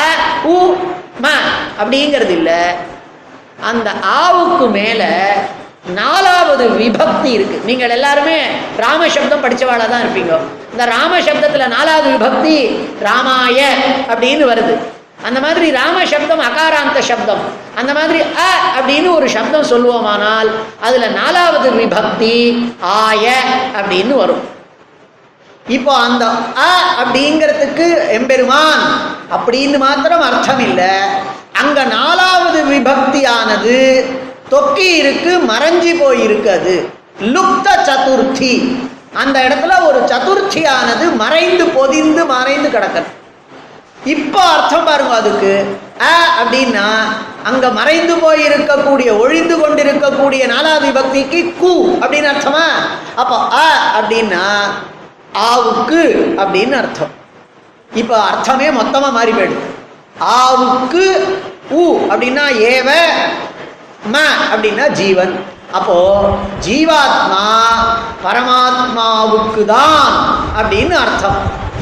அ 0.00 0.04
உ 0.52 0.56
ம 1.24 1.26
அப்படிங்கிறது 1.80 2.34
இல்லை. 2.38 2.60
அந்த 3.58 3.88
ஆவுக்கு 4.22 4.70
மேல 4.70 5.02
நாலாவது 5.96 6.64
விபக்தி 6.78 7.30
இருக்கு. 7.32 7.56
நீங்கள் 7.64 7.90
எல்லாருமே 7.90 8.36
ராமசப்தம் 8.78 9.42
படிச்சவாளா 9.44 9.88
தான் 9.88 10.02
இருப்பீங்க. 10.04 10.34
இந்த 10.72 10.84
ராமசப்தத்துல 10.86 11.68
நாலாவது 11.68 12.08
விபக்தி 12.16 12.56
ராமாய 13.00 13.58
அப்படின்னு 14.08 14.44
வருது. 14.52 14.74
அந்த 15.24 15.40
மாதிரி 15.40 15.70
ராம 15.70 16.04
சப்தம் 16.04 16.40
அகாராந்த 16.40 17.02
சப்தம். 17.02 17.42
அந்த 17.76 17.92
மாதிரி 17.94 18.20
அ 18.20 18.48
அப்படின்னு 18.78 19.08
ஒரு 19.12 19.28
சப்தம் 19.28 19.70
சொல்லுவோமானால் 19.72 20.50
அதுல 20.80 21.06
நாலாவது 21.20 21.70
விபக்தி 21.72 22.34
ஆய 22.80 23.26
அப்படின்னு 23.78 24.14
வரும். 24.14 24.42
இப்போ 25.66 25.92
அந்த 25.96 26.24
அ 26.66 26.70
அப்படிங்கிறதுக்கு 27.02 27.86
எம்பெருமான் 28.10 28.82
அப்படின்னு 29.30 29.78
மாத்திரம் 29.78 30.20
அர்த்தம் 30.20 30.58
இல்லை. 30.58 30.92
அங்க 31.54 31.80
நாலாவது 31.96 32.60
விபக்தியானது 32.70 33.76
தொக்கி 34.50 34.88
இருக்கு 35.00 35.32
மறைஞ்சி 35.50 35.92
போயிருக்குது. 36.00 36.74
லுப்த 37.34 37.66
சதுர்த்தி. 37.88 38.52
அந்த 39.22 39.36
இடத்துல 39.46 39.74
ஒரு 39.88 40.00
சதுர்த்தியானது 40.12 41.04
மறைந்து 41.22 41.64
பொதிந்து 41.76 42.24
மறைந்து 42.34 42.68
கிடக்குது 42.74 43.10
இப்போ 44.14 44.40
அர்த்தம் 44.54 44.86
பாருங்க 44.88 45.12
அதுக்கு. 45.14 45.52
அ 46.06 46.10
அப்படின்னா 46.40 46.86
அங்க 47.44 47.66
மறைந்து 47.78 48.14
போய் 48.16 48.40
இருக்கக்கூடிய 48.48 49.10
ஒழிந்து 49.22 49.54
கொண்டிருக்கக்கூடிய 49.60 50.42
நாலாவது 50.46 50.86
விபக்திக்கு 50.88 51.40
கு 51.60 51.72
அப்படின்னு 52.02 52.30
அர்த்தமா? 52.32 52.64
அப்போ 53.16 53.36
அ 53.58 53.66
அப்படின்னா 53.98 54.44
ஆவுக்கு 55.50 56.02
அப்படின்னு 56.42 56.76
அர்த்தம். 56.82 57.12
இப்போ 57.92 58.16
அர்த்தமே 58.30 58.68
மொத்தமா 58.80 59.08
மாறி 59.12 59.32
போயிடுது. 59.32 59.64
ஆவுக்கு 60.40 61.06
உ 61.80 61.84
அப்படின்னா 62.10 62.44
ஏவ 62.72 62.88
ம 64.14 64.16
அப்படின்னா 64.52 64.86
ஜீவன். 65.00 65.34
அப்போ 65.78 65.96
ஜீவாத்மா 66.66 67.44
பரமாத்மாவுக்கு 68.24 69.62
தான் 69.74 70.10
அப்படின்னு 70.58 70.94
அர்த்தம். 71.04 71.38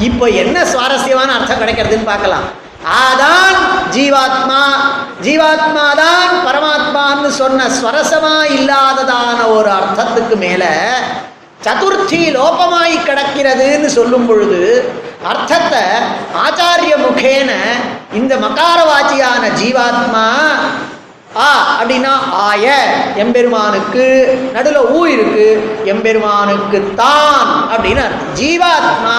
இப்போ 0.09 0.27
என்ன 0.43 0.57
சுவாரஸ்யமான 0.73 1.31
அர்த்தம் 1.39 1.63
கிடைக்கிறதுன்னு 1.63 2.11
பார்க்கலாம். 2.13 2.47
ஆதான் 3.03 3.59
ஜீவாத்மா. 3.97 4.61
ஜீவாத்மா 5.27 5.85
தான் 6.03 6.31
பரமாத்மான்னு 6.47 7.31
சொன்ன 7.41 7.67
ஸ்வரசமா 7.79 8.37
இல்லாததான 8.59 9.39
ஒரு 9.57 9.71
அர்த்தத்துக்கு 9.79 10.39
மேல 10.47 10.65
சதுர்த்தி 11.67 12.21
லோபமாய் 12.37 12.95
கிடக்கிறதுன்னு 13.09 13.89
சொல்லும் 13.99 14.27
பொழுது 14.29 14.63
அர்த்தத்தை 15.33 15.83
ஆச்சாரிய 16.45 16.95
முகேன 17.05 17.51
இந்த 18.21 18.33
மகாரவாச்சியான 18.45 19.45
ஜீவாத்மா 19.61 20.27
ஆ 21.45 21.51
அப்படின்னா 21.79 22.13
ஆய 22.47 22.67
எம்பெருமானுக்கு 23.23 24.07
நடுவில் 24.55 24.89
ஊ 24.97 24.99
இருக்கு 25.15 25.47
எம்பெருமானுக்கு 25.93 26.79
தான் 27.03 27.47
அப்படின்னு 27.75 28.03
அர்த்தம். 28.07 28.35
ஜீவாத்மா 28.41 29.17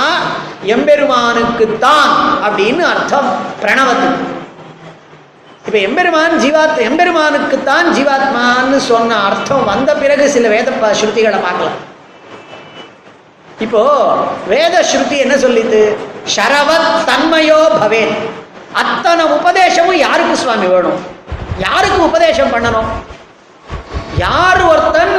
எம்பெருமானுக்கு 0.75 1.65
தான் 1.85 2.11
அப்படின்னு 2.47 2.83
அர்த்தம் 2.91 3.29
பிரணவத்துக்கு. 3.61 4.27
இப்ப 5.67 5.77
எம்பெருமான் 5.87 6.35
ஜீவாத் 6.43 6.83
எம்பெருமானுக்கு 6.89 7.57
தான் 7.71 7.89
ஜீவாத்மான்னு 7.97 8.79
சொன்ன 8.91 9.17
அர்த்தம் 9.29 9.65
வந்த 9.71 9.91
பிறகு 10.03 10.27
சில 10.35 10.47
வேத 10.55 10.71
ஸ்ருதிகளை 11.01 11.39
பார்க்கலாம். 11.47 11.79
இப்போ 13.65 13.81
வேத 14.53 14.75
ஸ்ருதி 14.91 15.17
என்ன 15.25 15.35
சொல்லிது? 15.45 15.81
ஷரவத் 16.35 16.89
தன்மையோ 17.09 17.59
பவேன் 17.81 18.15
அத்தனை 18.81 19.23
உபதேசமும் 19.37 19.99
யாருக்கு 20.05 20.35
சுவாமி 20.43 20.67
வேணும்? 20.73 20.99
யாருக்கு 21.65 21.99
உபதேசம் 22.09 22.53
பண்ணணும்? 22.53 22.89
யார் 24.25 24.61
ஒருத்தன் 24.71 25.15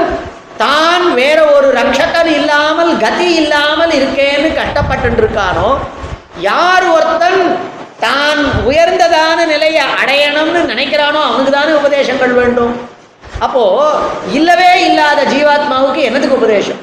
தான் 0.62 1.04
வேற 1.20 1.38
ஒரு 1.56 1.68
ரக்ஷகன் 1.78 2.30
இல்லாமல் 2.38 2.92
கதி 3.04 3.28
இல்லாமல் 3.42 3.94
இருக்கேன்னு 3.98 4.50
கட்டப்பட்டு 4.58 5.20
இருக்கானோ 5.22 5.68
யார் 6.48 6.86
ஒருத்தன் 6.96 7.40
தான் 8.04 8.40
உயர்ந்ததான 8.68 9.38
நிலையை 9.52 9.84
அடையணும்னு 10.00 10.60
நினைக்கிறானோ 10.72 11.20
அவனுக்கு 11.28 11.52
தானே 11.58 11.72
உபதேசங்கள் 11.80 12.34
வேண்டும்? 12.40 12.74
அப்போ 13.44 13.62
இல்லவே 14.38 14.70
இல்லாத 14.88 15.20
ஜீவாத்மாவுக்கு 15.32 16.00
என்னதுக்கு 16.08 16.38
உபதேசம்? 16.40 16.80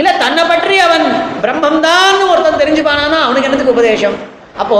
இல்ல 0.00 0.10
தன்னை 0.24 0.42
பற்றி 0.52 0.74
அவன் 0.86 1.06
பிரம்மம்தான் 1.44 2.20
ஒருத்தன் 2.32 2.60
தெரிஞ்சுப்பானானா 2.62 3.18
அவனுக்கு 3.26 3.48
என்னதுக்கு 3.48 3.76
உபதேசம்? 3.76 4.16
அப்போ 4.60 4.78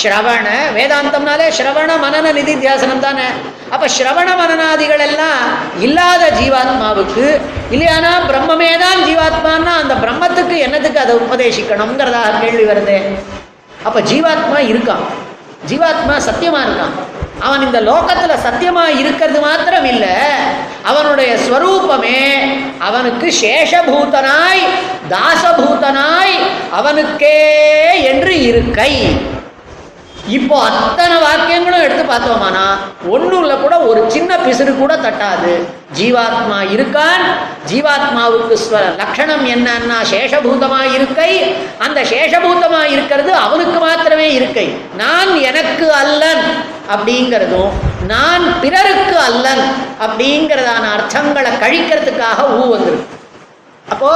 ஸ்ரவண 0.00 0.46
வேதாந்தம்னாலே 0.76 1.46
ஸ்ரவண 1.56 1.90
மனன 2.04 2.32
நிதித்தியாசனம் 2.38 3.02
தானே. 3.06 3.26
அப்ப 3.74 3.84
ஸ்ரவண 3.96 4.28
மனநாதிகள் 4.40 5.02
எல்லாம் 5.08 5.42
இல்லாத 5.86 6.24
ஜீவாத்மாவுக்கு 6.38 7.26
இல்லையானா 7.74 8.12
பிரம்மமே 8.30 8.70
தான் 8.84 9.02
ஜீவாத்மான்னா 9.08 9.74
அந்த 9.82 9.94
பிரம்மத்துக்கு 10.04 10.56
என்னத்துக்கு 10.66 11.02
அதை 11.04 11.14
உபதேசிக்கணுங்கிறதாக 11.26 12.40
கேள்வி 12.44 12.64
வருதே. 12.70 12.98
அப்ப 13.88 14.00
ஜீவாத்மா 14.10 14.58
இருக்கான் 14.72 15.06
ஜீவாத்மா 15.68 16.16
சத்தியமா 16.28 16.60
இருக்கான் 16.64 16.94
அவன் 17.40 17.62
இந்த 17.62 17.80
லோகத்துல 17.80 18.32
சத்தியமா 18.46 18.84
இருக்கிறது 18.98 19.40
மாத்திரம் 19.40 19.84
இல்ல 19.84 20.06
அவனுடைய 20.82 21.36
ஸ்வரூபமே 21.36 22.20
அவனுக்கு 22.78 23.32
சேஷபூதனாய் 23.40 24.62
தாசபூதனாய் 25.08 26.36
அவனுக்கே 26.70 27.38
என்று 28.04 28.42
இருக்கை. 28.42 28.92
இப்போ 30.26 30.56
அத்தனை 30.62 31.16
வாக்கியங்களும் 31.22 31.84
எடுத்து 31.84 32.04
பார்த்தோமானா 32.10 32.64
ஒன்றுல 33.12 33.54
கூட 33.60 33.74
ஒரு 33.90 34.00
சின்ன 34.14 34.36
பிசுறு 34.36 34.72
கூட 34.78 34.92
தட்டாது. 34.96 35.52
ஜீவாத்மா 35.98 36.58
இருக்கான் 36.74 37.24
ஜீவாத்மாவுக்கு 37.70 38.56
லட்சணம் 39.00 39.44
என்னன்னா 39.54 39.98
சேஷபூதமா 40.12 40.80
இருக்கை. 40.96 41.30
அந்த 41.78 42.00
சேஷபூதமா 42.12 42.82
இருக்கிறது 42.94 43.34
அவனுக்கு 43.34 43.78
மாத்திரமே 43.78 44.32
இருக்கை. 44.38 44.66
நான் 45.02 45.32
எனக்கு 45.50 45.92
அல்லன் 46.02 46.44
அப்படிங்கிறதும் 46.94 47.72
நான் 48.12 48.60
பிறருக்கு 48.60 49.16
அல்லன் 49.28 49.64
அப்படிங்கிறதான 50.04 50.84
அர்த்தங்களை 50.96 51.52
கழிக்கிறதுக்காக 51.64 52.46
ஊ 52.58 52.60
வந்துருக்கு. 52.74 53.16
அப்போ 53.88 54.12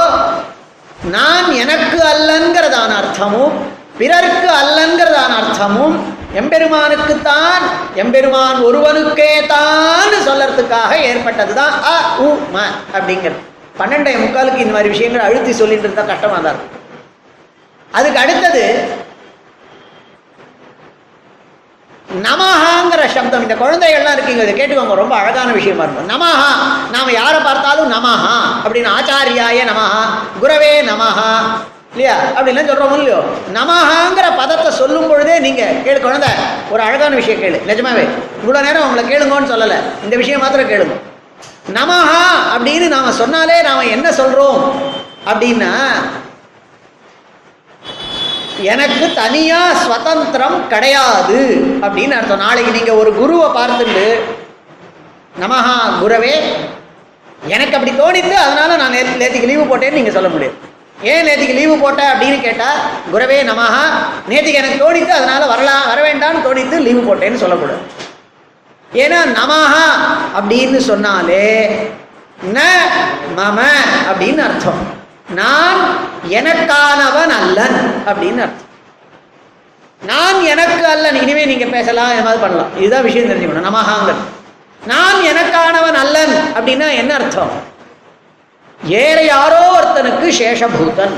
நான் 1.03 1.53
எனக்கு 1.53 1.99
அல்லங்கிறதான 2.13 2.91
அர்த்தமும் 3.01 3.75
பிறருக்கு 3.99 4.47
அல்லங்கிறதான 4.61 5.31
அர்த்தமும் 5.41 5.97
எம்பெருமானுக்குத்தான் 6.39 7.63
எம்பெருமான் 8.01 8.59
ஒருவனுக்கே 8.67 9.31
தான் 9.53 10.15
சொல்லறதுக்காக 10.27 10.91
ஏற்பட்டதுதான் 11.09 11.73
அ 11.91 11.95
உ 12.25 12.27
ம 12.53 12.57
அப்படிங்கிறது. 12.95 13.39
பன்னெண்டே 13.79 14.11
முக்காலுக்கு 14.23 14.63
இந்த 14.63 14.73
மாதிரி 14.75 14.93
விஷயங்கள் 14.93 15.25
அழுத்தி 15.27 15.51
சொல்லிட்டு 15.61 15.85
இருந்தா 15.87 16.03
கஷ்டமாக 16.11 16.41
தான் 16.45 16.53
இருக்கும். 16.53 16.73
அதுக்கு 17.89 18.19
அடுத்தது 18.23 18.63
நமஹாங்கிற 22.25 23.01
சப்தம். 23.15 23.45
இந்த 23.45 23.55
குழந்தைகள்லாம் 23.61 24.15
இருக்கீங்க 24.17 24.43
இதை 24.45 24.53
கேட்டுக்கோங்க 24.57 24.95
ரொம்ப 25.01 25.15
அழகான 25.21 25.49
விஷயமா 25.59 25.83
இருக்கும். 25.85 26.11
நமஹா 26.13 26.49
நாம 26.95 27.11
யாரை 27.21 27.39
பார்த்தாலும் 27.47 27.91
நமஹா 27.95 28.35
அப்படின்னு 28.63 28.91
ஆச்சாரியாய 28.97 29.65
நமஹா 29.71 30.03
குரவே 30.43 30.73
நமஹா 30.91 31.31
இல்லையா? 31.97 32.15
அப்படின்லாம் 32.37 32.69
சொல்றோம் 32.69 32.95
இல்லையோ? 32.97 33.19
நமஹாங்கிற 33.57 34.25
பதத்தை 34.39 34.71
சொல்லும் 34.79 35.07
பொழுதே 35.11 35.35
நீங்க 35.45 35.63
கேளு 35.85 35.99
குழந்தை 36.01 36.29
ஒரு 36.73 36.81
அழகான 36.87 37.15
விஷயம் 37.19 37.41
கேளு. 37.43 37.59
நிஜமாவே 37.69 38.03
இவ்வளோ 38.41 38.59
நேரம் 38.65 38.85
உங்களை 38.87 39.03
கேளுங்கன்னு 39.11 39.51
சொல்லலை. 39.53 39.77
இந்த 40.05 40.15
விஷயம் 40.21 40.43
மாத்திரம் 40.43 40.71
கேளுங்க. 40.71 40.95
நமஹா 41.77 42.21
அப்படின்னு 42.55 42.87
நாம 42.95 43.11
சொன்னாலே 43.21 43.57
நாம 43.69 43.85
என்ன 43.95 44.07
சொல்றோம்? 44.19 44.61
அப்படின்னா 45.31 45.71
எனக்கு 48.73 49.05
தனியா 49.21 49.59
ஸ்வதந்திரம் 49.81 50.57
கிடையாது 50.73 51.39
அப்படின்னு 51.85 52.17
அர்த்தம். 52.19 52.43
நாளைக்கு 52.45 52.77
நீங்க 52.77 52.93
ஒரு 53.01 53.11
குருவை 53.19 53.49
பார்த்துட்டு 53.59 54.07
நமஹா 55.43 55.75
குருவே 56.03 56.35
எனக்கு 57.55 57.75
அப்படி 57.77 57.91
தோணித்து 57.99 58.35
அதனால 58.45 58.77
நான் 58.81 58.95
நேற்று 58.97 59.21
நேத்திக்கு 59.23 59.51
லீவு 59.51 59.65
போட்டேன்னு 59.69 59.99
நீங்க 59.99 60.13
சொல்ல 60.15 60.29
முடியாது. 60.29 60.57
ஏன் 61.01 61.25
நேத்திக்கு 61.27 61.53
லீவு 61.53 61.77
போட்ட 61.77 62.01
அப்படின்னு 62.13 62.41
கேட்டால் 62.41 62.79
குரவே 63.13 63.37
நமஹா 63.49 63.83
நேத்திக்கு 64.29 64.61
எனக்கு 64.61 64.83
தோணித்து 64.83 65.13
அதனால் 65.17 65.47
வரலாம் 65.47 65.87
வர 65.87 65.99
வேண்டாம்னு 66.07 66.45
தோணித்து 66.47 66.77
லீவு 66.87 67.01
போட்டேன்னு 67.07 67.41
சொல்லக்கூடாது. 67.43 67.81
ஏன்னா 68.93 69.19
நமஹா 69.39 69.85
அப்படின்னு 70.39 70.77
சொன்னாலே 70.77 71.45
ந 72.55 72.59
மம 73.37 73.59
அப்படின்னு 74.09 74.41
அர்த்தம். 74.47 74.81
நான் 75.39 75.79
எனக்கானவன் 76.39 77.33
அல்லன் 77.39 77.79
அப்படின்னு 78.09 78.41
அர்த்தம். 78.45 78.65
நான் 80.01 80.43
எனக்கு 80.45 80.85
அல்லன் 80.85 81.21
இனிமே 81.21 81.45
நீங்கள் 81.45 81.69
பேசலாம் 81.69 82.11
ஏதாவது 82.11 82.25
மாதிரி 82.25 82.41
பண்ணலாம். 82.41 82.75
இதுதான் 82.77 83.03
விஷயம் 83.03 83.29
தெரிஞ்சுக்கணும் 83.29 83.69
நமஹாங்கிறது. 83.69 84.23
நான் 84.85 85.17
எனக்கானவன் 85.31 85.99
அல்லன் 86.03 86.35
அப்படின்னா 86.57 86.93
என்ன 87.01 87.13
அர்த்தம்? 87.13 87.51
ஏற 88.79 89.17
யாரோ 89.23 89.59
ஒருத்தனுக்கு 89.77 90.27
சேஷபூதன். 90.39 91.15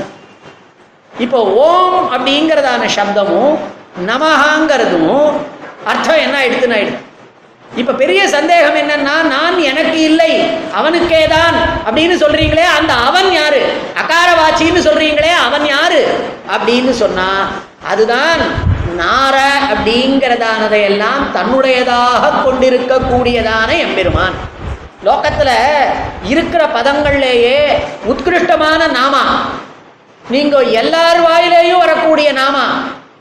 இப்போ 1.12 1.38
ஓம் 1.66 2.08
அப்படிங்கிறதான 2.14 2.82
சப்தமும் 2.96 3.54
நமஹாங்கிறதும் 4.06 5.14
அர்த்தம் 5.90 6.22
என்ன 6.24 6.36
ஆயிடுதுன்னு 6.40 6.76
ஆயிடுது 6.76 6.98
இப்போ 7.80 7.92
பெரிய 7.92 8.28
சந்தேகம் 8.28 8.78
என்னன்னா 8.82 9.14
நான் 9.34 9.58
எனக்கு 9.62 9.98
இல்லை 10.00 10.30
அவனுக்கே 10.72 11.26
தான் 11.26 11.56
அப்படின்னு 11.86 12.14
சொல்றீங்களே 12.22 12.64
அந்த 12.78 12.92
அவன் 13.08 13.32
யாரு? 13.32 13.60
அகாரவாச்சின்னு 14.02 14.80
சொல்றீங்களே 14.88 15.32
அவன் 15.46 15.66
யாரு? 15.66 16.00
அப்படின்னு 16.54 16.90
சொன்னா 16.90 17.28
அதுதான் 17.92 18.40
நார 18.96 19.36
அப்படிங்கிறதானதையெல்லாம் 19.72 21.22
தன்னுடையதாக 21.36 22.32
கொண்டிருக்கக்கூடியதான 22.44 23.68
எம்பெருமான். 23.78 24.36
லோக்கத்தில் 25.02 25.54
இருக்கிற 26.24 26.62
பதங்கள்லேயே 26.76 27.58
உத்கிருஷ்டமான 28.06 28.88
நாமா? 28.96 29.22
நீங்கள் 30.24 30.66
எல்லார் 30.72 31.20
வாயிலேயும் 31.26 31.78
வரக்கூடிய 31.78 32.28
நாமா? 32.32 32.64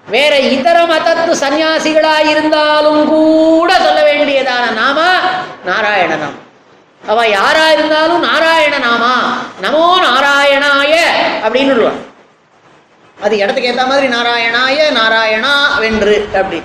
வேற 0.08 0.34
இதர 0.56 0.78
மதத்து 0.86 1.34
சன்னியாசிகளாக 1.42 2.30
இருந்தாலும் 2.30 3.02
கூட 3.08 3.72
சொல்ல 3.86 4.00
வேண்டியதான 4.04 4.66
நாமா? 4.82 5.10
நாராயண 5.66 6.14
அவ 7.02 7.20
யாரா 7.30 7.66
இருந்தாலும் 7.72 8.24
நாராயண 8.24 8.76
நாமா? 8.88 9.14
நமோ 9.62 9.86
நாராயணாய 10.08 10.94
அப்படின்னு 11.46 11.74
சொல்லுவான் 11.74 12.02
அது 13.18 13.34
இடத்துக்கு 13.38 13.70
ஏற்ற 13.70 13.86
மாதிரி 13.86 14.08
நாராயணாய 14.08 14.90
நாராயணா 15.00 15.54
வென்று 15.80 16.18
அப்படி. 16.40 16.60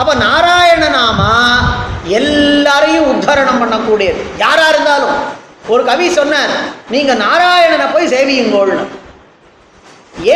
அப்போ 0.00 0.12
நாராயண 0.26 0.84
நாமா 0.96 1.32
எல்லாரையும் 2.18 3.08
உத்தரணம் 3.12 3.60
பண்ணக்கூடியது. 3.62 4.20
யாரா 4.42 4.66
இருந்தாலும் 4.72 5.16
ஒரு 5.72 5.82
கவி 5.88 6.06
சொன்னார் 6.18 6.52
நீங்க 6.94 7.12
நாராயணனை 7.22 7.86
போய் 7.94 8.12
சேவியுங்கோள்னு. 8.14 8.84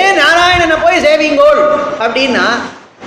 ஏன் 0.00 0.16
நாராயணனை 0.22 0.76
போய் 0.84 1.04
சேவிங்கோள் 1.06 1.60
அப்படின்னா 2.04 2.46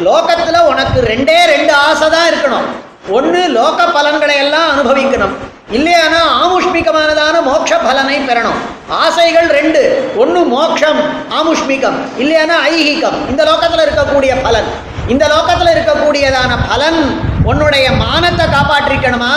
லோகத்துல 0.07 0.61
உனக்கு 0.71 0.99
ரெண்டே 1.11 1.39
ரெண்டு 1.53 1.73
ஆசை 1.87 2.07
தான் 2.15 2.29
இருக்கணும். 2.29 2.69
ஒன்று 3.17 3.41
லோக 3.57 3.79
பலன்களை 3.97 4.37
எல்லாம் 4.43 4.69
அனுபவிக்கணும். 4.73 5.35
இல்லையானா 5.77 6.21
ஆமுஷ்மிகமானதான 6.43 7.35
மோட்ச 7.49 7.73
பலனை 7.87 8.17
பெறணும். 8.29 8.61
ஆசைகள் 9.03 9.47
ரெண்டு. 9.59 9.81
ஒன்று 10.21 10.41
மோட்சம் 10.55 11.03
ஆமுஷ்மிகம். 11.39 11.99
இல்லையானா 12.23 12.57
ஐகிகம். 12.71 13.19
இந்த 13.31 13.43
லோகத்துல 13.51 13.85
இருக்கக்கூடிய 13.85 14.33
பலன். 14.47 14.71
இந்த 15.07 15.27
லோக்கத்தில் 15.27 15.73
இருக்கக்கூடியதான 15.75 16.51
பலன் 16.69 16.99
உன்னுடைய 17.45 17.91
மானத்தை 17.91 18.45
காப்பாற்றிக்கணுமா? 18.45 19.31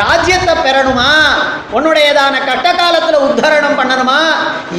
ராஜ்யத்தை 0.00 0.54
பெறணுமா? 0.56 1.10
உன்னுடையதான 1.72 2.44
கட்ட 2.44 2.74
காலத்தில் 2.74 3.24
உத்தரணம் 3.26 3.78
பண்ணணுமா? 3.80 4.20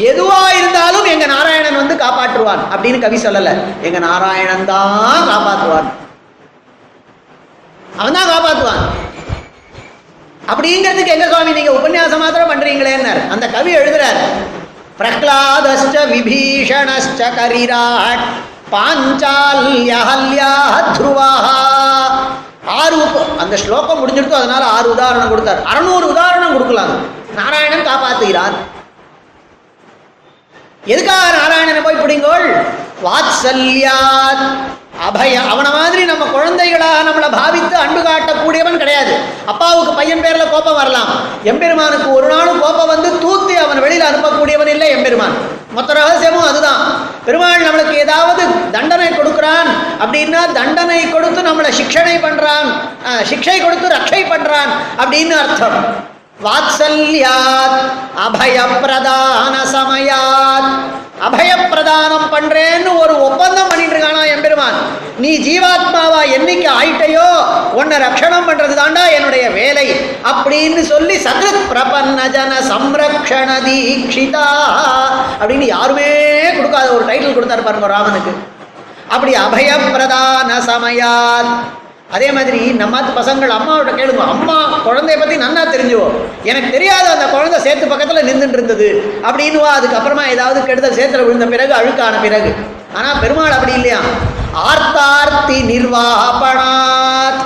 எதுவா 0.09 0.49
இருந்தாலும் 0.59 1.05
எங்க 1.05 1.25
நாராயணன் 1.25 1.75
வந்து 1.75 1.95
காப்பாற்றுவான் 1.95 2.63
அப்படின்னு 2.73 2.99
கவி 2.99 3.17
சொல்லல. 3.17 3.51
எங்க 3.81 3.99
நாராயணன் 3.99 4.65
தான் 4.65 5.29
காப்பாற்றுவான். 5.31 5.89
அவன் 7.99 8.13
தான் 8.13 8.31
காப்பாற்றுவான். 8.33 8.81
அப்படிங்கிறதுக்கு 10.47 11.13
எங்க 11.13 11.27
சுவாமி 11.27 11.51
நீங்க 11.51 11.71
உபன்யாசம் 11.71 12.19
மாத்திரம் 12.19 12.51
பண்றீங்களேன்னார் 12.51 13.27
அந்த 13.27 13.47
கவி 13.47 13.71
எழுதுறார் 13.75 14.19
பிரகலாதஸ்ட 14.97 16.01
விபீஷணஸ்ட 16.11 17.21
கரிராட் 17.37 18.25
பாஞ்சால்யஹல்யா 18.71 20.51
ஆறு 22.81 22.97
அந்த 23.41 23.55
ஸ்லோகம் 23.63 23.99
முடிஞ்சிருக்கும் 24.01 24.41
அதனால 24.41 24.63
ஆறு 24.77 24.87
உதாரணம் 24.89 25.29
கொடுத்தார். 25.29 25.59
அறநூறு 25.71 26.05
உதாரணம் 26.13 26.53
கொடுக்கலாம். 26.53 26.93
நாராயணன் 27.35 27.87
காப்பாத்துகிறார். 27.89 28.55
எதுக்காக 30.93 31.25
நாராயணனை 31.37 31.81
போய் 31.83 32.01
பிடிங்கோள்? 32.03 32.47
வாத்சல்யாத். 33.05 34.43
அபய 35.05 35.39
அவனை 35.51 35.71
மாதிரி 35.77 36.03
நம்ம 36.09 36.25
குழந்தைகளாக 36.33 36.99
நம்மளை 37.07 37.29
பாவித்து 37.39 37.75
அன்பு 37.81 38.01
காட்டக்கூடியவன் 38.07 38.79
கிடையாது. 38.81 39.13
அப்பாவுக்கு 39.51 39.91
பையன் 39.97 40.23
பேரில் 40.25 40.51
கோபம் 40.53 40.77
வரலாம். 40.81 41.09
எம்பெருமானுக்கு 41.51 42.07
ஒரு 42.17 42.27
நாளும் 42.33 42.61
கோபம் 42.63 42.91
வந்து 42.93 43.09
தூத்து 43.23 43.55
அவன் 43.63 43.83
வெளியில் 43.85 44.07
அனுப்பக்கூடியவன் 44.09 44.71
இல்லை 44.75 44.87
எம்பெருமான். 44.95 45.35
மொத்த 45.77 45.93
ரகசியமும் 45.99 46.47
அதுதான். 46.49 46.81
பெருமாள் 47.27 47.67
நம்மளுக்கு 47.67 47.95
ஏதாவது 48.05 48.43
தண்டனை 48.75 49.09
கொடுக்குறான் 49.19 49.69
அப்படின்னா 50.03 50.41
தண்டனை 50.59 51.03
கொடுத்து 51.09 51.41
நம்மளை 51.49 51.71
சிக்ஷனை 51.81 52.17
பண்ணுறான் 52.25 52.67
சிக்ஷை 53.31 53.57
கொடுத்து 53.63 53.95
ரட்சை 53.97 54.23
பண்ணுறான் 54.33 54.71
அப்படின்னு 55.03 55.35
அர்த்தம். 55.43 55.79
வாத்சல்யாத் 56.43 57.79
அபயப்பிரதான 58.25 59.53
சமயாத். 59.71 60.69
அபயப்பிரதானம் 61.27 62.25
பண்றேன்னு 62.31 62.97
ஒரு 62.99 63.21
ஒப்பந்தம் 63.21 63.67
பண்ணிட்டு 63.67 63.95
இருக்கானா 63.95 64.25
எம்பெருமான். 64.25 64.73
நீ 65.17 65.37
ஜீவாத்மாவா 65.37 66.19
என்னைக்கு 66.35 66.67
ஆயிட்டையோ 66.79 67.27
உன்னை 67.71 67.97
ரட்சணம் 67.97 68.47
பண்றது 68.47 68.73
தாண்டா 68.81 69.11
என்னுடைய 69.11 69.49
வேலை. 69.49 69.87
அப்படின்னு 70.23 70.81
சொல்லி 70.81 71.15
சகிருத் 71.15 71.69
பிரபன்ன 71.71 72.27
ஜன 72.29 72.59
சம்ரக்ஷண 72.71 73.49
தீக்ஷிதா 73.67 74.45
அப்படின்னு 75.39 75.65
யாருமே 75.75 76.09
கொடுக்காத 76.55 76.91
ஒரு 76.91 77.05
டைட்டில் 77.05 77.37
கொடுத்தாரு 77.37 77.63
பாருங்க 77.63 77.87
ராமனுக்கு. 77.87 78.33
அப்படி 79.09 79.33
அபயப்பிரதான 79.33 80.51
சமயாத். 80.71 81.55
அதே 82.11 82.31
மாதிரி 82.31 82.59
நம்மாத்து 82.81 83.11
பசங்கள் 83.19 83.53
அம்மாவோட 83.55 83.91
கேளுங்க. 83.99 84.25
அம்மா 84.33 84.57
குழந்தைய 84.87 85.19
பற்றி 85.19 85.35
நன்னா 85.35 85.61
தெரிஞ்சுவோம் 85.71 86.15
எனக்கு 86.43 86.69
தெரியாத 86.71 87.05
அந்த 87.11 87.25
குழந்தை 87.25 87.59
சேர்த்து 87.59 87.87
பக்கத்தில் 87.87 88.27
நின்றுட்டு 88.27 88.57
இருந்தது 88.59 88.87
அப்படின்னுவா 89.27 89.71
அதுக்கப்புறமா 89.77 90.27
ஏதாவது 90.27 90.65
கெடுதல் 90.65 90.97
சேத்துல 90.99 91.25
விழுந்த 91.25 91.45
பிறகு 91.45 91.73
அழுக்கான 91.73 92.21
பிறகு. 92.21 92.51
ஆனால் 92.93 93.19
பெருமாள் 93.19 93.51
அப்படி 93.51 93.73
இல்லையா? 93.73 93.99
ஆர்த்தார்த்தி 94.69 95.57
நிர்வாகப்பணாத் 95.71 97.41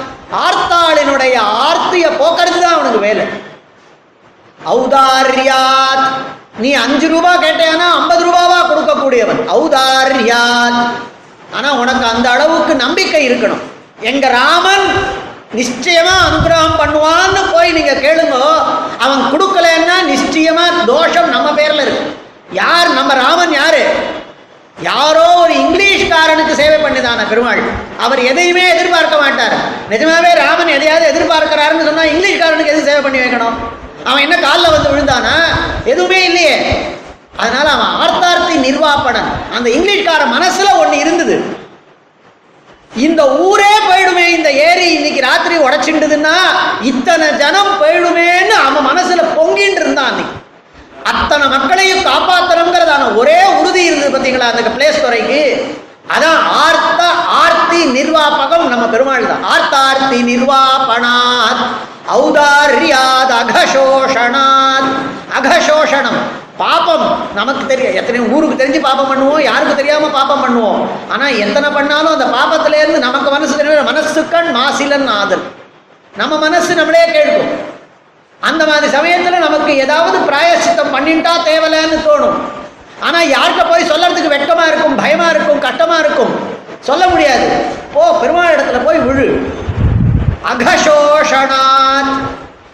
ஆர்த்தாளினுடைய 0.45 1.35
ஆர்த்தியை 1.67 2.09
போக்குறது 2.21 2.59
தான் 2.59 2.73
அவனுக்கு 2.73 2.99
வேலை. 2.99 3.25
ஔதார்யாத். 4.65 6.05
நீ 6.57 6.73
அஞ்சு 6.73 7.07
ரூபா 7.07 7.33
கேட்டேன்னா 7.35 7.87
ஐம்பது 7.99 8.23
ரூபாவா 8.25 8.59
கொடுக்கக்கூடியவன். 8.69 9.41
ஔதார்யாத். 9.57 10.81
ஆனால் 11.53 11.77
உனக்கு 11.77 12.05
அந்த 12.05 12.29
அளவுக்கு 12.29 12.75
நம்பிக்கை 12.75 13.29
இருக்கணும். 13.29 13.63
எங்க 14.01 14.27
ராமன் 14.27 14.85
நிச்சயமா 15.55 16.13
அனுகிரகம் 16.27 16.79
பண்ணுவான்னு 16.79 17.53
போய் 17.53 17.71
நீங்க 17.71 17.91
கேளுங்கோ 17.91 18.45
அவன் 18.97 19.21
கொடுக்கலன்னா 19.31 19.95
நிச்சயமா 20.11 20.85
தோஷம் 20.85 21.29
நம்ம 21.29 21.49
பேர்ல 21.49 21.81
இருக்கு. 21.81 22.17
யார் 22.51 22.89
நம்ம 22.89 23.13
ராமன் 23.13 23.51
யாரு? 23.51 23.85
யாரோ 24.81 25.33
ஒரு 25.35 25.53
இங்கிலீஷ்காரனுக்கு 25.53 26.53
சேவை 26.53 26.83
பண்ணிதான 26.83 27.27
பெருமாள். 27.29 27.61
அவர் 27.99 28.19
எதையுமே 28.19 28.69
எதிர்பார்க்க 28.69 29.17
மாட்டார். 29.17 29.55
நிஜமாவே 29.89 30.33
ராமன் 30.35 30.67
எதையாவது 30.67 31.05
எதிர்பார்க்கிறாருன்னு 31.13 31.85
சொன்னா 31.85 32.03
இங்கிலீஷ்காரனுக்கு 32.03 32.65
எது 32.65 32.83
சேவை 32.83 33.01
பண்ணி 33.01 33.19
வைக்கணும்? 33.19 33.57
அவன் 34.03 34.21
என்ன 34.21 34.37
காலில் 34.39 34.71
வந்து 34.71 34.89
விழுந்தானா? 34.89 35.35
எதுவுமே 35.85 36.25
இல்லையே. 36.25 36.85
அதனால 37.37 37.69
அவன் 37.69 37.95
ஆர்த்தார்த்தி 38.01 38.55
நிர்வாப்படன் 38.67 39.29
அந்த 39.53 39.69
இங்கிலீஷ்கார 39.69 40.23
மனசுல 40.35 40.77
ஒன்று 40.77 40.97
இருந்தது. 40.97 41.58
இந்த 42.91 43.21
ஊரே 43.41 43.73
போயிடுமே 43.87 44.25
இந்த 44.35 44.49
ஏரி 44.67 44.85
இன்னைக்கு 44.95 45.21
ராத்திரி 45.25 45.55
உடைச்சிண்டுதுன்னா 45.65 46.35
இத்தனை 46.83 47.27
ஜனம் 47.41 47.73
போயிடுமேன்னு 47.81 48.55
அவன் 48.61 48.87
மனசுல 48.89 49.23
பொங்கிட்டு 49.35 49.81
இருந்தான் 49.81 50.09
அன்னைக்கு 50.11 50.37
அத்தனை 51.11 51.45
மக்களையும் 51.53 52.07
காப்பாத்தணுங்கிறதான 52.07 53.03
ஒரே 53.15 53.39
உறுதி 53.59 53.83
இருந்தது 53.85 54.11
பார்த்தீங்களா 54.11 54.49
அந்த 54.51 54.71
பிளேஸ் 54.75 55.03
துறைக்கு? 55.03 55.41
அதான் 56.15 56.41
ஆர்த்த 56.59 57.01
ஆர்த்தி 57.41 57.79
நிர்வாபகம் 57.95 58.65
நம்ம 58.71 58.85
பெருமாள் 58.87 59.29
தான். 59.31 59.43
ஆர்த்தார்த்தி 59.51 60.19
நிர்வாபணாத் 60.29 61.63
ஔதாரியாத் 62.15 63.33
அகசோஷணாத் 63.39 64.89
அகசோஷணம் 65.39 66.19
பாபம். 66.63 67.07
நமக்கு 67.35 67.63
தெரியும். 67.65 67.95
எத்தனை 67.95 68.21
ஊருக்கு 68.21 68.55
தெரிஞ்சு 68.61 68.79
பாபம் 68.87 69.09
பண்ணுவோம். 69.11 69.41
யாருக்கு 69.41 69.75
தெரியாம 69.75 70.07
பாபம் 70.07 70.41
பண்ணுவோம். 70.43 70.81
ஆனா 71.11 71.27
எத்தனை 71.27 71.69
பண்ணாலும் 71.69 72.13
அந்த 72.13 72.27
பாபத்துல 72.37 72.77
இருந்து 72.81 72.99
நமக்கு 72.99 73.29
மனசு 73.31 73.57
தெரியும்? 73.57 73.87
மனசுக்கண் 73.87 74.49
மாசிலன் 74.59 75.07
ஆதல். 75.19 75.45
நம்ம 76.17 76.37
மனசு 76.37 76.75
நம்மளே 76.75 77.03
கேட்கும். 77.11 77.49
அந்த 78.39 78.65
மாதிரி 78.65 78.87
சமயத்துல 78.97 79.37
நமக்கு 79.37 79.71
ஏதாவது 79.77 80.17
பிராயசித்தம் 80.17 80.93
பண்ணிட்டா 80.95 81.33
தேவலன்னு 81.49 81.97
தோணும். 82.07 82.37
ஆனா 82.99 83.19
யார்கிட்ட 83.21 83.69
போய் 83.69 83.89
சொல்லறதுக்கு 83.89 84.33
வெட்கமா 84.35 84.67
இருக்கும் 84.67 84.95
பயமா 84.95 85.27
இருக்கும் 85.29 85.61
கட்டமாக 85.61 85.99
இருக்கும்? 85.99 86.33
சொல்ல 86.79 87.07
முடியாது. 87.07 87.47
போ 87.93 88.03
பெருமாள் 88.21 88.55
இடத்துல 88.55 88.85
போய் 88.85 88.99
விழு. 88.99 89.27
அகசோஷனாத் 90.51 92.13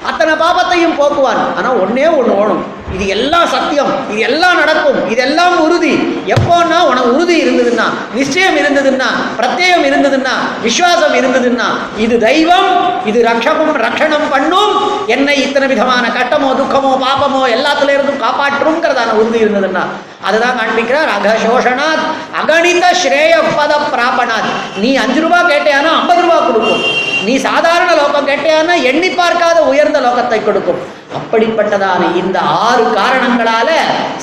அத்தனை 0.10 0.34
பாபத்தையும் 0.43 0.97
போக்குவார் 1.01 1.43
ஆனால் 1.58 1.78
ஒன்னே 1.84 2.08
ஒன்று 2.20 2.34
ஓணும் 2.41 2.64
இது 2.95 3.06
எல்லாம் 3.14 3.47
சத்தியம். 3.53 3.89
இது 4.12 4.20
எல்லாம் 4.28 4.58
நடக்கும். 4.60 4.99
இதெல்லாம் 5.14 5.56
உறுதி. 5.64 5.93
எப்போன்னா 6.34 6.78
உனக்கு 6.89 7.10
உறுதி 7.16 7.36
இருந்ததுன்னா 7.43 7.86
நிச்சயம் 8.18 8.58
இருந்ததுன்னா 8.62 9.08
பிரத்யேகம் 9.38 9.86
இருந்ததுன்னா 9.89 10.34
விசுவாசம் 10.66 11.16
இருந்ததுன்னா 11.20 11.68
இது 12.03 12.18
தெய்வம் 12.28 12.70
இது 13.10 13.22
ரக்ஷமும் 13.30 13.74
ரக்ஷணம் 13.86 14.28
பண்ணும். 14.34 14.74
என்னை 15.16 15.36
இத்தனை 15.45 15.68
விதமான 15.74 16.06
கட்டமோ 16.18 16.51
துக்கமோ 16.62 16.91
பாபமோ 17.06 17.41
எல்லாத்துல 17.56 17.95
இருந்தும் 17.95 18.24
காப்பாற்றுங்கிறதான 18.26 19.18
உறுதி 19.22 19.41
இருந்ததுன்னா 19.45 19.86
அதுதான் 20.28 20.58
காண்பிக்கிறார் 20.60 21.12
அகசோஷனாத். 21.16 22.06
அகணித 22.41 22.86
ஸ்ரேய 23.01 23.34
பத 23.58 23.74
பிராபனாத். 23.91 24.49
நீ 24.84 24.91
அஞ்சு 25.03 25.20
ரூபாய் 25.26 25.49
கேட்டேன்னா 25.51 25.91
ஐம்பது 25.99 26.24
ரூபாய் 26.26 26.45
கொடுக்கும். 26.47 26.84
நீ 27.28 27.34
சாதாரண 27.47 27.91
லோகம் 27.99 28.28
கேட்டேன்னா 28.30 28.76
எண்ணி 28.89 29.09
பார்க்காத 29.19 29.57
உயர்ந்த 29.71 29.99
லோகத்தை 30.05 30.39
கொடுக்கும். 30.43 30.82
அப்படிப்பட்டதான 31.10 32.01
இந்த 32.22 32.38
ஆறு 32.62 32.84
காரணங்களால 32.97 33.70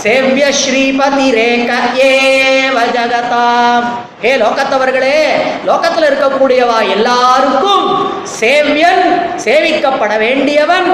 சேவிய 0.02 0.46
ஸ்ரீபதி 0.60 1.26
ரேக 1.36 1.70
ஏவ 2.06 2.78
ஜகதாம். 2.96 3.84
ஹே 4.22 4.32
லோகத்தவர்களே 4.42 5.18
லோகத்துல 5.68 6.08
இருக்கக்கூடியவா 6.10 6.78
எல்லாருக்கும் 6.94 7.86
சேவியன் 8.34 9.02
சேவிக்கப்பட 9.44 10.12
வேண்டியவன் 10.24 10.88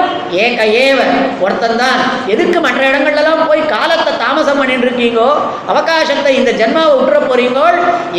ஏக 0.45 0.59
ஏவ 0.85 0.99
ஒருத்தன் 1.41 1.81
தான் 1.83 1.99
எதுக்கு 2.27 2.59
மற்ற 2.59 2.81
இடங்கள்லாம் 2.91 3.45
போய் 3.49 3.71
காலத்தை 3.75 4.13
தாமசம் 4.23 4.61
பண்ணிட்டு 4.61 4.87
இருக்கீங்கோ 4.87 5.29
அவகாசத்தை 5.73 6.33
இந்த 6.39 6.53
ஜென்மாவை 6.61 6.93
விட்டுற 6.97 7.19
போறீங்கோ 7.25 7.67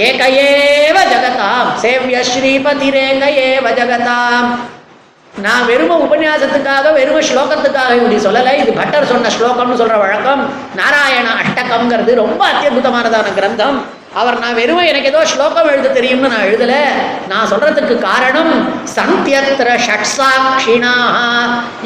ஏக 0.09 0.21
ஏவ 0.49 0.97
ஜகதாம். 1.13 1.71
சேவிய 1.85 2.21
ஸ்ரீபதி 2.33 2.91
ரேக 2.99 3.23
ஏவ 3.49 3.67
ஜகதாம். 3.81 4.51
நான் 5.45 5.69
வெறும 5.71 5.97
உபன்யாசத்துக்காக 6.07 6.93
வெறும 6.99 7.19
ஸ்லோகத்துக்காக 7.29 7.95
இப்படி 7.99 8.17
சொல்லலை. 8.25 8.53
இது 8.63 8.73
பட்டர் 8.81 9.11
சொன்ன 9.13 9.31
ஸ்லோகம்னு 9.37 9.81
சொல்ற 9.83 9.97
வழக்கம். 10.03 10.43
நாராயண 10.81 11.29
அட்டகம்ங்கிறது 11.43 12.15
ரொம்ப 12.25 12.41
அத்தியுதமானதான 12.51 13.33
கிரந்தம். 13.39 13.79
அவர் 14.21 14.37
நான் 14.43 14.57
வெறும 14.59 14.85
எனக்கு 14.91 15.11
ஏதோ 15.11 15.21
ஸ்லோகம் 15.33 15.69
எழுத 15.73 15.91
தெரியும்னு 15.97 16.31
நான் 16.33 16.47
எழுதல. 16.47 16.75
நான் 17.33 17.51
சொல்றதுக்கு 17.51 17.95
காரணம் 18.07 18.53
சந்தியத்திர 18.95 19.69
ஷட்சாட்சினா 19.87 20.95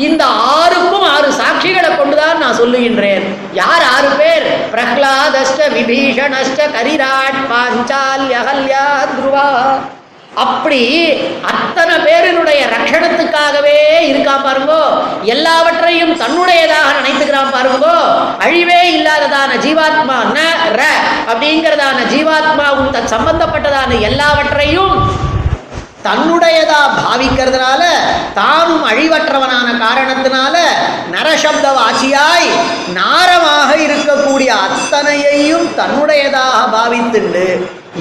இந்த 0.06 0.22
ஆறுக்கும் 0.58 1.06
ஆறு 1.14 1.30
சாட்சிகளை 1.40 1.90
கொண்டுதான் 1.96 2.40
நான் 2.44 2.58
சொல்லுகின்றேன். 2.60 3.26
யார் 3.60 3.84
ஆறு 3.94 4.10
பேர்? 4.20 4.48
பிரஹ்லாதஷ்ட 4.74 5.68
விபீஷணஷ்ட 5.76 6.70
கரிராட் 6.76 7.42
பாஞ்சால்ய 7.52 8.38
அகல்யா 8.44 8.86
துருவா 9.16 9.48
அப்படி 10.34 10.80
அத்தனை 11.42 11.94
பேரினுடைய 11.96 12.60
ரட்சணத்துக்காகவே 12.72 13.76
இருக்கான் 14.10 14.44
பாருங்கோ. 14.44 14.82
எல்லாவற்றையும் 15.24 16.14
தன்னுடையதாக 16.22 16.88
நினைத்துக்கிறான் 16.98 17.52
பாருங்கோ. 17.52 17.96
அழிவே 18.44 18.80
இல்லாததான 18.96 19.50
ஜீவாத்மா 19.64 20.16
ந 20.36 20.40
ர 20.78 20.82
அப்படிங்கிறதான 21.30 21.98
ஜீவாத்மாவும் 22.12 22.90
தன் 22.90 23.12
சம்பந்தப்பட்டதான 23.14 24.00
எல்லாவற்றையும் 24.00 24.94
தன்னுடையதா 26.06 26.80
பாவிக்கிறதுனால 26.96 27.82
தானும் 28.34 28.84
அழிவற்றவனான 28.84 29.68
காரணத்தினால 29.84 30.56
நரசப்த 31.10 31.66
வாசியாய் 31.78 32.50
நாரமாக 32.94 33.70
இருக்கக்கூடிய 33.76 34.50
அத்தனையையும் 34.66 35.68
தன்னுடையதாக 35.78 36.60
பாவித்துண்டு. 36.74 37.46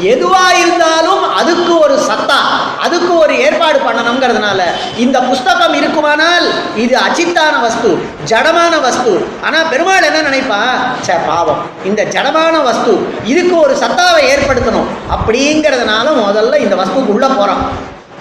எதுவா 0.02 0.46
இருந்தாலும் 0.62 1.34
அதுக்கு 1.34 1.80
ஒரு 1.80 1.96
சத்தா 2.00 2.38
அதுக்கு 2.80 3.18
ஒரு 3.18 3.40
ஏற்பாடு 3.40 3.80
பண்ணணுங்கிறதுனால 3.80 4.62
இந்த 4.98 5.20
புஸ்தகம் 5.20 5.74
இருக்குமானால் 5.74 6.48
இது 6.76 6.98
அச்சித்தான 6.98 7.62
வஸ்து 7.62 8.06
ஜடமான 8.26 8.82
வஸ்து. 8.82 9.28
ஆனா 9.44 9.62
பெருமாள் 9.64 10.04
என்ன 10.04 10.30
நினைப்பா? 10.30 10.60
சே 11.02 11.14
பாவம். 11.28 11.62
இந்த 11.86 12.04
ஜடமான 12.04 12.64
வஸ்து 12.64 13.08
இதுக்கு 13.24 13.60
ஒரு 13.60 13.76
சத்தாவை 13.76 14.22
ஏற்படுத்தணும். 14.34 14.90
அப்படிங்கிறதுனால 15.12 16.06
முதல்ல 16.28 16.60
இந்த 16.60 16.76
வஸ்துக்கு 16.76 17.14
உள்ள 17.16 17.28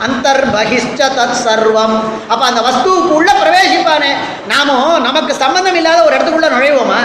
போறான் 0.02 0.24
அந்தர்பகிஷ்ட 0.24 0.98
தத் 0.98 1.48
சர்வம் 1.48 2.00
அப்போ 2.28 2.46
அந்த 2.46 2.60
வஸ்துவுக்கு 2.60 3.10
உள்ளே 3.10 3.32
பிரவேசிப்பானே. 3.32 4.14
நாமும் 4.48 5.02
நமக்கு 5.02 5.34
சம்பந்தம் 5.34 5.74
இல்லாத 5.74 6.02
ஒரு 6.02 6.16
இடத்துக்குள்ளே 6.16 6.52
நுழைவோமா? 6.52 6.98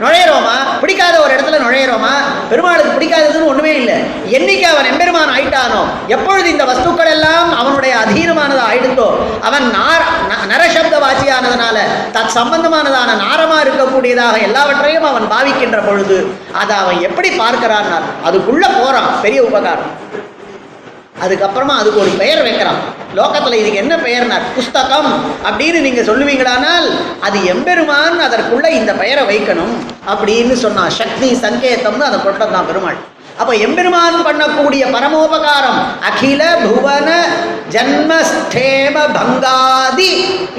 நுழையிறோமா? 0.00 0.80
பிடிக்காத 0.80 1.20
ஒரு 1.20 1.34
இடத்துல 1.34 1.62
நுழையிறோமா? 1.62 2.12
பெருமாளுக்கு 2.50 3.00
பிடிக்காததுன்னு 3.00 3.44
ஒன்றுமே 3.44 3.74
இல்லை. 3.74 3.94
என்னைக்கு 4.30 4.62
அவன் 4.62 4.84
எம்பெருமான் 4.84 5.28
ஆயிட்டானோ 5.28 5.84
எப்பொழுது 6.06 6.50
இந்த 6.50 6.64
வஸ்துக்கள் 6.64 7.10
எல்லாம் 7.10 7.56
அவனுடைய 7.56 7.96
அதீனமானது 7.96 8.60
ஆயிடுத்தோ 8.72 9.10
அவன் 9.40 9.62
நார 9.62 10.02
ந- 10.28 10.46
நரசப்த 10.46 10.98
வாசியானதுனால 10.98 11.78
தத் 12.12 12.34
சம்பந்தமானதான 12.34 13.16
நாரமாக 13.16 13.64
இருக்கக்கூடியதாக 13.64 14.42
எல்லாவற்றையும் 14.42 15.02
அவன் 15.02 15.30
பாவிக்கின்ற 15.30 15.86
பொழுது 15.86 16.34
அதை 16.52 16.76
அவன் 16.76 17.00
எப்படி 17.00 17.30
பார்க்கிறான்? 17.30 17.84
அதுக்குள்ளே 18.24 18.66
போகிறான் 18.66 19.20
பெரிய 19.22 19.42
உபகாரம். 19.42 20.02
அதுக்கப்புறமா 21.22 21.74
அதுக்கு 21.80 22.00
ஒரு 22.00 22.12
பெயர் 22.20 22.42
வைக்கிறான். 22.42 22.78
லோகத்தில் 23.18 23.58
இதுக்கு 23.58 23.82
என்ன 23.82 23.94
பெயர்னா 23.96 24.36
புஸ்தகம் 24.54 25.10
அப்படின்னு 25.48 25.80
நீங்கள் 25.80 26.06
சொல்லுவீங்களானால் 26.08 26.86
அது 27.26 27.38
எம்பெருமான் 27.52 28.18
அதற்குள்ளே 28.26 28.70
இந்த 28.80 28.92
பெயரை 29.02 29.24
வைக்கணும் 29.32 29.74
அப்படின்னு 30.12 30.52
சொன்னா 30.64 30.88
சக்தி 31.00 31.28
சங்கேதம்னு 31.44 32.08
அதை 32.10 32.18
கொண்டதான் 32.20 32.68
பெருமாள். 32.70 32.98
அப்ப 33.40 33.52
எம்பெருமான் 33.54 34.16
பண்ணக்கூடிய 34.26 34.82
பரமோபகாரம் 34.94 35.78
அகில 36.08 36.42
புவன 36.62 37.08
ஜன்மஸ்தேம 37.72 38.96
பங்காதி 39.16 40.10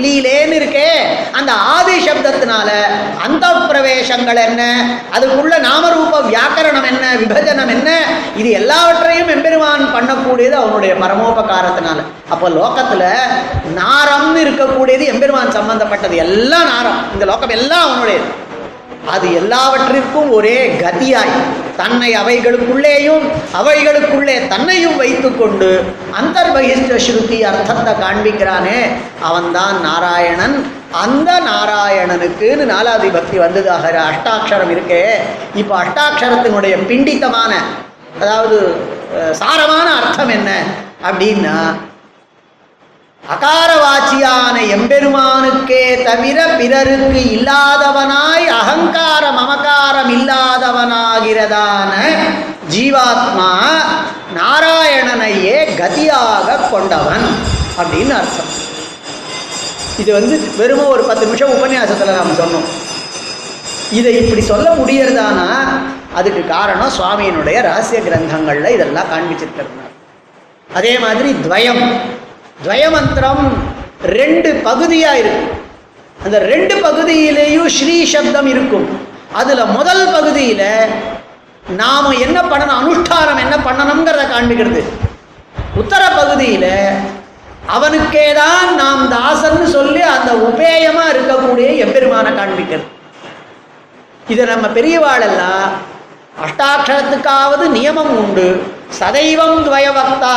லீலேன்னு 0.03 0.55
இருக்கே. 0.59 0.89
அந்த 1.31 1.51
ஆதி 1.53 1.95
சப்தத்தினால 2.07 2.69
அந்த 3.25 3.45
பிரவேசங்கள் 3.69 4.35
என்ன? 4.35 4.61
அதுக்குள்ள 5.15 5.55
நாமரூப 5.67 6.21
வியாக்கரணம் 6.29 6.87
என்ன? 6.91 7.05
விபஜனம் 7.15 7.67
என்ன? 7.67 7.89
இது 8.35 8.49
எல்லாவற்றையும் 8.49 9.27
எம்பெருமான் 9.27 9.85
பண்ணக்கூடியது 9.95 10.51
அவனுடைய 10.51 10.93
பரமோபகாரத்தினால. 10.95 11.99
அப்போ 12.29 12.49
லோகத்துல 12.49 13.03
நாரம்னு 13.81 14.41
இருக்கக்கூடியது 14.45 15.05
எம்பெருமான் 15.05 15.55
சம்பந்தப்பட்டது. 15.59 16.15
எல்லாம் 16.15 16.69
நாரம். 16.73 16.99
இந்த 17.13 17.25
லோகம் 17.25 17.49
எல்லாம் 17.49 17.85
அவனுடையது. 17.87 18.43
அது 19.13 19.27
எல்லாவற்றிற்கும் 19.33 20.29
ஒரே 20.37 20.57
கதியாய் 20.83 21.35
தன்னை 21.77 22.09
அவைகளுக்குள்ளேயும் 22.17 23.25
அவைகளுக்குள்ளே 23.59 24.35
தன்னையும் 24.47 24.97
வைத்துக்கொண்டு 25.01 25.69
அந்தர்பகிஷ்ட 26.19 26.99
ஸ்ருதி 27.05 27.37
அர்த்தத்தை 27.49 27.93
காண்பிக்கிறானே. 28.03 28.79
அவன்தான் 29.21 29.77
நாராயணன். 29.87 30.55
அந்த 31.03 31.31
நாராயணனுக்குன்னு 31.49 32.65
நாலாவது 32.73 33.07
பக்தி 33.17 33.37
வந்ததாக 33.37 33.91
அஷ்டாட்சரம் 34.09 34.71
இருக்கே. 34.75 35.03
இப்போ 35.61 35.73
அஷ்டாட்சரத்தினுடைய 35.83 36.75
பிண்டித்தமான 36.91 37.51
அதாவது 38.21 38.57
சாரமான 39.41 39.87
அர்த்தம் 39.99 40.29
என்ன? 40.29 40.51
அப்படின்னா 41.07 41.55
அகாரவாச்சியான 43.33 44.55
எம்பெருமானுக்கே 44.75 46.03
தவிர 46.03 46.47
பிறருக்கு 46.47 47.21
இல்லாதவனாய் 47.35 48.45
அகங்கார 48.59 49.23
மமகாரம் 49.37 50.11
இல்லாதவனாகிறதான 50.17 51.91
ஜீவாத்மா 52.73 53.49
நாராயணனையே 54.37 55.57
கதியாக 55.79 56.69
கொண்டவன் 56.71 57.25
அப்படின்னு 57.77 58.13
அர்த்தம். 58.19 58.51
இது 59.97 60.13
வந்து 60.13 60.35
வெறும் 60.57 60.87
ஒரு 60.87 61.03
பத்து 61.03 61.25
நிமிஷம் 61.25 61.53
உபன்யாசத்தில் 61.55 62.17
நாம் 62.17 62.39
சொன்னோம். 62.41 62.67
இதை 63.91 64.13
இப்படி 64.21 64.41
சொல்ல 64.41 64.69
முடியறதானா? 64.69 65.49
அதுக்கு 66.13 66.47
காரணம் 66.47 66.93
சுவாமியினுடைய 66.99 67.61
ரகசிய 67.61 67.99
கிரந்தங்களில் 67.99 68.73
இதெல்லாம் 68.75 69.11
காண்பிச்சிருக்கிறார். 69.13 69.73
அதே 70.73 70.99
மாதிரி 70.99 71.35
துவயம். 71.45 71.83
துவயமந்திரம் 72.63 73.45
ரெண்டு 74.19 74.49
பகுதியாக 74.67 75.19
இருக்கும். 75.23 75.57
அந்த 76.25 76.37
ரெண்டு 76.51 76.75
பகுதியிலேயும் 76.85 77.69
ஸ்ரீ 77.77 77.95
சப்தம் 78.13 78.49
இருக்கும். 78.53 78.87
அதில் 79.39 79.71
முதல் 79.77 80.05
பகுதியில் 80.15 80.69
நாம் 81.81 82.19
என்ன 82.25 82.37
பண்ணணும் 82.51 82.79
அனுஷ்டானம் 82.81 83.41
என்ன 83.43 83.55
பண்ணணுங்கிறத 83.67 84.23
காண்பிக்கிறது. 84.33 84.81
உத்தர 85.81 86.03
பகுதியில் 86.19 86.71
அவனுக்கே 87.75 88.25
தான் 88.41 88.67
நாம் 88.81 89.03
தாசன்னு 89.15 89.67
சொல்லி 89.77 90.01
அந்த 90.15 90.31
உபேயமாக 90.49 91.13
இருக்கக்கூடிய 91.13 91.67
எம்பெருமான 91.85 92.27
காண்பிக்கிறது. 92.39 92.87
இதை 94.33 94.43
நம்ம 94.53 94.67
பெரியவாளெல்லாம் 94.77 95.67
அஷ்டாட்சரத்துக்காவது 96.45 97.65
நியமம் 97.77 98.13
உண்டு. 98.21 98.47
சதைவம் 98.89 99.65
துவயவக்தா 99.65 100.35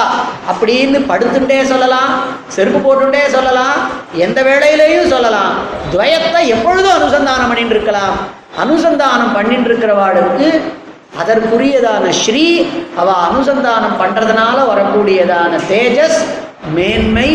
அப்படின்னு 0.51 0.99
படுத்துட்டே 1.07 1.65
சொல்லலாம் 1.65 2.13
செருப்பு 2.49 2.79
போட்டுட்டே 2.79 3.31
சொல்லலாம் 3.31 3.77
எந்த 4.17 4.43
வேளையிலையும் 4.43 5.11
சொல்லலாம். 5.11 5.53
துவயத்தை 5.93 6.49
எப்பொழுதும் 6.49 6.97
அனுசந்தானம் 6.97 7.49
பண்ணிட்டு 7.49 7.75
இருக்கலாம் 7.75 8.17
அனுசந்தானம் 8.59 9.35
பண்ணிட்டு 9.35 9.69
இருக்கிறவாளுக்கு 9.71 10.49
அதற்குரியதான 11.19 12.11
ஸ்ரீ 12.15 12.47
அவ 12.97 13.09
அனுசந்தானம் 13.27 13.97
பண்றதுனால 13.97 14.67
வரக்கூடியதான 14.67 15.61
தேஜஸ் 15.69 16.19
மேன்மை 16.75 17.29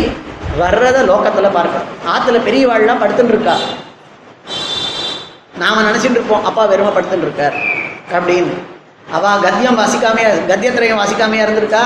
வர்றத 0.59 0.97
லோகத்துல 1.03 1.49
பார்க்கலாம் 1.51 1.89
ஆத்துல 2.13 2.39
பெரியவாள்லாம் 2.39 3.01
படுத்துட்டு 3.01 3.29
இருக்கா 3.29 3.55
நாம 5.57 5.81
நினைச்சிட்டு 5.81 6.15
இருப்போம் 6.15 6.45
அப்பா 6.45 6.65
வெறுமை 6.65 6.91
படுத்துட்டு 6.93 7.27
இருக்கார் 7.27 7.57
அப்படின்னு. 8.13 8.53
அவள் 9.11 9.39
கத்தியம் 9.39 9.79
வாசிக்காமையா 9.79 10.29
கத்தியத்திரயம் 10.47 10.99
வாசிக்காமையா 11.01 11.43
இருந்திருக்கா? 11.45 11.83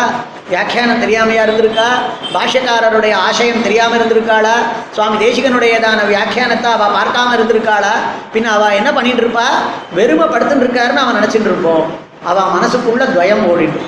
வியாக்கியானம் 0.49 1.01
தெரியாமையா 1.03 1.41
இருந்திருக்கா? 1.43 1.87
பாஷ்யக்காரருடைய 2.33 3.13
ஆசயம் 3.13 3.61
தெரியாமல் 3.61 3.99
இருந்திருக்காளா? 3.99 4.53
சுவாமி 4.91 5.25
தேசிகனுடையதான 5.25 5.99
வியாக்கியானத்தை 6.13 6.63
அவள் 6.63 6.95
பார்க்காம 6.97 7.35
இருந்திருக்காளா? 7.37 7.93
பின்ன 8.33 8.43
அவள் 8.43 8.71
என்ன 8.71 8.93
பண்ணிட்டு 8.93 9.21
இருப்பா? 9.21 9.47
வெறுமை 9.93 10.27
படுத்துட்டு 10.27 10.65
இருக்காருன்னு 10.65 11.03
அவன் 11.03 11.23
நினச்சிட்டு 11.23 11.49
இருப்போம். 11.51 11.91
அவள் 12.23 12.51
மனசுக்குள்ள 12.55 13.03
துவயம் 13.13 13.45
ஓடிட்டு 13.51 13.81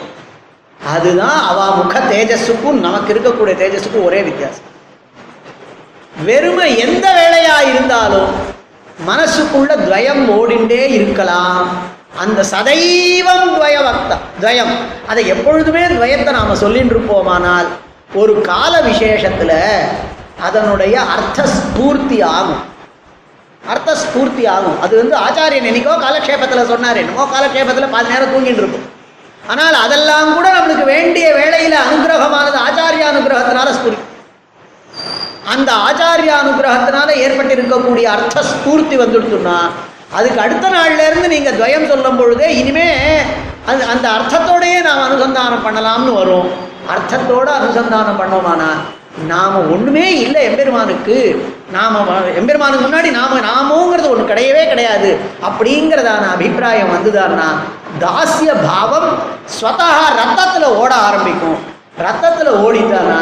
அதுதான் 0.86 1.45
அவள் 1.45 1.75
முக 1.75 1.99
தேஜஸுக்கும் 1.99 2.80
நமக்கு 2.80 3.13
இருக்கக்கூடிய 3.13 3.55
தேஜஸுக்கும் 3.61 4.03
ஒரே 4.03 4.21
வித்தியாசம். 4.21 4.67
வெறுமை 6.23 6.77
எந்த 6.77 7.13
வேலையா 7.19 7.69
இருந்தாலும் 7.69 8.32
மனசுக்குள்ள 9.07 9.71
துவயம் 9.86 10.23
ஓடிண்டே 10.39 10.89
இருக்கலாம். 10.89 11.97
அந்த 12.12 12.39
சதைவம் 12.51 13.45
துவயவக்தா 13.55 14.18
துவயம். 14.41 14.74
அதை 15.12 15.24
எப்பொழுதுமே 15.34 15.84
துவயத்தை 15.95 16.32
நாம 16.38 16.55
சொல்லிட்டு 16.64 16.93
இருப்போமானால் 16.95 17.68
ஒரு 18.22 18.34
கால 18.51 18.74
விசேஷத்துல 18.88 19.51
அதனுடைய 20.47 20.95
அர்த்த 21.14 21.39
ஸ்பூர்த்தி 21.57 22.18
ஆகும். 22.38 22.62
அர்த்த 23.72 23.95
ஸ்பூர்த்தி 24.03 24.43
ஆகும். 24.55 24.78
அது 24.84 24.93
வந்து 25.01 25.16
ஆச்சாரியன் 25.26 25.70
என்னைக்கோ 25.72 25.95
காலக்ஷேபத்தில் 26.05 26.70
சொன்னார் 26.72 27.01
என்னமோ 27.01 27.26
காலக்ஷேபத்தில் 27.34 27.93
பாதி 27.95 28.14
நேரம் 28.14 28.34
தூங்கிட்டு 28.34 28.64
இருக்கும் 28.64 28.88
ஆனால் 29.51 29.76
அதெல்லாம் 29.86 30.34
கூட 30.38 30.47
நம்மளுக்கு 30.55 30.86
வேண்டிய 30.93 31.28
வேளையில் 31.39 31.78
அனுகிரகமானது 31.86 32.57
ஆச்சாரிய 32.68 33.05
அனுகிரகத்தினால 33.12 33.70
ஸ்பூர்த்தி. 33.78 34.05
அந்த 35.53 35.70
ஆச்சாரிய 35.88 36.32
அனுகிரகத்தினால 36.41 37.10
ஏற்பட்டிருக்கக்கூடிய 37.26 38.05
அர்த்த 38.16 38.43
ஸ்பூர்த்தி 38.51 38.97
வந்துடுச்சுன்னா 39.03 39.57
அதுக்கு 40.18 40.39
அடுத்த 40.41 40.68
நாள்லேருந்து 40.70 41.28
நீங்கள் 41.28 41.57
துவயம் 41.57 41.89
சொல்லும் 41.89 42.20
பொழுது 42.20 42.45
இனிமே 42.60 42.88
அந்த 43.66 43.82
அந்த 43.93 44.05
அர்த்தத்தோடையே 44.16 44.78
நாம் 44.88 45.03
அனுசந்தானம் 45.07 45.66
பண்ணலாம்னு 45.66 46.14
வரும். 46.14 46.47
அர்த்தத்தோடு 46.93 47.51
அனுசந்தானம் 47.57 48.20
பண்ணோமானா? 48.22 48.70
நாம் 49.28 49.72
ஒன்றுமே 49.74 50.05
இல்லை 50.24 50.41
எம்பெருமானுக்கு. 50.49 51.18
நாம் 51.72 51.97
எம்பெருமானுக்கு 52.39 52.86
முன்னாடி 52.86 53.10
நாம 53.20 53.39
நாமோங்கிறது 53.49 54.10
ஒன்று 54.14 54.32
கிடையவே 54.32 54.64
கிடையாது. 54.68 55.10
அப்படிங்கிறதான 55.47 56.24
அபிப்பிராயம் 56.36 56.93
வந்துதான்னா 56.95 57.47
தாசிய 58.03 58.51
பாவம் 58.68 59.10
ஸ்வதா 59.55 59.89
ரத்தத்தில் 60.22 60.68
ஓட 60.82 60.91
ஆரம்பிக்கும். 61.07 61.60
ரத்தத்தில் 62.05 62.51
ஓடித்தானா 62.66 63.22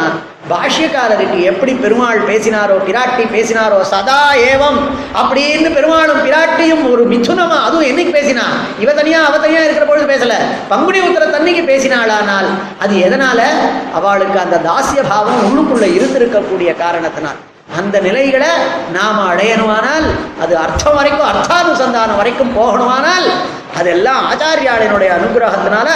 பாஷ்யக்காரருக்கு 0.50 1.42
எப்படி 1.42 1.72
பெருமாள் 1.72 2.20
பேசினாரோ 2.20 2.76
பிராட்டி 2.88 3.24
பேசினாரோ 3.32 3.80
சதா 3.80 4.32
ஏவம் 4.34 4.80
அப்படின்னு 5.14 5.74
பெருமாளும் 5.74 6.18
பிராட்டியும் 6.18 6.90
ஒரு 6.90 7.10
மிதுனமா 7.10 7.58
அதுவும் 7.64 7.86
என்னைக்கு 7.86 8.14
பேசினா? 8.18 8.46
இவ 8.78 8.92
தனியா 8.92 9.24
அவ 9.24 9.38
தனியா 9.38 9.62
இருக்கிற 9.62 9.86
பொழுது 9.86 10.06
பேசல. 10.12 10.34
பங்குனி 10.68 11.00
உத்தர 11.00 11.30
தன்னைக்கு 11.30 11.62
பேசினாளானால் 11.62 12.48
அது 12.78 12.96
எதனால? 12.96 13.40
அவளுக்கு 13.92 14.38
அந்த 14.38 14.60
தாசிய 14.64 15.02
பாவம் 15.08 15.44
உள்ளுக்குள்ள 15.48 15.86
இருந்திருக்கக்கூடிய 15.98 16.76
காரணத்தினால். 16.76 17.38
அந்த 17.76 17.96
நிலைகளை 18.06 18.50
நாம் 18.96 19.18
அடையணுமானால் 19.30 20.06
அது 20.42 20.54
அர்த்தம் 20.64 20.96
வரைக்கும் 20.98 21.28
அர்த்தானுசந்தானம் 21.30 22.20
வரைக்கும் 22.20 22.54
போகணுமானால் 22.58 23.26
அதெல்லாம் 23.80 24.22
ஆச்சாரியாளினுடைய 24.28 25.10
அனுகிரகத்தினால 25.16 25.88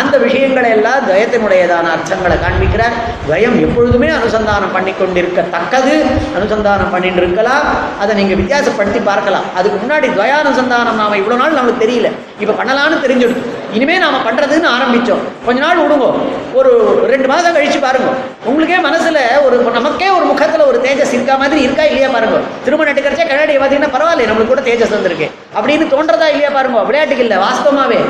அந்த 0.00 0.14
விஷயங்களை 0.24 0.70
எல்லாம் 0.76 1.04
துவயத்தினுடையதான 1.08 1.90
அர்த்தங்களை 1.96 2.36
காண்பிக்கிறார். 2.42 2.96
துவயம் 3.26 3.56
எப்பொழுதுமே 3.66 4.08
அனுசந்தானம் 4.16 4.74
பண்ணி 4.76 4.92
கொண்டிருக்கத்தக்கது 4.92 5.94
அனுசந்தானம் 6.38 6.92
பண்ணிட்டு 6.94 7.22
இருக்கலாம் 7.24 7.64
அதை 8.02 8.12
நீங்கள் 8.20 8.40
வித்தியாசப்படுத்தி 8.42 9.02
பார்க்கலாம். 9.10 9.48
அதுக்கு 9.60 9.78
முன்னாடி 9.84 10.08
துவயானுசந்தானம் 10.18 11.00
நாம 11.02 11.16
இவ்வளோ 11.22 11.38
நாள் 11.42 11.58
நமக்கு 11.60 11.84
தெரியல. 11.84 12.10
இப்போ 12.42 12.56
பண்ணலாம்னு 12.60 13.04
தெரிஞ்சிடும். 13.06 13.42
இனிமே 13.72 13.98
நாம 13.98 14.16
பண்றதுன்னு 14.16 14.68
ஆரம்பிச்சோம். 14.76 15.22
கொஞ்ச 15.44 15.60
நாள் 15.60 15.78
விடுங்க. 15.78 16.06
ஒரு 16.52 16.70
ரெண்டு 17.10 17.28
மாதம் 17.28 17.56
கழிச்சு 17.56 17.80
பாருங்க. 17.80 18.10
உங்களுக்கே 18.44 18.88
மனசுல 18.88 19.18
ஒரு 19.44 19.56
நமக்கே 19.72 20.08
ஒரு 20.08 20.24
முகத்துல 20.24 20.64
ஒரு 20.64 20.78
தேஜஸ் 20.84 21.12
இருக்கா 21.12 21.36
மாதிரி 21.36 21.60
இருக்கா 21.60 21.84
இல்லையா 21.84 22.08
பாருங்க. 22.08 22.38
திரும்ப 22.64 22.84
எடுக்கிறச்சே 22.84 23.28
கண்ணாடி 23.28 23.56
பார்த்தீங்கன்னா 23.56 23.90
பரவாயில்ல 23.96 24.28
நம்மளுக்கு 24.30 24.52
கூட 24.52 24.60
தேஜஸ் 24.60 24.96
வந்திருக்கு. 24.96 25.30
அப்படின்னு 25.60 25.92
தோன்றதா 25.94 26.26
இல்லையா 26.34 26.50
பாருங்க. 26.50 26.80
விளையாட்டுக்கு 26.80 27.24
இல்லை 27.24 27.36
வாஸ்தவமாவே. 27.36 28.00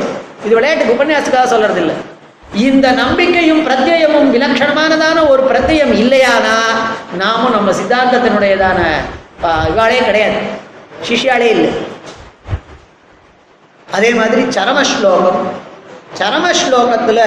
இது 0.45 0.55
விளையாட்டுக்கு 0.55 0.97
உபன்யாசத்துக்காக 0.97 1.45
சொல்றது 1.45 1.81
இல்லை 1.81 1.95
இந்த 2.55 2.91
நம்பிக்கையும் 2.91 3.67
பிரத்யயமும் 3.67 4.31
விலட்சணமானதான 4.35 5.29
ஒரு 5.29 5.43
பிரத்யம் 5.51 5.93
இல்லையானா 6.03 6.57
நாமும் 7.17 7.53
நம்ம 7.53 7.71
சித்தாந்தத்தினுடையதான 7.71 8.81
இவாளே 9.43 10.05
கிடையாது. 10.05 10.41
சிஷியாலே 11.09 11.49
இல்லை. 11.57 11.90
அதே 13.97 14.11
மாதிரி 14.19 14.43
சரம 14.57 14.81
ஸ்லோகம் 14.93 15.41
சரம 16.19 16.47
ஸ்லோகத்தில் 16.61 17.25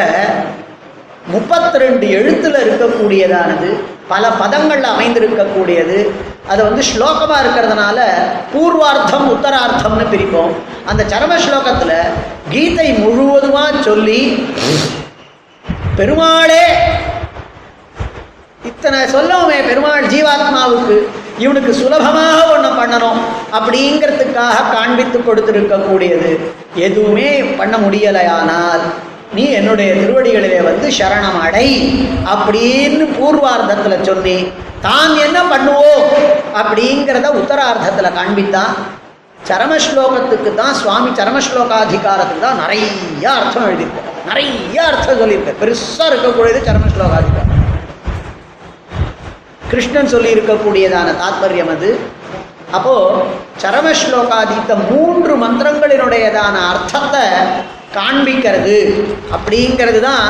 முப்பத்தி 1.33 1.77
ரெண்டு 1.83 2.05
எழுத்துல 2.17 2.55
இருக்கக்கூடியதானது. 2.65 3.69
பல 4.11 4.23
பதங்கள்ல 4.41 4.87
அமைந்திருக்கக்கூடியது. 4.93 5.97
அது 6.51 6.61
வந்து 6.67 6.83
ஸ்லோகமா 6.91 7.37
இருக்கிறதுனால 7.43 7.99
பூர்வார்த்தம் 8.53 9.27
உத்தரார்த்தம்னு 9.33 10.05
பிரிப்போம். 10.13 10.53
அந்த 10.89 11.01
சரம 11.13 11.33
ஸ்லோகத்துல 11.45 11.93
கீதை 12.53 12.87
முழுவதுமா 13.03 13.65
சொல்லி 13.87 14.21
பெருமாளே 15.99 16.65
இத்தனை 18.69 18.99
சொல்லவுமே 19.15 19.57
பெருமாள் 19.69 20.09
ஜீவாத்மாவுக்கு 20.13 20.97
இவனுக்கு 21.43 21.71
சுலபமாக 21.79 22.39
ஒன்று 22.53 22.69
பண்ணணும் 22.79 23.21
அப்படிங்கிறதுக்காக 23.57 24.57
காண்பித்து 24.75 25.19
கொடுத்துருக்கக்கூடியது. 25.19 26.31
எதுவுமே 26.87 27.29
பண்ண 27.59 27.75
முடியலையானால் 27.85 28.83
நீ 29.35 29.43
என்னுடைய 29.59 29.91
திருவடிகளிலே 29.99 30.59
வந்து 30.69 30.87
சரணம் 30.97 31.39
அடை 31.45 31.69
அப்படின்னு 32.33 33.05
பூர்வார்த்தத்தில் 33.17 34.05
சொல்லி 34.09 34.37
தான் 34.87 35.13
என்ன 35.25 35.39
பண்ணுவோம்? 35.51 36.05
அப்படிங்கிறத 36.61 37.27
உத்தரார்த்தத்தில் 37.41 38.15
காண்பித்தான் 38.17 38.73
சரமஸ்லோகத்துக்கு 39.49 40.51
தான் 40.61 40.75
சுவாமி 40.81 41.09
சரமஸ்லோகாதிகாரத்துக்கு 41.19 42.45
தான் 42.47 42.61
நிறைய 42.63 43.25
அர்த்தம் 43.39 43.65
எழுதியிருக்கார். 43.69 44.09
நிறைய 44.29 44.77
அர்த்தம் 44.89 45.19
சொல்லியிருக்கார். 45.21 45.59
பெருசாக 45.63 46.09
இருக்கக்கூடியது 46.11 46.61
சரமஸ்லோகாதிகாரம். 46.69 47.42
கிருஷ்ணன் 49.73 50.11
சொல்லி 50.15 50.29
இருக்கக்கூடியதான 50.35 51.13
தாத்பரியம் 51.21 51.71
அது. 51.75 51.91
அப்போ 52.77 52.95
சரமஸ்லோகாதீத்த 53.61 54.73
மூன்று 54.89 55.33
மந்திரங்களினுடையதான 55.43 56.55
அர்த்தத்தை 56.71 57.25
காண்பிக்கிறது. 57.97 58.77
அப்படிங்கிறது 59.35 59.99
தான் 60.09 60.27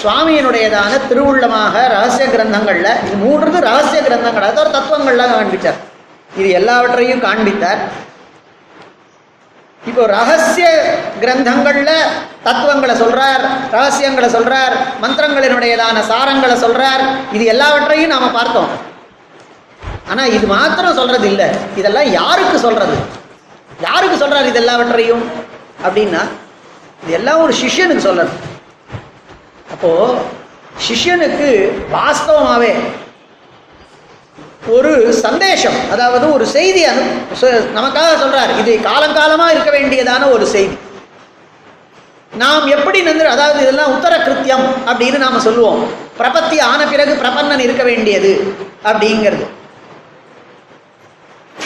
சுவாமியினுடையதான 0.00 0.92
திருவுள்ளமாக 1.08 1.74
ரகசிய 1.94 2.26
கிரந்தங்களில் 2.32 2.90
இது 3.06 3.16
மூன்றது 3.24 3.58
ரகசிய 3.68 4.00
கிரந்தங்கள். 4.06 4.48
அதாவது 4.50 4.74
தத்துவங்கள்லாம் 4.76 5.34
காண்பித்தார் 5.36 5.78
இது 6.40 6.48
எல்லாவற்றையும் 6.60 7.24
காண்பித்தார். 7.26 7.82
இப்போ 9.90 10.02
ரகசிய 10.16 10.66
கிரந்தங்களில் 11.22 11.96
தத்துவங்களை 12.46 12.94
சொல்றார் 13.02 13.42
ரகசியங்களை 13.74 14.28
சொல்றார் 14.36 14.74
மந்திரங்களினுடையதான 15.02 15.96
சாரங்களை 16.10 16.56
சொல்றார். 16.64 17.02
இது 17.36 17.44
எல்லாவற்றையும் 17.54 18.12
நாம 18.14 18.30
பார்த்தோம். 18.38 18.70
ஆனா 20.10 20.22
இது 20.36 20.46
மாத்திரம் 20.46 20.98
சொல்றது 21.00 21.26
இல்லை 21.32 21.48
இதெல்லாம் 21.80 22.08
யாருக்கு 22.20 22.58
சொல்றது? 22.66 22.96
யாருக்கு 23.86 24.16
சொல்றாரு 24.24 24.46
இது 24.52 24.60
எல்லாவற்றையும்? 24.64 25.22
அப்படின்னா 25.86 26.22
இது 27.02 27.12
எல்லாம் 27.20 27.42
ஒரு 27.44 27.52
சிஷ்யனுக்கு 27.62 28.06
சொல்றது 28.08 28.34
அப்போ 29.72 29.90
சிஷ்யனுக்கு 30.86 31.48
வாஸ்தவமாவே 31.94 32.72
ஒரு 34.76 34.90
சந்தேஷம் 35.24 35.78
அதாவது 35.94 36.26
ஒரு 36.36 36.44
செய்தி 36.54 36.82
நமக்காக 37.78 38.12
சொல்றார் 38.22 38.52
இது 38.60 38.72
காலங்காலமா 38.88 39.46
இருக்க 39.54 39.70
வேண்டியதான 39.76 40.28
ஒரு 40.34 40.46
செய்தி. 40.54 40.76
நாம் 42.42 42.66
எப்படி 42.76 43.00
நின்று 43.08 43.26
அதாவது 43.32 43.58
இதெல்லாம் 43.64 43.92
உத்தர 43.96 44.14
கிருத்தியம் 44.26 44.64
அப்படின்னு 44.90 45.18
நாம 45.24 45.40
சொல்லுவோம். 45.48 45.82
பிரபத்தி 46.20 46.56
ஆன 46.70 46.80
பிறகு 46.92 47.12
பிரபன்னன் 47.22 47.64
இருக்க 47.66 47.82
வேண்டியது 47.90 48.32
அப்படிங்கிறது. 48.88 49.44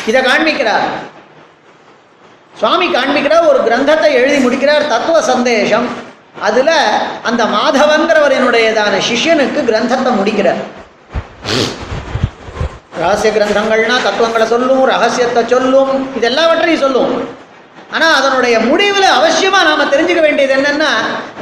இதை 0.08 0.20
காண்பிக்கிறார். 0.28 0.86
சுவாமி 2.60 2.86
காண்பிக்கிறார் 2.96 3.48
ஒரு 3.52 3.60
கிரந்தத்தை 3.68 4.10
எழுதி 4.20 4.38
முடிக்கிறார் 4.46 4.90
தத்துவ 4.94 5.22
சந்தேஷம். 5.32 5.88
அதுல 6.48 6.70
அந்த 7.30 7.44
மாதவங்கிறவரினுடையதான 7.56 8.94
சிஷ்யனுக்கு 9.10 9.62
கிரந்தத்தை 9.70 10.12
முடிக்கிறார். 10.20 10.62
ரகசிய 13.00 13.30
கிரந்தங்கள்னா 13.32 13.96
தத்துவங்களை 14.06 14.46
சொல்லும் 14.52 14.84
ரகசியத்தை 14.92 15.42
சொல்லும் 15.52 15.92
இது 16.16 16.26
எல்லாவற்றையும் 16.30 16.84
சொல்லும். 16.84 17.12
ஆனால் 17.94 18.16
அதனுடைய 18.18 18.54
முடிவில் 18.68 19.16
அவசியமாக 19.18 19.66
நாம் 19.68 19.90
தெரிஞ்சுக்க 19.92 20.22
வேண்டியது 20.24 20.52
என்னென்னா 20.56 20.88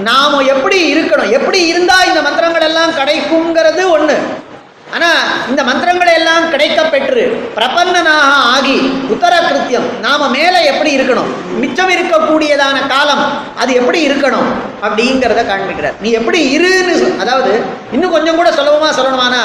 நாம் 0.09 0.34
எப்படி 0.54 0.78
இருக்கணும் 0.92 1.32
எப்படி 1.38 1.61
இருந்தால் 1.70 2.09
இந்த 2.11 2.20
மந்திரங்கள் 2.26 2.66
எல்லாம் 2.68 2.92
கிடைக்குங்கிறது 2.98 3.84
ஒன்று 3.94 4.16
ஆனால் 4.96 5.20
இந்த 5.50 5.62
மந்திரங்களை 5.68 6.12
எல்லாம் 6.18 6.44
கிடைக்க 6.52 6.80
பெற்று 6.92 7.22
பிரபன்னனாக 7.57 8.34
ஆகி 8.52 8.76
உத்தர 9.14 9.34
கிருத்தியம் 9.46 9.88
நாம 10.04 10.28
மேலே 10.36 10.61
எப்படி 10.72 10.90
இருக்கணும் 10.96 11.30
மிச்சம் 11.62 11.92
இருக்கக்கூடியதான 11.94 12.84
காலம் 12.92 13.24
அது 13.62 13.72
எப்படி 13.80 14.00
இருக்கணும் 14.09 14.48
அப்படிங்கிறத 14.84 15.42
காண்பிக்கிறார். 15.50 15.96
நீ 16.04 16.11
எப்படி 16.20 16.40
இருன்னு 16.57 16.94
அதாவது 17.24 17.52
இன்னும் 17.96 18.14
கொஞ்சம் 18.16 18.38
கூட 18.40 18.50
சுலபமாக 18.59 18.94
சொல்லணுமானா 18.98 19.42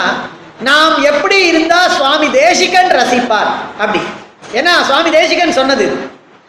நாம் 0.61 1.01
எப்படி 1.01 1.47
இருந்தா 1.47 1.87
சுவாமி 1.87 2.31
தேசிகன் 2.31 2.89
ரசிப்பார்? 2.89 3.51
அப்படி. 3.79 4.01
ஏன்னா 4.53 4.73
சுவாமி 4.83 5.09
தேசிகன் 5.09 5.51
சொன்னது. 5.51 5.85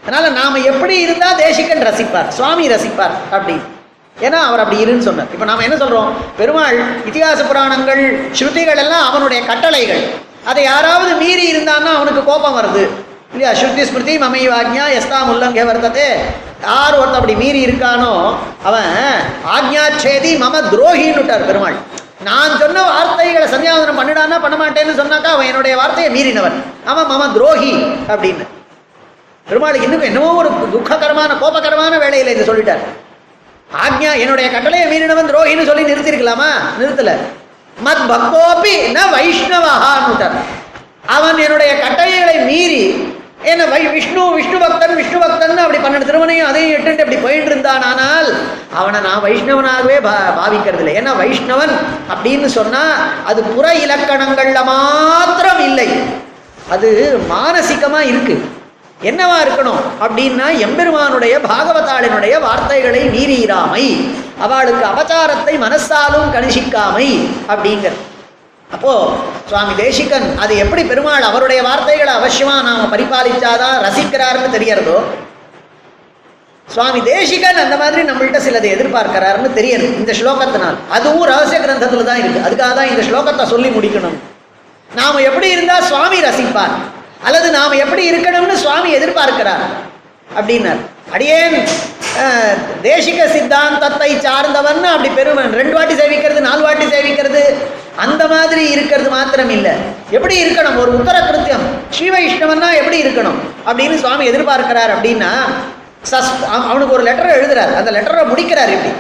அதனால 0.02 0.28
நாம 0.28 0.58
எப்படி 0.58 0.98
இருந்தா 0.98 1.32
தேசிகன் 1.32 1.82
ரசிப்பார்? 1.82 2.28
சுவாமி 2.28 2.68
ரசிப்பார். 2.68 3.14
அப்படி. 3.30 3.56
ஏன்னா 4.20 4.38
அவர் 4.48 4.60
அப்படி 4.60 4.84
இருன்னு 4.84 4.98
சொன்னார். 4.98 5.26
இப்போ 5.32 5.44
நாம 5.44 5.62
என்ன 5.62 5.76
சொல்றோம்? 5.84 6.10
பெருமாள் 6.36 6.78
இதிகாச 7.10 7.46
புராணங்கள் 7.46 8.32
ஸ்ருதிகள் 8.38 8.76
எல்லாம் 8.76 9.06
அவனுடைய 9.10 9.44
கட்டளைகள். 9.44 10.02
அதை 10.44 10.62
யாராவது 10.62 11.14
மீறி 11.14 11.44
இருந்தான்னா 11.52 11.92
அவனுக்கு 11.96 12.24
கோபம் 12.24 12.56
வருது. 12.56 12.88
இல்லையா? 13.32 13.62
ஸ்ருதி 13.62 13.82
ஸ்மிருதி 13.82 14.18
மமை 14.18 14.48
ஆக்ஞா 14.48 14.86
எஸ்தாம் 14.98 15.28
முல்லங்கே 15.28 15.64
வர்த்ததே. 15.70 16.08
யார் 16.62 16.94
ஒருத்தன் 16.94 17.20
அப்படி 17.20 17.34
மீறி 17.34 17.66
இருக்கானோ 17.66 18.34
அவன் 18.62 18.90
ஆக்ஞாச்சேதி 19.56 20.32
மம 20.44 20.60
துரோகின்னுட்டார் 20.72 21.46
பெருமாள். 21.46 21.78
நான் 22.24 22.58
சொன்ன 22.58 22.82
வார்த்தைகளை 22.82 23.48
சந்தியாவதனம் 23.48 24.00
பண்ணிடானா 24.00 24.40
பண்ண 24.40 24.56
மாட்டேன்னு 24.56 25.00
சொன்னாக்கா 25.00 25.24
அவன் 25.24 25.46
என்னுடைய 25.46 25.76
வார்த்தையை 25.76 26.10
மீறினவன். 26.14 26.52
அவன் 26.84 27.04
மம 27.04 27.32
துரோகி 27.32 27.72
அப்படின்னு. 28.08 28.46
பெருமாளுக்கு 29.48 29.82
இன்னும் 29.82 30.00
என்னவோ 30.00 30.32
ஒரு 30.32 30.50
துக்ககரமான 30.72 31.34
கோபகரமான 31.34 31.98
வேலையில் 31.98 32.36
இது 32.36 32.54
சொல்லிட்டார். 32.54 32.82
ஆக்ஞா 33.86 34.18
என்னுடைய 34.18 34.50
கட்டளையை 34.50 34.86
மீறினவன் 34.88 35.30
துரோகின்னு 35.30 35.66
சொல்லி 35.66 35.92
நிறுத்திருக்கலாமா? 35.92 36.50
நிறுத்தல. 36.78 37.12
மத் 37.84 38.04
பக்தோபி 38.08 38.74
ந 38.96 39.00
வைஷ்ணவஹான்னு 39.14 40.30
அவன் 41.06 41.38
என்னுடைய 41.38 41.80
கட்டளைகளை 41.80 42.38
மீறி 42.38 42.82
ஏன்னா 43.51 43.64
வை 43.68 43.80
விஷ்ணு 43.88 44.22
விஷ்ணு 44.34 44.59
பக்தன் 44.59 44.97
விஷ்ணு 44.97 45.18
பக்தன் 45.18 45.59
அப்படி 45.59 45.78
பன்னெண்டு 45.78 46.09
திருமணையும் 46.11 46.49
அதையும் 46.49 46.74
எட்டுட்டு 46.76 47.01
அப்படி 47.01 47.16
போயிட்டு 47.16 47.51
இருந்தான் 47.51 47.82
ஆனால் 47.82 48.28
அவனை 48.74 49.01
நான் 49.01 49.22
வைஷ்ணவனாகவே 49.22 49.97
பா 50.01 50.14
பாவிக்கிறது 50.36 50.82
இல்லை 50.82 50.95
ஏன்னா 50.99 51.16
வைஷ்ணவன் 51.16 51.74
அப்படின்னு 52.09 52.47
சொன்னால் 52.49 52.95
அது 53.24 53.43
புற 53.55 53.74
இலக்கணங்களில் 53.84 54.64
மாத்திரம் 54.64 55.61
இல்லை. 55.61 55.88
அது 56.70 56.88
மானசிகமாக 57.28 58.03
இருக்கு. 58.03 58.34
என்னவா 59.01 59.36
இருக்கணும் 59.43 59.80
அப்படின்னா 60.01 60.59
எம்பெருமானுடைய 60.59 61.34
பாகவதாளினுடைய 61.47 62.34
வார்த்தைகளை 62.40 63.03
மீறியிராமை 63.09 63.84
அவளுக்கு 64.38 64.84
அவதாரத்தை 64.86 65.55
மனசாலும் 65.59 66.32
கணிசிக்காமை 66.34 67.09
அப்படிங்கிறது 67.49 68.01
அப்போ 68.74 68.92
சுவாமி 69.50 69.72
தேசிகன் 69.82 70.28
அது 70.42 70.52
எப்படி 70.62 70.82
பெருமாள் 70.90 71.28
அவருடைய 71.30 71.60
வார்த்தைகளை 71.68 72.12
அவசியமாக 72.20 72.66
நாம் 72.68 72.92
பரிபாலிச்சாதான் 72.94 73.76
ரசிக்கிறாருன்னு 73.86 74.56
தெரியறதோ 74.56 74.98
சுவாமி 76.68 77.00
தேசிகன் 77.08 77.58
அந்த 77.62 77.76
மாதிரி 77.80 78.02
நம்மள்கிட்ட 78.08 78.40
சிலதை 78.44 78.68
எதிர்பார்க்கிறாருன்னு 78.74 79.50
தெரியுது 79.56 79.86
இந்த 80.00 80.12
ஸ்லோகத்தினால். 80.20 80.76
அதுவும் 80.96 81.26
ரகசிய 81.30 81.58
கிரந்தத்தில் 81.64 82.08
தான் 82.10 82.20
இருக்குது 82.22 82.44
அதுக்காக 82.46 82.72
தான் 82.78 82.90
இந்த 82.92 83.02
ஸ்லோகத்தை 83.08 83.44
சொல்லி 83.52 83.68
முடிக்கணும். 83.76 84.16
நாம் 84.98 85.26
எப்படி 85.28 85.48
இருந்தால் 85.54 85.88
சுவாமி 85.90 86.18
ரசிப்பார்? 86.28 86.74
அல்லது 87.26 87.48
நாம் 87.58 87.80
எப்படி 87.84 88.02
இருக்கணும்னு 88.10 88.56
சுவாமி 88.64 88.90
எதிர்பார்க்கிறார்? 88.98 89.64
அப்படின்னார். 90.38 90.82
அடியேன். 91.14 91.57
தேசிக 92.86 93.20
சித்தாந்தத்தை 93.34 94.09
சார்ந்தவன் 94.24 94.82
அப்படி 94.94 95.11
பெருமன். 95.18 95.55
ரெண்டு 95.61 95.74
வாட்டி 95.76 95.94
சேவிக்கிறது 96.00 96.40
நாலு 96.48 96.62
வாட்டி 96.66 96.86
சேவிக்கிறது 96.94 97.42
அந்த 98.05 98.22
மாதிரி 98.32 98.64
இருக்கிறது 98.74 99.09
மாத்திரம் 99.14 99.53
இல்லை 99.57 99.72
எப்படி 100.16 100.34
இருக்கணும்? 100.44 100.76
ஒரு 100.82 100.90
உத்தர 100.98 101.16
கிருத்தியம். 101.28 101.64
ஸ்ரீ 101.94 102.07
வைஷ்ணவன்னா 102.14 102.68
எப்படி 102.80 102.98
இருக்கணும்? 103.05 103.38
அப்படின்னு 103.66 103.96
சுவாமி 104.03 104.30
எதிர்பார்க்கிறார் 104.30 104.92
அப்படின்னா 104.96 105.32
சஸ் 106.11 106.30
அவனுக்கு 106.68 106.96
ஒரு 106.98 107.05
லெட்டர் 107.09 107.34
எழுதுறார். 107.38 107.74
அந்த 107.80 107.90
லெட்டரை 107.96 108.24
முடிக்கிறார் 108.30 108.72
இப்படி. 108.76 108.92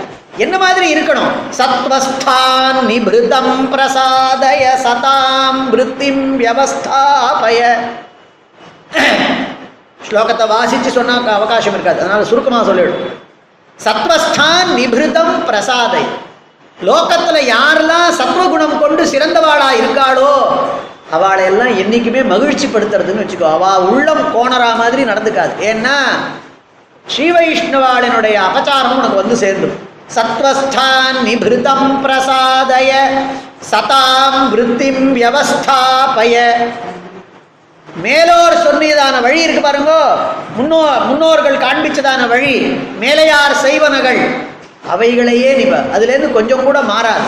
என்ன 0.44 0.58
மாதிரி 0.64 0.86
இருக்கணும்? 0.94 1.32
சத்வஸ்தான் 1.58 2.78
நிபிருதம் 2.90 3.54
பிரசாதய 3.72 4.64
சதாம் 4.84 5.60
விருத்திம் 5.72 6.24
வியவஸ்தாபய. 6.40 7.60
ஸ்லோகத்தை 10.08 10.46
வாசிச்சு 10.54 10.90
சொன்னா 10.98 11.14
அவகாசம் 11.38 11.76
இருக்காது. 11.76 12.00
அதனால 12.02 12.24
சுருக்கமாக 12.30 12.64
சொல்லிடும் 12.70 13.02
சத்வஸ்தான் 13.78 14.68
நிபிருதம் 14.78 15.34
பிரசாதை. 15.48 16.04
லோகத்தில் 16.78 17.48
யாரெல்லாம் 17.54 18.08
சத்வகுணம் 18.20 18.80
கொண்டு 18.82 19.02
சிறந்தவாளா 19.12 19.68
இருக்காளோ 19.80 20.32
அவளை 21.16 21.42
எல்லாம் 21.50 21.72
என்றைக்குமே 21.80 22.20
மகிழ்ச்சி 22.32 22.66
படுத்துறதுன்னு 22.66 23.22
வச்சுக்கோ. 23.22 23.48
அவ 23.56 23.72
உள்ளம் 23.92 24.24
கோணரா 24.34 24.70
மாதிரி 24.82 25.02
நடந்துக்காது. 25.10 25.54
ஏன்னா 25.70 25.96
ஸ்ரீ 27.12 27.26
வைஷ்ணவாளினுடைய 27.36 28.36
அபச்சாரம் 28.48 28.96
உனக்கு 28.98 29.20
வந்து 29.22 29.36
சேர்ந்துடும் 29.44 29.80
சத்வஸ்தான் 30.16 31.18
நிபிருதம் 31.26 31.88
பிரசாதய 32.04 32.92
சதாம் 33.70 34.40
விருத்திம் 34.52 35.04
வியவஸ்தாபய. 35.16 36.34
மேலோர் 37.96 38.54
சொன்னதான 38.66 39.20
வழி 39.22 39.42
இருக்கு 39.42 39.60
பாருங்க. 39.60 39.92
முன்னோ 40.56 40.78
முன்னோர்கள் 41.06 41.56
காண்பிச்சதான 41.56 42.28
வழி. 42.28 42.54
மேலையார் 43.00 43.54
செய்வனகள். 43.62 44.20
அவைகளையே 44.92 45.50
நிப 45.54 45.74
அதுலேருந்து 45.96 46.32
கொஞ்சம் 46.32 46.64
கூட 46.64 46.80
மாறாது. 46.80 47.26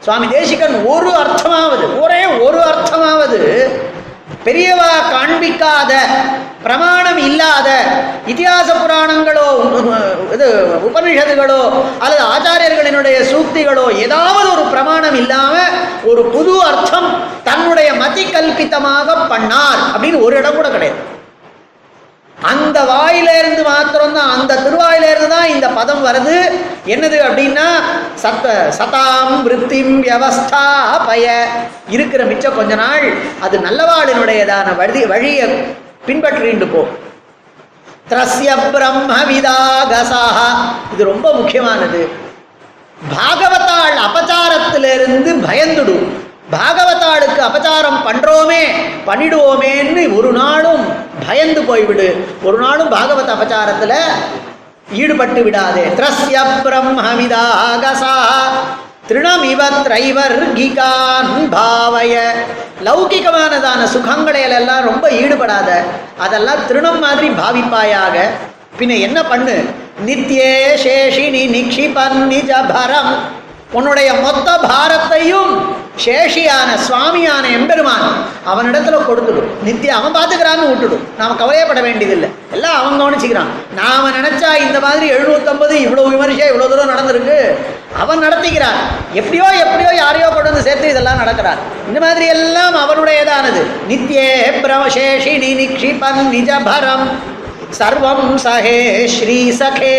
சுவாமி 0.00 0.28
தேசிகன் 0.28 0.84
ஒரு 0.84 1.10
அர்த்தமாவது 1.10 2.00
ஒரே 2.00 2.26
ஒரு 2.26 2.62
அர்த்தமாவது 2.62 3.40
பெரியவா 4.46 4.90
காண்பிக்காத 5.12 5.92
பிரமாணம் 6.64 7.20
இல்லாத 7.28 7.68
இதிகாச 8.26 8.68
புராணங்களோ 8.74 9.46
இது 10.34 10.48
உபனிஷதுகளோ 10.88 11.60
அல்லது 12.02 12.22
ஆச்சாரியர்களினுடைய 12.24 13.16
சூக்திகளோ 13.30 13.86
ஏதாவது 14.04 14.48
ஒரு 14.56 14.64
பிரமாணம் 14.74 15.16
இல்லாம 15.22 15.54
ஒரு 16.04 16.24
புது 16.34 16.54
அர்த்தம் 16.62 17.10
தன்னுடைய 17.44 17.88
மதி 17.94 18.24
கல்பித்தமாக 18.30 19.16
பண்ணார் 19.32 19.82
அப்படின்னு 19.94 20.24
ஒரு 20.26 20.36
இடம் 20.36 20.56
கூட 20.56 20.68
கிடையாது. 20.68 21.00
அந்த 22.50 22.78
வாயிலிருந்து 22.90 23.62
மாத்திரம்தான் 23.68 24.32
அந்த 24.36 24.52
திருவாயிலிருந்து 24.64 25.28
தான் 25.34 25.52
இந்த 25.54 25.66
பதம் 25.78 26.02
வருது. 26.06 26.36
என்னது 26.94 27.18
அப்படின்னா 27.26 27.66
சத்த 28.22 28.46
சதாம் 28.78 29.36
விருத்திம் 29.46 29.94
வியவஸ்தா 30.04 30.64
பய. 31.08 31.26
இருக்கிற 31.94 32.22
மிச்சம் 32.30 32.58
கொஞ்ச 32.58 32.74
நாள் 32.84 33.06
அது 33.46 33.58
நல்லவாளினுடையதான 33.66 34.74
வழி 34.80 35.02
வழியை 35.12 35.48
பின்பற்றிண்டு 36.06 36.68
போ 36.74 36.82
திரஸ்ய 38.10 38.50
பிரம்ம 38.72 39.10
விதாகசாக 39.30 40.38
இது 40.94 41.02
ரொம்ப 41.12 41.26
முக்கியமானது. 41.38 42.02
பாகவதாள் 43.12 43.96
அபச்சாரத்திலிருந்து 44.06 45.30
பயந்துடும் 45.46 46.08
பாகவதாளுக்கு 46.54 47.40
அபச்சாரம் 47.48 48.00
பண்றோமே 48.06 48.62
பண்ணிடுவோமேன்னு 49.06 50.16
ஒரு 50.16 50.32
நாளும் 50.32 50.84
பயந்து 51.26 51.60
போய்விடு. 51.62 52.08
ஒரு 52.42 52.58
நாளும் 52.58 52.92
பாகவத 52.92 53.30
அபச்சாரத்துல 53.36 53.94
ஈடுபட்டு 54.92 55.42
விடாதே. 55.42 55.84
திரஸ்ய 55.98 56.38
பிரம்மவிதாகசா 56.64 58.14
திருணமிவ 59.08 59.60
திரைவர்கிகான் 59.84 61.30
பாவய. 61.54 62.14
லௌகிகமானதான 62.86 63.80
சுகங்களிலெல்லாம் 63.94 64.82
ரொம்ப 64.82 65.10
ஈடுபடாத. 65.10 65.68
அதெல்லாம் 66.18 66.66
திருணம் 66.66 66.98
மாதிரி 66.98 67.28
பாவிப்பாயாக. 67.28 68.16
பின்ன 68.78 68.98
என்ன 69.00 69.22
பண்ணு? 69.22 69.56
நித்யே 70.06 70.52
சேஷினி 70.84 71.42
நிக்ஷிபன் 71.56 72.20
நிஜபரம் 72.32 73.12
உன்னுடைய 73.72 74.14
மொத்த 74.14 74.58
பாரத்தையும் 74.70 75.52
சேஷியான 75.96 76.68
சுவாமியான 76.88 77.44
எம்பெருமான் 77.52 78.06
அவனிடத்துல 78.46 78.96
கொடுத்துடும் 79.08 79.50
நித்தியம் 79.62 80.02
அவன் 80.02 80.14
பார்த்துக்கிறான்னு 80.14 80.70
விட்டுடும் 80.70 81.02
நாம 81.18 81.34
கவலையப்பட 81.34 81.80
வேண்டியதில்லை. 81.82 82.28
எல்லாம் 82.52 82.76
அவன் 82.80 83.00
கவனிச்சுக்கிறான். 83.00 83.50
நாம 83.74 84.10
நினைச்சா 84.10 84.60
இந்த 84.60 84.80
மாதிரி 84.80 85.10
எழுநூத்தம்பது 85.10 85.70
இவ்வளவு 85.70 86.10
விமர்சையா 86.10 86.46
இவ்வளவு 86.52 86.68
தூரம் 86.68 86.92
நடந்திருக்கு? 86.92 87.36
அவன் 87.98 88.18
நடத்திக்கிறான். 88.18 88.78
எப்படியோ 89.12 89.44
எப்படியோ 89.44 89.90
யாரையோ 89.94 90.28
கொண்டு 90.28 90.52
வந்து 90.52 90.62
சேர்த்து 90.62 90.88
இதெல்லாம் 90.88 91.18
நடக்கிறார். 91.18 91.60
இந்த 91.86 92.00
மாதிரி 92.00 92.26
எல்லாம் 92.26 92.76
அவனுடையதானது. 92.76 93.62
நித்யே 93.88 94.28
பிரமசேஷினி 94.62 95.50
நிக்ஷிபன் 95.62 96.22
நிஜபரம் 96.34 97.06
சர்வம் 97.78 98.26
சஹே 98.44 98.78
ஸ்ரீ 99.14 99.36
சகே. 99.60 99.94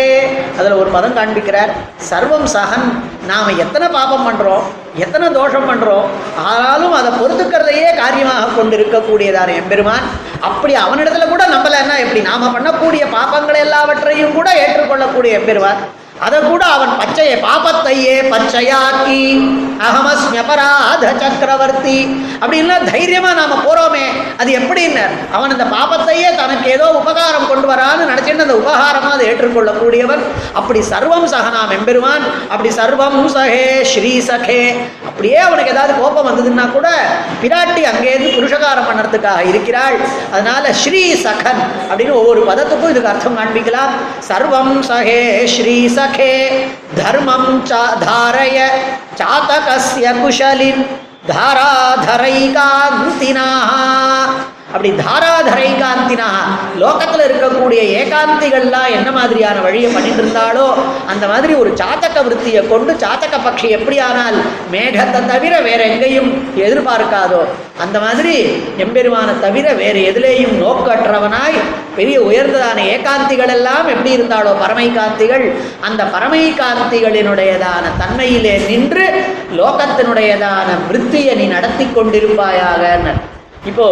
அதில் 0.58 0.80
ஒரு 0.80 0.90
பதம் 0.96 1.16
காண்பிக்கிறார் 1.18 1.72
சர்வம் 2.10 2.46
சகன் 2.54 2.86
நாம் 3.30 3.58
எத்தனை 3.64 3.86
பாபம் 3.96 4.26
பண்ணுறோம் 4.26 4.64
எத்தனை 5.04 5.26
தோஷம் 5.38 5.66
பண்ணுறோம் 5.70 6.06
ஆனாலும் 6.50 6.94
அதை 6.98 7.10
பொறுத்துக்கிறதையே 7.20 7.88
காரியமாக 8.02 8.52
கொண்டு 8.58 8.74
இருக்கக்கூடியதான 8.78 9.54
எம்பெருமான். 9.62 10.06
அப்படி 10.48 10.72
அவனிடத்துல 10.84 11.26
கூட 11.32 11.44
நம்மளன்னா 11.54 11.96
எப்படி? 12.04 12.22
நாம் 12.30 12.54
பண்ணக்கூடிய 12.56 13.02
பாப்பங்களை 13.16 13.60
எல்லாவற்றையும் 13.66 14.36
கூட 14.38 14.48
ஏற்றுக்கொள்ளக்கூடிய 14.64 15.32
எம்பெருமான். 15.40 15.82
அதை 16.26 16.38
கூட 16.50 16.62
அவன் 16.76 16.92
பச்சையை 17.00 17.36
பாபத்தையே 17.46 18.16
பச்சையாக்கி 18.32 19.22
அகமஸ்மியபராத 19.86 21.02
சக்கரவர்த்தி. 21.22 21.96
அப்படின்னா 22.42 22.76
தைரியமா 22.90 23.30
நாம 23.38 23.58
போறோமே. 23.66 24.04
அது 24.40 24.50
எப்படின்னு? 24.58 25.04
அவன் 25.36 25.54
அந்த 25.54 25.66
பாபத்தையே 25.74 26.28
தனக்கு 26.40 26.66
ஏதோ 26.76 26.86
உபகாரம் 27.00 27.48
கொண்டு 27.50 27.66
வரான்னு 27.72 28.08
நினைச்சுட்டு 28.10 28.46
அந்த 28.46 28.56
உபகாரமா 28.62 29.10
அதை 29.16 29.24
ஏற்றுக்கொள்ளக்கூடியவன். 29.30 30.22
அப்படி 30.60 30.80
சர்வம் 30.92 31.28
சகனாம் 31.34 31.74
எம்பெருமான் 31.78 32.24
அப்படி 32.52 32.70
சர்வம் 32.80 33.18
சகே 33.36 33.66
ஸ்ரீ 33.92 34.12
சகே. 34.30 34.60
அப்படியே 35.08 35.38
அவனுக்கு 35.46 35.72
ஏதாவது 35.74 35.94
கோபம் 36.00 36.28
வந்ததுன்னா 36.28 36.66
கூட 36.76 36.88
பிராட்டி 37.42 37.82
அங்கேருந்து 37.90 38.30
புருஷகாரம் 38.38 38.88
பண்ணறதுக்காக 38.88 39.42
இருக்கிறாள். 39.52 39.98
அதனால 40.34 40.72
ஸ்ரீ 40.82 41.04
சகன் 41.26 41.62
அப்படின்னு 41.90 42.16
ஒவ்வொரு 42.20 42.40
பதத்துக்கும் 42.50 42.92
இதுக்கு 42.94 43.12
அர்த்தம் 43.12 43.38
காண்பிக்கலாம். 43.40 43.94
சர்வம் 44.30 44.74
சகே 44.90 45.20
ஸ்ரீ 45.56 45.76
சகே. 45.98 46.12
सखे। 46.14 46.66
धर्मं 46.94 47.60
च 47.60 47.72
धारय 48.00 48.58
चातकस्य 49.18 50.12
कुशलिन्। 50.22 50.82
धाराधरैकान्तिनाः 51.28 52.14
அப்படி 54.74 54.90
தாராதரை 55.00 55.66
காந்தினா 55.74 56.28
லோகத்தில் 56.78 57.24
இருக்கக்கூடிய 57.24 57.80
ஏகாந்திகள்லாம் 57.98 58.94
என்ன 58.94 59.10
மாதிரியான 59.10 59.58
வழியை 59.60 59.90
பண்ணிட்டு 59.90 60.22
இருந்தாலோ 60.22 60.64
அந்த 61.06 61.24
மாதிரி 61.26 61.52
ஒரு 61.54 61.70
சாத்தக 61.78 62.22
விருத்தியை 62.22 62.62
கொண்டு 62.64 62.92
சாத்தக 63.02 63.38
பட்சி 63.38 63.68
எப்படியானால் 63.76 64.38
மேகத்தை 64.72 65.20
தவிர 65.26 65.60
வேற 65.60 65.80
எங்கேயும் 65.84 66.30
எதிர்பார்க்காதோ 66.60 67.42
அந்த 67.84 67.98
மாதிரி 67.98 68.34
எம்பெருமானை 68.78 69.34
தவிர 69.40 69.66
வேறு 69.74 70.00
எதிலேயும் 70.10 70.56
நோக்கற்றவனாய் 70.58 71.58
பெரிய 71.96 72.16
உயர்ந்ததான 72.20 72.86
ஏகாந்திகள் 72.88 73.52
எல்லாம் 73.52 73.86
எப்படி 73.88 74.10
இருந்தாலோ 74.12 74.54
பரமை 74.60 74.88
காந்திகள் 74.92 75.46
அந்த 75.80 76.04
பரமை 76.14 76.42
காந்திகளினுடையதான 76.60 77.94
தன்மையிலே 77.98 78.56
நின்று 78.66 79.06
லோகத்தினுடையதான 79.56 80.68
விருத்தியை 80.84 81.36
நீ 81.36 81.46
நடத்தி 81.48 81.86
கொண்டிருப்பாயாக 81.90 82.82
இப்போ 83.66 83.88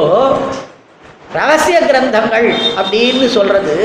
ரகசிய 1.38 1.76
கிரந்தங்கள் 1.88 2.48
அப்படின்னு 2.80 3.26
சொல்றது. 3.36 3.76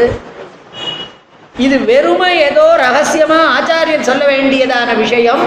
இது 1.66 1.76
வெறுமை 1.90 2.32
ஏதோ 2.48 2.66
ரகசியமா 2.86 3.38
ஆச்சாரியன் 3.58 4.08
சொல்ல 4.10 4.24
வேண்டியதான 4.32 4.90
விஷயம். 5.04 5.44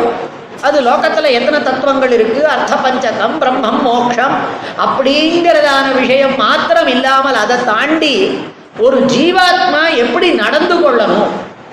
அது 0.69 0.79
லோகத்துல 0.87 1.31
எத்தனை 1.39 1.59
தத்துவங்கள் 1.67 2.15
இருக்கு? 2.17 2.41
அர்த்த 2.55 2.75
பஞ்சகம் 2.85 3.37
பிரம்மம் 3.43 3.83
மோக்ஷம் 3.89 4.35
அப்படிங்கிறதான 4.85 5.87
விஷயம் 6.01 6.35
மாத்திரம் 6.45 6.91
இல்லாமல் 6.95 7.39
அதை 7.43 7.57
தாண்டி 7.71 8.15
ஒரு 8.87 8.99
ஜீவாத்மா 9.15 9.83
எப்படி 10.05 10.29
நடந்து 10.43 10.77
கொள்ளணும் 10.83 11.31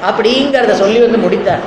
அப்படிங்கிறத 0.10 0.76
சொல்லி 0.84 1.00
வந்து 1.06 1.20
முடித்தார். 1.26 1.66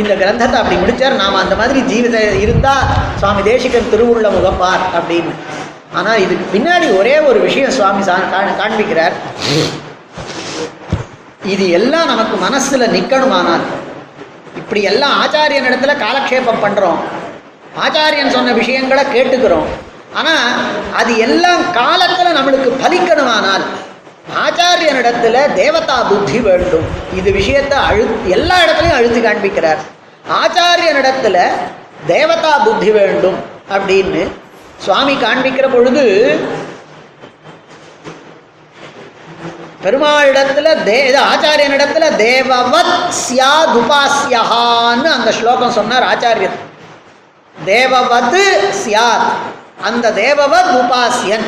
இந்த 0.00 0.12
கிரந்தத்தை 0.20 0.58
அப்படி 0.60 0.76
முடிச்சார். 0.82 1.20
நாம் 1.22 1.42
அந்த 1.42 1.54
மாதிரி 1.60 1.80
ஜீவித 1.90 2.18
இருந்தா 2.44 2.74
சுவாமி 3.20 3.42
தேசிகன் 3.50 3.90
திருவுள்ள 3.94 4.28
முகப்பார் 4.36 4.84
அப்படின்னு. 4.98 5.34
ஆனா 5.94 6.14
இதுக்கு 6.14 6.58
பின்னாடி 6.58 6.98
ஒரே 6.98 7.20
ஒரு 7.20 7.40
விஷயம் 7.40 7.70
சுவாமி 7.70 8.04
சா- 8.04 8.16
காண்பிக்கிறார். 8.34 9.12
இது 11.44 11.70
எல்லாம் 11.70 12.06
நமக்கு 12.06 12.36
மனசுல 12.46 12.80
நிக்கணுமானால் 12.80 13.60
இப்படி 14.56 14.82
எல்லாம் 14.82 15.24
ஆச்சாரியன் 15.24 15.66
இடத்துல 15.66 15.96
காலக்ஷேபம் 15.96 16.66
பண்றோம். 16.66 16.98
ஆச்சாரியன் 17.86 18.28
சொன்ன 18.28 18.52
விஷயங்களை 18.52 19.04
கேட்டுக்கிறோம். 19.04 19.64
ஆனா 20.14 20.30
அது 20.96 21.18
எல்லாம் 21.18 21.62
காலத்துல 21.62 22.36
நம்மளுக்கு 22.36 22.72
பலிக்கணுமானால் 22.82 23.62
ஆச்சாரியனிடத்துல 24.46 25.52
தேவதா 25.52 26.02
புத்தி 26.02 26.40
வேண்டும். 26.40 26.84
இது 27.16 27.32
விஷயத்தை 27.32 27.78
அழு 27.78 28.18
எல்லா 28.26 28.56
இடத்துலையும் 28.56 28.94
அழுத்தி 28.94 29.20
காண்பிக்கிறார். 29.20 29.78
ஆச்சாரியனிடத்துல 30.44 31.48
தேவதா 32.06 32.58
புத்தி 32.58 32.90
வேண்டும் 32.90 33.36
அப்படின்னு 33.70 34.28
சுவாமி 34.84 35.14
காண்பிக்கிற 35.14 35.66
பொழுது 35.72 36.04
பெருமாளிடத்துல 39.84 40.72
தே 40.88 40.96
இது 41.10 41.20
ஆச்சாரியனிடத்துல 41.32 42.06
தேவவத் 42.24 42.94
சியாதுபாஸ்யஹான்னு 43.20 45.08
அந்த 45.16 45.30
ஸ்லோகம் 45.38 45.76
சொன்னார் 45.78 46.06
ஆச்சாரியர். 46.12 46.56
தேவவத் 47.66 48.36
சியாத் 48.82 49.30
அந்த 49.88 50.06
தேவவத் 50.20 50.70
உபாசியன் 50.80 51.46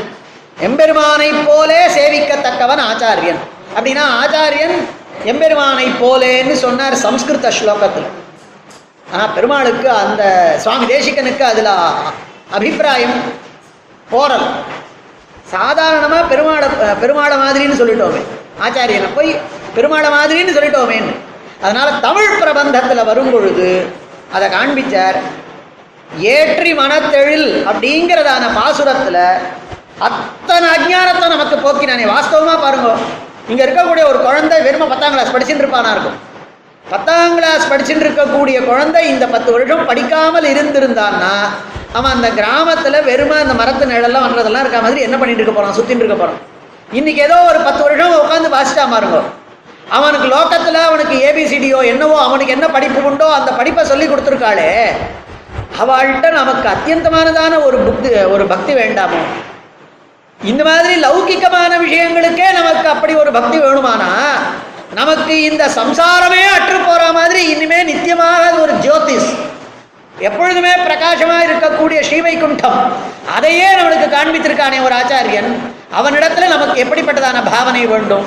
எம்பெருமானை 0.67 1.31
போலே 1.47 1.81
சேவிக்கத்தக்கவன் 1.99 2.83
ஆச்சாரியன். 2.91 3.41
அப்படின்னா 3.77 4.05
ஆச்சாரியன் 4.23 4.77
எம்பெருமானை 5.33 5.87
போலேன்னு 6.03 6.57
சொன்னார் 6.65 7.03
சம்ஸ்கிருத 7.07 7.53
ஸ்லோகத்தில். 7.61 8.11
ஆனால் 9.13 9.33
பெருமாளுக்கு 9.37 9.89
அந்த 10.03 10.23
சுவாமி 10.63 10.87
தேசிகனுக்கு 10.95 11.45
அதில் 11.53 11.73
அபிப்பிராயம் 12.57 13.17
போரல் 14.13 14.47
சாதாரணமாக 15.53 16.25
பெருமாளை 16.33 16.69
பெருமாளை 17.03 17.37
மாதிரின்னு 17.43 17.79
சொல்லிட்டோமே. 17.81 18.23
ஆச்சாரியனை 18.65 19.09
போய் 19.19 19.31
பெருமாளை 19.77 20.09
மாதிரின்னு 20.17 20.57
சொல்லிட்டோமேன்னு. 20.57 21.15
அதனால 21.65 21.89
தமிழ் 22.07 22.39
பிரபந்தத்தில் 22.43 23.09
வரும் 23.11 23.33
பொழுது 23.35 23.69
அதை 24.37 24.47
காண்பிச்சார் 24.57 25.19
ஏற்றி 26.35 26.71
மனத்தெழில் 26.81 27.49
அப்படிங்கிறதான 27.71 28.45
பாசுரத்தில் 28.59 29.25
அத்தனை 30.09 30.67
அஜானத்தை 30.77 31.27
நமக்கு 31.35 31.57
போக்கினானே. 31.65 32.05
வாஸ்தவமாக 32.15 32.59
பாருங்க 32.65 32.91
இங்கே 33.51 33.63
இருக்கக்கூடிய 33.67 34.05
ஒரு 34.11 34.19
குழந்தை 34.27 34.59
வெறும 34.67 34.89
பத்தாம் 34.93 35.15
கிளாஸ் 35.15 35.35
படிச்சுட்டு 35.35 35.65
இருப்பானா 35.65 35.93
இருக்கும். 35.95 36.19
பத்தாம் 36.93 37.37
கிளாஸ் 37.37 37.69
படிச்சுட்டு 37.71 38.05
இருக்கக்கூடிய 38.07 38.65
குழந்தை 38.65 39.03
இந்த 39.09 39.27
பத்து 39.27 39.51
வருஷம் 39.53 39.87
படிக்காமல் 39.87 40.49
இருந்திருந்தான்னா 40.53 41.35
அவன் 41.93 42.13
அந்த 42.13 42.29
கிராமத்தில் 42.31 43.05
வெறுமை 43.05 43.37
அந்த 43.39 43.55
மரத்து 43.55 43.87
நிழலாம் 43.87 44.27
வந்ததெல்லாம் 44.27 44.61
இருக்க 44.61 44.81
மாதிரி 44.81 45.01
என்ன 45.01 45.17
பண்ணிட்டு 45.19 45.43
இருக்க 45.43 45.55
போகிறான் 45.59 45.77
சுற்றிட்டு 45.79 46.03
இருக்க 46.03 46.17
போகிறான் 46.17 46.41
இன்னைக்கு 46.93 47.23
ஏதோ 47.23 47.37
ஒரு 47.43 47.59
பத்து 47.59 47.83
வருஷம் 47.83 48.19
உட்காந்து 48.19 48.49
வாசிட்டா 48.49 48.85
மாறுங்க 48.89 49.21
அவனுக்கு 49.91 50.27
லோக்கத்தில் 50.27 50.87
அவனுக்கு 50.89 51.15
ஏபிசிடியோ 51.29 51.79
என்னவோ 51.85 52.17
அவனுக்கு 52.21 52.53
என்ன 52.53 52.67
படிப்பு 52.69 53.01
உண்டோ 53.03 53.27
அந்த 53.33 53.51
படிப்பை 53.53 53.85
சொல்லி 53.85 54.07
கொடுத்துருக்காளே. 54.07 54.69
அவள்கிட்ட 55.79 56.31
நமக்கு 56.31 56.67
அத்தியந்தமானதான 56.69 57.63
ஒரு 57.65 57.79
புக்தி 57.79 58.11
ஒரு 58.27 58.47
பக்தி 58.47 58.73
வேண்டாமோ? 58.75 59.21
இந்த 60.41 60.65
மாதிரி 60.65 60.95
லௌகிக்கமான 61.01 61.73
விஷயங்களுக்கே 61.79 62.49
நமக்கு 62.53 62.89
அப்படி 62.89 63.15
ஒரு 63.15 63.33
பக்தி 63.33 63.59
வேணுமானா? 63.59 64.11
நமக்கு 64.99 65.35
இந்த 65.43 65.65
சம்சாரமே 65.77 66.41
அற்று 66.55 66.79
போற 66.87 67.03
மாதிரி 67.13 67.43
இனிமே 67.53 67.79
நித்தியமாக 67.91 68.51
ஒரு 68.63 68.73
ஜோதிஷ் 68.87 69.31
எப்பொழுதுமே 70.19 70.73
பிரகாசமா 70.87 71.37
இருக்கக்கூடிய 71.47 71.99
ஸ்ரீவைகுண்டம். 72.09 72.81
அதையே 73.37 73.69
நம்மளுக்கு 73.79 74.09
காண்பித்திருக்கானே 74.17 74.79
ஒரு 74.87 74.95
ஆச்சாரியன். 74.95 75.51
அவனிடத்துல 75.99 76.49
நமக்கு 76.55 76.85
எப்படிப்பட்டதான 76.85 77.39
பாவனை 77.51 77.87
வேண்டும்? 77.93 78.27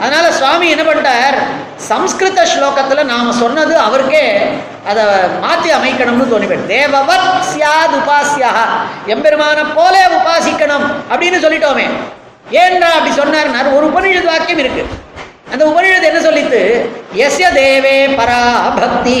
அதனால 0.00 0.32
சுவாமி 0.32 0.66
என்ன 0.68 0.82
பண்ணிட்டார்? 0.82 1.38
சம்ஸ்கிருத 1.76 2.44
ஸ்லோகத்துல 2.52 3.04
நாம 3.04 3.32
சொன்னது 3.32 3.74
அவருக்கே 3.86 4.24
அதை 4.90 5.04
மாத்தி 5.44 5.70
அமைக்கணும்னு 5.78 6.32
தோணிப்பேன் 6.32 6.66
தேவவத் 6.74 7.30
சியாத் 7.52 7.96
உபாசியா 8.00 8.52
எம்பெருமான 9.14 9.64
போலே 9.74 10.04
உபாசிக்கணும் 10.18 10.86
அப்படின்னு 11.12 11.40
சொல்லிட்டோமே. 11.46 11.86
ஏன்றா 12.60 12.90
அப்படி 12.98 13.14
சொன்னார் 13.20 13.74
ஒரு 13.76 13.86
உபனிஷத் 13.86 14.30
வாக்கியம் 14.32 14.62
இருக்கு. 14.64 14.84
அந்த 15.52 15.64
உபனிஷத் 15.70 16.08
என்ன 16.10 16.20
சொல்லித்து? 16.28 16.60
எஸ்ய 17.24 17.46
தேவே 17.58 17.96
பரா 18.18 18.42
பக்தி 18.82 19.16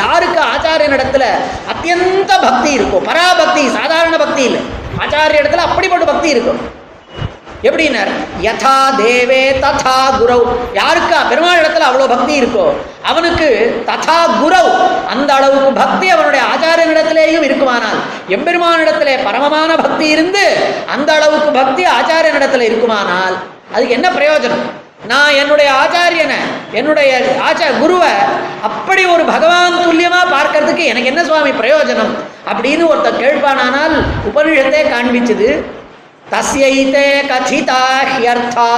யாருக்கு 0.00 0.40
ஆச்சாரியனிடத்துல 0.52 1.24
அத்தியந்த 1.72 2.32
பக்தி 2.44 2.70
இருக்கும் 2.78 3.06
பராபக்தி 3.08 3.62
சாதாரண 3.78 4.16
பக்தி 4.16 4.42
இல்லை. 4.48 4.60
ஆச்சாரிய 5.02 5.40
இடத்துல 5.42 5.64
அப்படிப்பட்ட 5.68 6.04
பக்தி 6.12 6.28
இருக்கும். 6.28 6.60
எப்படின்னார்? 7.68 8.10
யதா 8.44 8.76
தேவே 9.00 9.42
ததா 9.64 9.98
குரவ் 10.20 10.46
யாருக்கா 10.78 11.18
பெருமாள் 11.30 11.60
இடத்துல 11.62 11.86
அவ்வளோ 11.88 12.06
பக்தி 12.14 12.32
இருக்கோ? 12.40 12.64
அவனுக்கு 13.10 13.48
ததா 13.90 14.18
குரவ் 14.40 14.70
அந்த 15.12 15.30
அளவுக்கு 15.34 15.70
பக்தி 15.82 16.08
அவனுடைய 16.08 16.42
ஆச்சாரியனிடத்திலேயும் 16.52 17.46
இருக்குமானால் 17.48 18.00
எம்பெருமானிடத்திலே 18.36 19.14
பரமமான 19.26 19.76
பக்தி 19.84 20.08
இருந்து 20.08 20.44
அந்த 20.96 21.12
அளவுக்கு 21.12 21.50
பக்தி 21.60 21.84
ஆச்சாரியனிடத்தில் 21.98 22.68
இருக்குமானால் 22.70 23.36
அதுக்கு 23.74 23.96
என்ன 23.98 24.08
பிரயோஜனம்? 24.18 24.64
நான் 25.10 25.36
என்னுடைய 25.42 25.68
ஆச்சாரியனை 25.82 26.40
என்னுடைய 26.78 27.10
ஆச்சா 27.46 27.68
குருவை 27.82 28.10
அப்படி 28.68 29.02
ஒரு 29.14 29.24
பகவான் 29.30 29.78
துல்லியமாக 29.84 30.32
பார்க்கறதுக்கு 30.34 30.84
எனக்கு 30.90 31.10
என்ன 31.12 31.22
சுவாமி 31.28 31.52
பிரயோஜனம்? 31.60 32.12
அப்படின்னு 32.50 32.84
ஒருத்தர் 32.90 33.22
கேட்பானானால் 33.22 33.94
உபனிஷத்தே 34.28 34.82
காண்பிச்சது 34.92 35.48
தஸ்யைதே 36.32 37.06
கதிதா 37.30 37.80
ஹியர்த்தா 38.10 38.68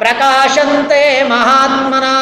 பிரகாசந்தே 0.00 1.04
மகாத்மனா. 1.32 2.14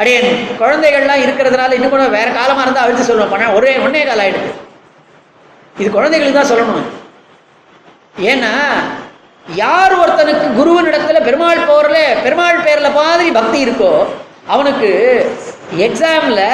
அடேன் 0.00 0.30
குழந்தைகள்லாம் 0.60 1.24
இருக்கிறதுனால 1.24 1.76
இன்னும் 1.78 1.94
கூட 1.94 2.06
வேற 2.16 2.28
காலமாக 2.38 2.64
இருந்தால் 2.64 2.86
அழுத்து 2.86 3.08
சொல்லுவோம். 3.10 3.32
பண்ண 3.34 3.52
ஒரே 3.58 3.74
ஒன்னே 3.84 4.02
காலம் 4.08 4.24
ஆயிடுது. 4.24 4.50
இது 5.82 5.90
குழந்தைகளுக்கு 5.96 6.38
தான் 6.40 6.52
சொல்லணும். 6.52 6.88
ஏன்னா 8.32 8.52
யார் 9.56 9.92
ஒருத்தனுக்கு 10.02 10.46
குருவனிடத்துல 10.56 11.18
பெருமாள் 11.26 11.66
போரில் 11.68 12.16
பெருமாள் 12.24 12.64
பேரில் 12.64 12.96
மாதிரி 12.98 13.28
பக்தி 13.36 13.58
இருக்கோ 13.66 13.92
அவனுக்கு 14.54 14.90
எக்ஸாமில் 15.86 16.44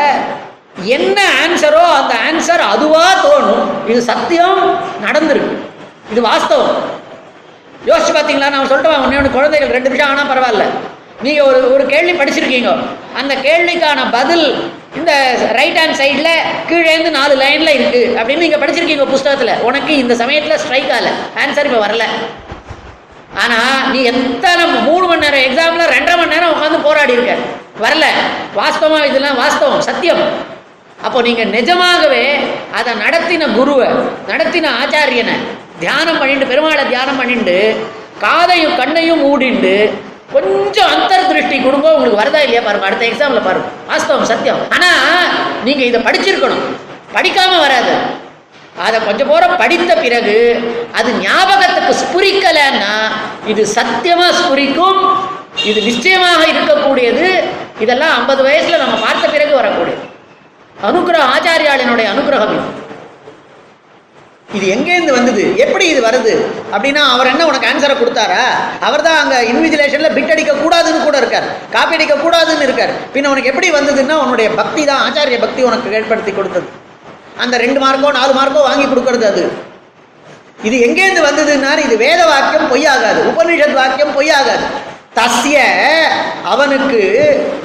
என்ன 0.97 1.19
ஆன்சரோ 1.43 1.83
அந்த 1.99 2.15
ஆன்சர் 2.29 2.63
அதுவாக 2.75 3.15
தோணும். 3.27 3.65
இது 3.91 4.01
சத்தியம் 4.11 4.61
நடந்திருக்கு. 5.07 5.57
இது 6.13 6.21
வாஸ்தவம். 6.29 6.77
யோசிச்சு 7.89 8.13
பார்த்தீங்களா 8.17 8.53
நான் 8.55 8.71
சொல்லிட்டு 8.71 9.19
ஒன்று 9.19 9.37
குழந்தைகள் 9.37 9.75
ரெண்டு 9.77 9.91
நிமிஷம் 9.91 10.13
ஆனால் 10.13 10.31
பரவாயில்ல. 10.33 10.67
நீங்கள் 11.25 11.47
ஒரு 11.49 11.61
ஒரு 11.75 11.85
கேள்வி 11.93 12.15
படிச்சிருக்கீங்க. 12.21 12.71
அந்த 13.21 13.35
கேள்விக்கான 13.47 14.01
பதில் 14.17 14.47
இந்த 15.01 15.13
ரைட் 15.59 15.79
ஹேண்ட் 15.81 15.99
சைடில் 16.01 16.33
கீழேந்து 16.71 17.11
நாலு 17.19 17.35
லைனில் 17.43 17.77
இருக்குது 17.77 18.15
அப்படின்னு 18.19 18.45
நீங்கள் 18.47 18.63
படிச்சிருக்கீங்க 18.63 19.07
புஸ்தகத்தில். 19.15 19.61
உனக்கு 19.69 19.93
இந்த 20.03 20.17
சமயத்தில் 20.23 20.61
ஸ்ட்ரைக் 20.65 20.93
ஆகலை. 20.97 21.13
ஆன்சர் 21.45 21.69
இப்போ 21.71 21.81
வரல. 21.87 22.07
ஆனால் 23.43 23.91
நீ 23.93 24.01
எத்தனை 24.13 24.65
மூணு 24.89 25.05
மணி 25.07 25.25
நேரம் 25.25 25.45
எக்ஸாமில் 25.47 25.93
ரெண்டரை 25.95 26.17
மணி 26.21 26.35
நேரம் 26.35 26.53
உட்காந்து 26.55 26.79
போராடி 26.87 27.13
இருக்க. 27.17 27.35
வரல. 27.83 28.07
வாஸ்தவம் 28.59 29.07
இதெல்லாம் 29.11 29.39
வாஸ்தவம் 29.43 29.87
சத்தியம். 29.89 30.23
அப்போ 31.07 31.19
நீங்கள் 31.27 31.53
நிஜமாகவே 31.57 32.25
அதை 32.79 32.93
நடத்தின 33.05 33.49
குருவை 33.57 33.89
நடத்தின 34.31 34.71
ஆச்சாரியனை 34.83 35.35
தியானம் 35.83 36.19
பண்ணிட்டு 36.19 36.51
பெருமாளை 36.53 36.85
தியானம் 36.89 37.17
பண்ணிட்டு 37.17 37.57
காதையும் 38.25 38.77
கண்ணையும் 38.77 39.23
மூடிண்டு 39.25 39.75
கொஞ்சம் 40.35 40.93
அந்தர் 40.95 41.27
திருஷ்டி 41.31 41.57
கொடுங்க 41.61 41.89
உங்களுக்கு 41.97 42.21
வரதா 42.21 42.41
இல்லையா 42.45 42.63
பாருங்க 42.67 42.87
அடுத்த 42.89 43.05
எக்ஸாம்ல 43.11 43.41
பாருங்க. 43.47 43.69
வாஸ்தவம் 43.91 44.31
சத்தியம். 44.33 44.63
ஆனா 44.71 44.91
நீங்க 45.65 45.83
இதை 45.85 46.01
படிச்சிருக்கணும். 46.01 46.65
படிக்காம 47.17 47.59
வராது. 47.65 47.93
அதை 48.87 48.99
கொஞ்சம் 49.07 49.31
போற 49.33 49.45
படித்த 49.61 49.91
பிறகு 50.05 50.37
அது 50.99 51.11
ஞாபகத்துக்கு 51.25 51.93
ஸ்புரிக்கலைன்னா 52.03 52.95
இது 53.53 53.63
சத்தியமா 53.77 54.29
ஸ்புரிக்கும் 54.41 55.01
இது 55.71 55.81
நிச்சயமாக 55.89 56.41
இருக்கக்கூடியது. 56.53 57.27
இதெல்லாம் 57.85 58.15
ஐம்பது 58.19 58.41
வயசுல 58.47 58.81
நம்ம 58.85 58.97
பார்த்த 59.05 59.25
பிறகு 59.35 59.53
வரக்கூடியது. 59.59 60.03
அனுகிரகம் 60.89 61.33
ஆச்சாரியாளினுடைய 61.35 62.07
அனுகிரகம் 62.15 62.55
இது. 62.57 62.67
இது 64.57 64.67
எங்கேருந்து 64.75 65.17
வந்தது? 65.17 65.45
எப்படி 65.65 65.85
இது 65.93 66.01
வருது? 66.09 66.33
அப்படின்னா 66.75 67.03
அவர் 67.15 67.31
என்ன 67.33 67.47
உனக்கு 67.51 67.69
ஆன்சரை 67.71 67.95
கொடுத்தாரா? 68.01 68.43
அவர் 68.87 69.07
தான் 69.07 69.21
அங்கே 69.23 69.39
இன்விஜிலேஷனில் 69.53 70.15
பிட் 70.17 70.33
அடிக்க 70.35 70.53
கூடாதுன்னு 70.63 71.07
கூட 71.07 71.17
இருக்கார். 71.23 71.47
காப்பி 71.75 71.97
அடிக்க 71.99 72.17
கூடாதுன்னு 72.25 72.67
இருக்கார். 72.69 72.93
பின்ன 73.15 73.31
உனக்கு 73.35 73.53
எப்படி 73.53 73.71
வந்ததுன்னா 73.79 74.17
உன்னுடைய 74.25 74.51
பக்தி 74.61 74.85
தான் 74.91 75.03
ஆச்சாரிய 75.07 75.39
பக்தி 75.45 75.63
உனக்கு 75.71 75.97
ஏற்படுத்தி 76.01 76.33
கொடுத்தது. 76.33 76.67
அந்த 77.39 77.57
ரெண்டு 77.57 77.81
மார்க்கோ 77.81 78.13
நாலு 78.13 78.33
மார்க்கோ 78.33 78.63
வாங்கி 78.63 78.85
கொடுக்கறது 78.85 79.25
அது. 79.25 79.53
இது 80.63 80.77
எங்கேருந்து 80.77 81.25
வந்ததுன்னா 81.25 81.85
இது 81.85 81.97
வேத 81.97 82.27
வாக்கியம் 82.27 82.75
பொய்யாகாது. 82.75 83.21
உபனிஷத் 83.37 83.73
வாக்கியம் 83.73 84.21
பொய்யாகாது. 84.21 84.93
தஸ்ய 85.15 85.59
அவனுக்கு 86.45 87.01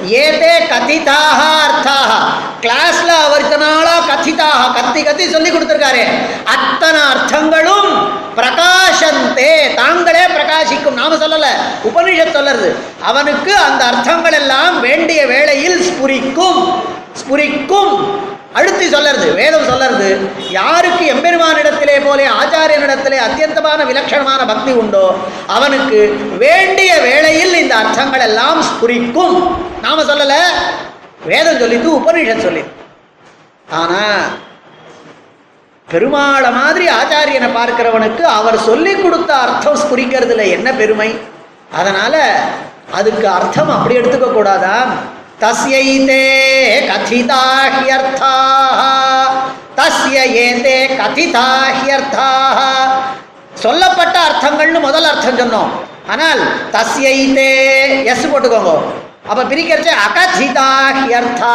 ஏதே 0.06 0.58
கதிதாக 0.58 1.40
அர்த்தாக 1.62 2.12
கிளாஸ்ல 2.60 3.06
அவர் 3.06 3.40
இத்தனை 3.40 3.66
கத்திதாக 4.10 4.72
கத்தி 4.74 5.02
கத்தி 5.02 5.28
சொல்லி 5.28 5.50
கொடுத்துருக்காரு. 5.50 6.04
அத்தனை 6.44 7.00
அர்த்தங்களும் 7.00 8.08
பிரகாசந்தே. 8.36 9.74
தாங்களே 9.74 10.24
பிரகாசிக்கும். 10.24 10.92
நாம 10.92 11.14
சொல்லல. 11.14 11.46
உபனிஷத் 11.84 12.36
சொல்லறது. 12.36 12.74
அவனுக்கு 13.02 13.56
அந்த 13.56 13.84
அர்த்தங்கள் 13.84 14.32
எல்லாம் 14.32 14.80
வேண்டிய 14.80 15.26
வேளையில் 15.26 15.80
ஸ்புரிக்கும். 15.80 16.82
ஸ்புரிக்கும். 17.22 17.98
அழுத்தி 18.54 18.86
சொல்லறது 18.86 19.34
வேதம் 19.34 19.68
சொல்லறது 19.68 20.06
யாருக்கு 20.50 21.04
எம்பெருமானிடத்திலே 21.06 22.04
போலே 22.04 22.26
ஆச்சாரியனிடத்திலே 22.30 23.18
அத்தியந்தமான 23.18 23.84
விலட்சணமான 23.84 24.46
பக்தி 24.46 24.72
உண்டோ 24.72 25.04
அவனுக்கு 25.48 25.98
வேண்டிய 26.38 27.00
வேளையில் 27.00 27.54
இந்த 27.54 27.74
அர்த்தங்கள் 27.74 28.20
எல்லாம் 28.20 28.60
ஸ்புரிக்கும் 28.62 29.36
நாம 29.80 30.02
சொல்லல. 30.02 30.34
வேதம் 31.24 31.60
சொல்லித்து 31.60 31.88
உபனிஷத் 31.90 32.42
சொல்லி. 32.42 32.62
ஆனா 33.72 34.02
பெருமாளை 35.88 36.50
மாதிரி 36.52 36.88
ஆச்சாரியனை 36.88 37.48
பார்க்கிறவனுக்கு 37.54 38.22
அவர் 38.30 38.58
சொல்லி 38.60 38.92
கொடுத்த 38.94 39.34
அர்த்தம் 39.36 39.80
ஸ்புரிக்கிறதுல 39.82 40.50
என்ன 40.50 40.72
பெருமை? 40.72 41.10
அதனால 41.72 42.14
அதுக்கு 42.92 43.28
அர்த்தம் 43.28 43.70
அப்படி 43.70 43.98
எடுத்துக்க 43.98 44.28
கூடாதான் 44.32 44.90
தஸ்யைதே 45.40 46.24
கதிதாஹ்யர்த்தா 46.90 48.32
தஸ்ய 49.74 50.16
ஏதே 50.46 50.78
கதிதாஹ்யர்த்தா 51.00 52.28
சொல்லப்பட்ட 53.62 54.16
அர்த்தங்கள்னு 54.28 54.80
முதல் 54.80 55.04
அர்த்தம் 55.04 55.38
சொன்னோம். 55.38 55.70
ஆனால் 56.08 56.40
தஸ்யைதே 56.72 57.52
எஸ் 58.12 58.26
போட்டுக்கோங்க. 58.32 58.72
அப்ப 59.30 59.40
அகதிதா 59.42 59.94
அகதிதாஹ்யர்த்தா 60.06 61.54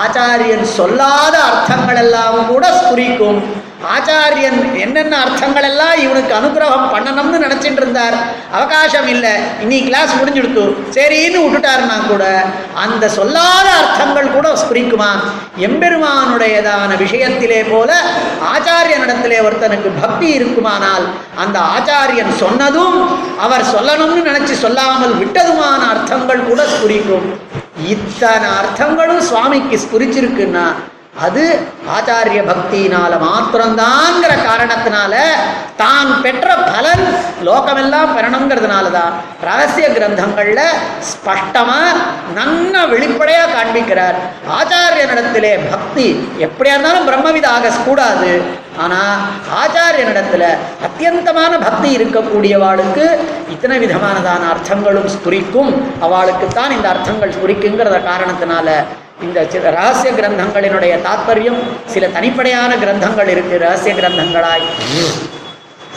ஆச்சாரியன் 0.00 0.66
சொல்லாத 0.78 1.34
அர்த்தங்கள் 1.48 1.96
எல்லாம் 1.96 2.46
கூட 2.46 2.64
குறிக்கும் 2.88 3.40
ஆச்சாரியன் 3.86 4.56
என்னென்ன 4.76 5.14
அர்த்தங்கள் 5.16 5.66
எல்லாம் 5.68 5.96
இவனுக்கு 5.96 6.32
அனுகிரகம் 6.34 6.88
பண்ணணும்னு 6.92 7.38
நினச்சிட்டு 7.38 7.80
இருந்தார் 7.82 8.16
அவகாசம் 8.52 9.08
இல்லை 9.08 9.32
இன்னி 9.62 9.78
கிளாஸ் 9.84 10.12
முடிஞ்சுடுத்து. 10.18 10.64
சரின்னு 10.90 11.38
விட்டுட்டாருன்னா 11.42 11.98
கூட 12.08 12.24
அந்த 12.76 13.08
சொல்லாத 13.08 13.68
அர்த்தங்கள் 13.76 14.32
கூட 14.32 14.48
ஸ்புரிக்குமா 14.54 15.10
எம்பெருமானுடையதான 15.68 16.90
விஷயத்திலே 16.96 17.60
போல 17.70 17.90
ஆச்சாரியனிடத்திலே 18.52 19.38
ஒருத்தனுக்கு 19.44 19.92
பக்தி 20.00 20.28
இருக்குமானால் 20.32 21.06
அந்த 21.36 21.58
ஆச்சாரியன் 21.74 22.34
சொன்னதும் 22.36 22.98
அவர் 23.38 23.70
சொல்லணும்னு 23.74 24.28
நினச்சி 24.28 24.54
சொல்லாமல் 24.56 25.14
விட்டதுமான 25.14 25.80
அர்த்தங்கள் 25.86 26.46
கூட 26.46 26.62
ஸ்புரிக்கும் 26.66 27.28
இத்தனை 27.86 28.48
அர்த்தங்களும் 28.58 29.26
சுவாமிக்கு 29.30 29.76
ஸ்புரிச்சிருக்குன்னா 29.78 30.68
அது 31.18 31.44
ஆச்சாரிய 31.94 32.40
பக்தியினால 32.48 33.12
மாத்திரம்தாங்கிற 33.22 34.32
காரணத்தினால 34.44 35.14
தான் 35.76 36.10
பெற்ற 36.22 36.48
பலன் 36.66 37.02
லோகமெல்லாம் 37.46 38.12
பெறணுங்கிறதுனால 38.16 38.86
தான் 38.90 39.14
ரகசிய 39.48 39.86
கிரந்தங்கள்ல 39.88 40.60
ஸ்பஷ்டமா 41.10 41.80
நன்ன 42.34 42.84
வெளிப்படையா 42.86 43.44
காண்பிக்கிறார். 43.48 44.16
ஆச்சாரியனிடத்திலே 44.58 45.52
பக்தி 45.70 46.06
எப்படியா 46.46 46.74
இருந்தாலும் 46.74 47.08
பிரம்மவித 47.08 47.48
ஆக 47.48 47.74
கூடாது 47.80 48.30
ஆனா 48.78 49.00
ஆச்சாரியனிடத்துல 49.62 50.44
அத்தியந்தமான 50.88 51.52
பக்தி 51.58 51.90
இருக்கக்கூடியவாளுக்கு 51.98 53.06
இத்தனை 53.50 53.78
விதமானதான 53.78 54.48
அர்த்தங்களும் 54.50 55.10
ஸ்புரிக்கும் 55.16 55.72
அவளுக்குத்தான் 56.02 56.74
இந்த 56.76 56.88
அர்த்தங்கள் 56.88 57.36
ஸ்புரிக்குங்கிறத 57.36 58.00
காரணத்தினால 58.04 58.68
இந்த 59.26 59.38
சில 59.52 59.70
ரகசிய 59.76 60.10
கிரந்தங்களினுடைய 60.18 60.92
தாத்பரியம் 61.06 61.60
சில 61.92 62.06
தனிப்படையான 62.16 62.70
கிரந்தங்கள் 62.82 63.30
இருக்கு 63.34 63.54
ரகசிய 63.64 63.92
கிரந்தங்களாய். 63.98 64.66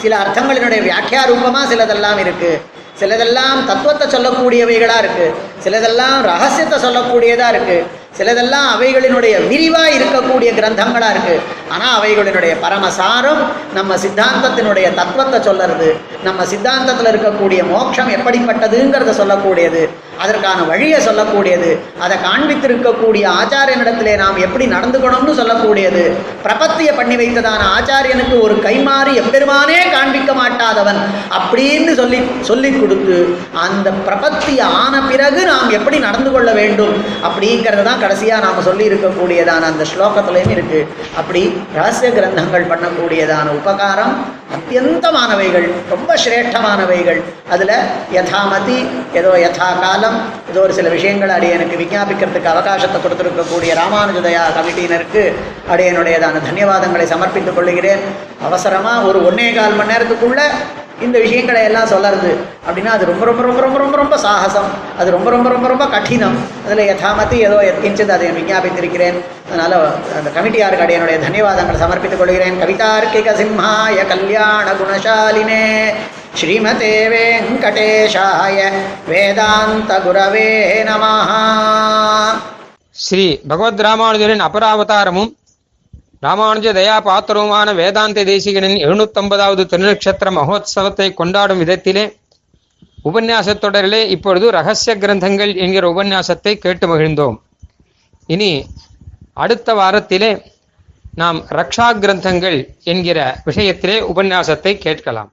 சில 0.02 0.14
அர்த்தங்களினுடைய 0.24 0.80
வியாக்கியா 0.88 1.22
ரூபமாக 1.32 1.66
சிலதெல்லாம் 1.72 2.20
இருக்கு. 2.24 2.52
சிலதெல்லாம் 3.00 3.60
தத்துவத்தை 3.70 4.06
சொல்லக்கூடியவைகளாக 4.16 5.02
இருக்கு. 5.04 5.28
சிலதெல்லாம் 5.66 6.20
ரகசியத்தை 6.32 6.78
சொல்லக்கூடியதாக 6.86 7.54
இருக்குது 7.56 7.88
சிலதெல்லாம் 8.14 8.68
அவைகளினுடைய 8.74 9.36
விரிவா 9.50 9.84
இருக்கக்கூடிய 9.98 10.50
கிரந்தங்களா 10.58 11.10
இருக்கு. 11.14 11.36
ஆனா 11.76 11.88
அவைகளினுடைய 11.98 12.54
பரமசாரம் 12.64 13.42
நம்ம 13.74 13.98
சித்தாந்தத்தினுடைய 14.04 14.88
தத்துவத்தை 15.00 15.40
சொல்லுறது 15.48 15.90
நம்ம 16.24 16.42
சித்தாந்தத்தில் 16.44 17.12
இருக்கக்கூடிய 17.12 17.62
மோட்சம் 17.70 18.14
எப்படிப்பட்டதுங்கிறத 18.16 19.12
சொல்லக்கூடியது 19.20 19.82
அதற்கான 20.24 20.64
வழியை 20.64 20.98
சொல்லக்கூடியது 21.06 21.70
அதை 22.04 22.16
காண்பித்திருக்கக்கூடிய 22.26 23.24
ஆச்சாரியனிடத்திலே 23.40 24.14
நாம் 24.24 24.38
எப்படி 24.38 24.66
நடந்துக்கணும்னு 24.74 25.34
சொல்லக்கூடியது. 25.40 26.04
பிரபத்தியை 26.44 26.94
பண்ணி 27.00 27.16
வைத்ததான 27.22 27.62
ஆச்சாரியனுக்கு 27.78 28.36
ஒரு 28.46 28.56
கைமாறி 28.66 29.14
எப்பெருமானே 29.22 29.80
காண்பிக்க 29.96 30.34
மாட்டாதவன் 30.34 31.00
அப்படின்னு 31.38 31.94
சொல்லி 32.02 32.20
சொல்லி 32.50 32.72
கொடுத்து 32.74 33.18
அந்த 33.66 33.90
பிரபத்தி 34.08 34.54
ஆன 34.74 35.02
பிறகு 35.10 35.42
நாம் 35.52 35.76
எப்படி 35.80 36.00
நடந்து 36.08 36.32
கொள்ள 36.32 36.52
வேண்டும் 36.54 36.94
அப்படிங்கிறது 37.30 37.86
தான் 37.90 38.01
கடைசியாக 38.02 38.44
நாம் 38.46 38.64
சொல்லி 38.64 38.86
இருக்கக்கூடியதான 38.90 39.70
அந்த 39.70 39.86
ஸ்லோகத்துலேயும் 39.92 40.54
இருக்குது 40.56 40.88
அப்படி 41.16 41.42
ரகசிய 41.76 42.10
கிரந்தங்கள் 42.10 42.70
பண்ணக்கூடியதான 42.72 43.48
உபகாரம் 43.52 44.14
அத்தியந்தமானவைகள் 44.56 45.66
ரொம்ப 45.90 46.12
சிரேஷ்டமானவைகள். 46.16 47.20
அதில் 47.50 47.74
யதாமதி 48.14 48.78
ஏதோ 49.14 49.32
யதா 49.38 49.70
காலம் 49.80 50.18
ஏதோ 50.52 50.60
ஒரு 50.62 50.74
சில 50.74 50.90
விஷயங்கள் 50.90 51.30
அடியனுக்கு 51.30 51.76
விஞ்ஞாபிக்கிறதுக்கு 51.78 52.52
அவகாசத்தை 52.52 53.00
கொடுத்துருக்கக்கூடிய 53.02 53.72
ராமானுஜதயா 53.74 54.44
கமிட்டியினருக்கு 54.58 55.24
அடியனுடையதான 55.74 56.42
தன்யவாதங்களை 56.48 57.08
சமர்ப்பித்துக் 57.08 57.56
கொள்கிறேன் 57.56 58.04
அவசரமாக 58.46 59.08
ஒரு 59.08 59.22
ஒன்னே 59.30 59.50
கால் 59.54 59.76
மணி 59.76 59.94
நேரத்துக்குள்ளே 59.94 60.48
இந்த 61.02 61.20
விஷயங்களை 61.20 61.64
எல்லாம் 61.64 61.90
சொல்லறது 61.90 62.32
அப்படின்னா 62.70 62.92
அது 62.96 63.06
ரொம்ப 63.06 63.26
ரொம்ப 63.26 63.42
ரொம்ப 63.42 63.62
ரொம்ப 63.62 63.78
ரொம்ப 63.78 63.98
ரொம்ப 63.98 64.18
சாகசம். 64.18 64.70
அது 65.00 65.12
ரொம்ப 65.12 65.30
ரொம்ப 65.30 65.50
ரொம்ப 65.50 65.68
ரொம்ப 65.68 65.86
கடினம். 65.88 66.38
அதில் 66.66 66.90
யதாமதி 66.92 67.38
ஏதோ 67.48 67.58
எத்கிஞ்சது 67.72 68.08
அதை 68.08 68.28
விஞ்ஞாபித்திருக்கிறேன். 68.30 69.18
அதனால் 69.52 69.76
அந்த 70.18 70.30
கமிட்டியாருக்கு 70.36 70.86
அடையனுடைய 70.86 71.18
தன்யவாதங்களை 71.26 71.78
சமர்ப்பித்துக் 71.84 72.18
கொள்கிறேன். 72.18 72.62
கவிதார்க்கிக 72.62 73.36
சிம்ஹாய 73.42 74.08
கல்யாண 74.08 74.68
குணசாலினே 74.82 75.94
ஸ்ரீமதே 76.42 76.94
வெங்கடேஷாய 77.14 78.60
வேதாந்த 79.08 80.00
குரவே 80.06 80.52
நமஹா. 80.92 81.42
ஸ்ரீ 82.92 83.26
பகவத் 83.48 83.82
ராமானுஜரின் 83.82 84.44
அபராவதாரமும் 84.48 85.32
ராமானுஜ 86.24 86.68
தயா 86.78 86.96
பாத்திரவுமான 87.06 87.76
வேதாந்த 87.76 88.24
தேசிகனின் 88.24 88.82
எழுநூத்தொன்பதாவது 88.86 89.64
திருநட்சத்திர 89.72 90.30
மகோத்சவத்தை 90.38 91.14
கொண்டாடும் 91.14 91.62
விதத்திலே 91.62 92.04
உபன்யாசத் 93.04 93.62
தொடரிலே 93.64 94.02
இப்பொழுது 94.08 94.52
ரகசிய 94.52 94.96
கிரந்தங்கள் 94.96 95.58
என்கிற 95.58 95.88
உபன்யாசத்தை 95.94 96.54
கேட்டு 96.56 96.88
மகிழ்ந்தோம். 96.88 97.38
இனி 98.28 98.52
அடுத்த 99.34 99.74
வாரத்திலே 99.74 100.32
நாம் 101.16 101.40
ரக்ஷா 101.50 101.88
கிரந்தங்கள் 102.04 102.60
என்கிற 102.84 103.20
விஷயத்திலே 103.46 103.98
உபன்யாசத்தை 104.12 104.78
கேட்கலாம். 104.78 105.32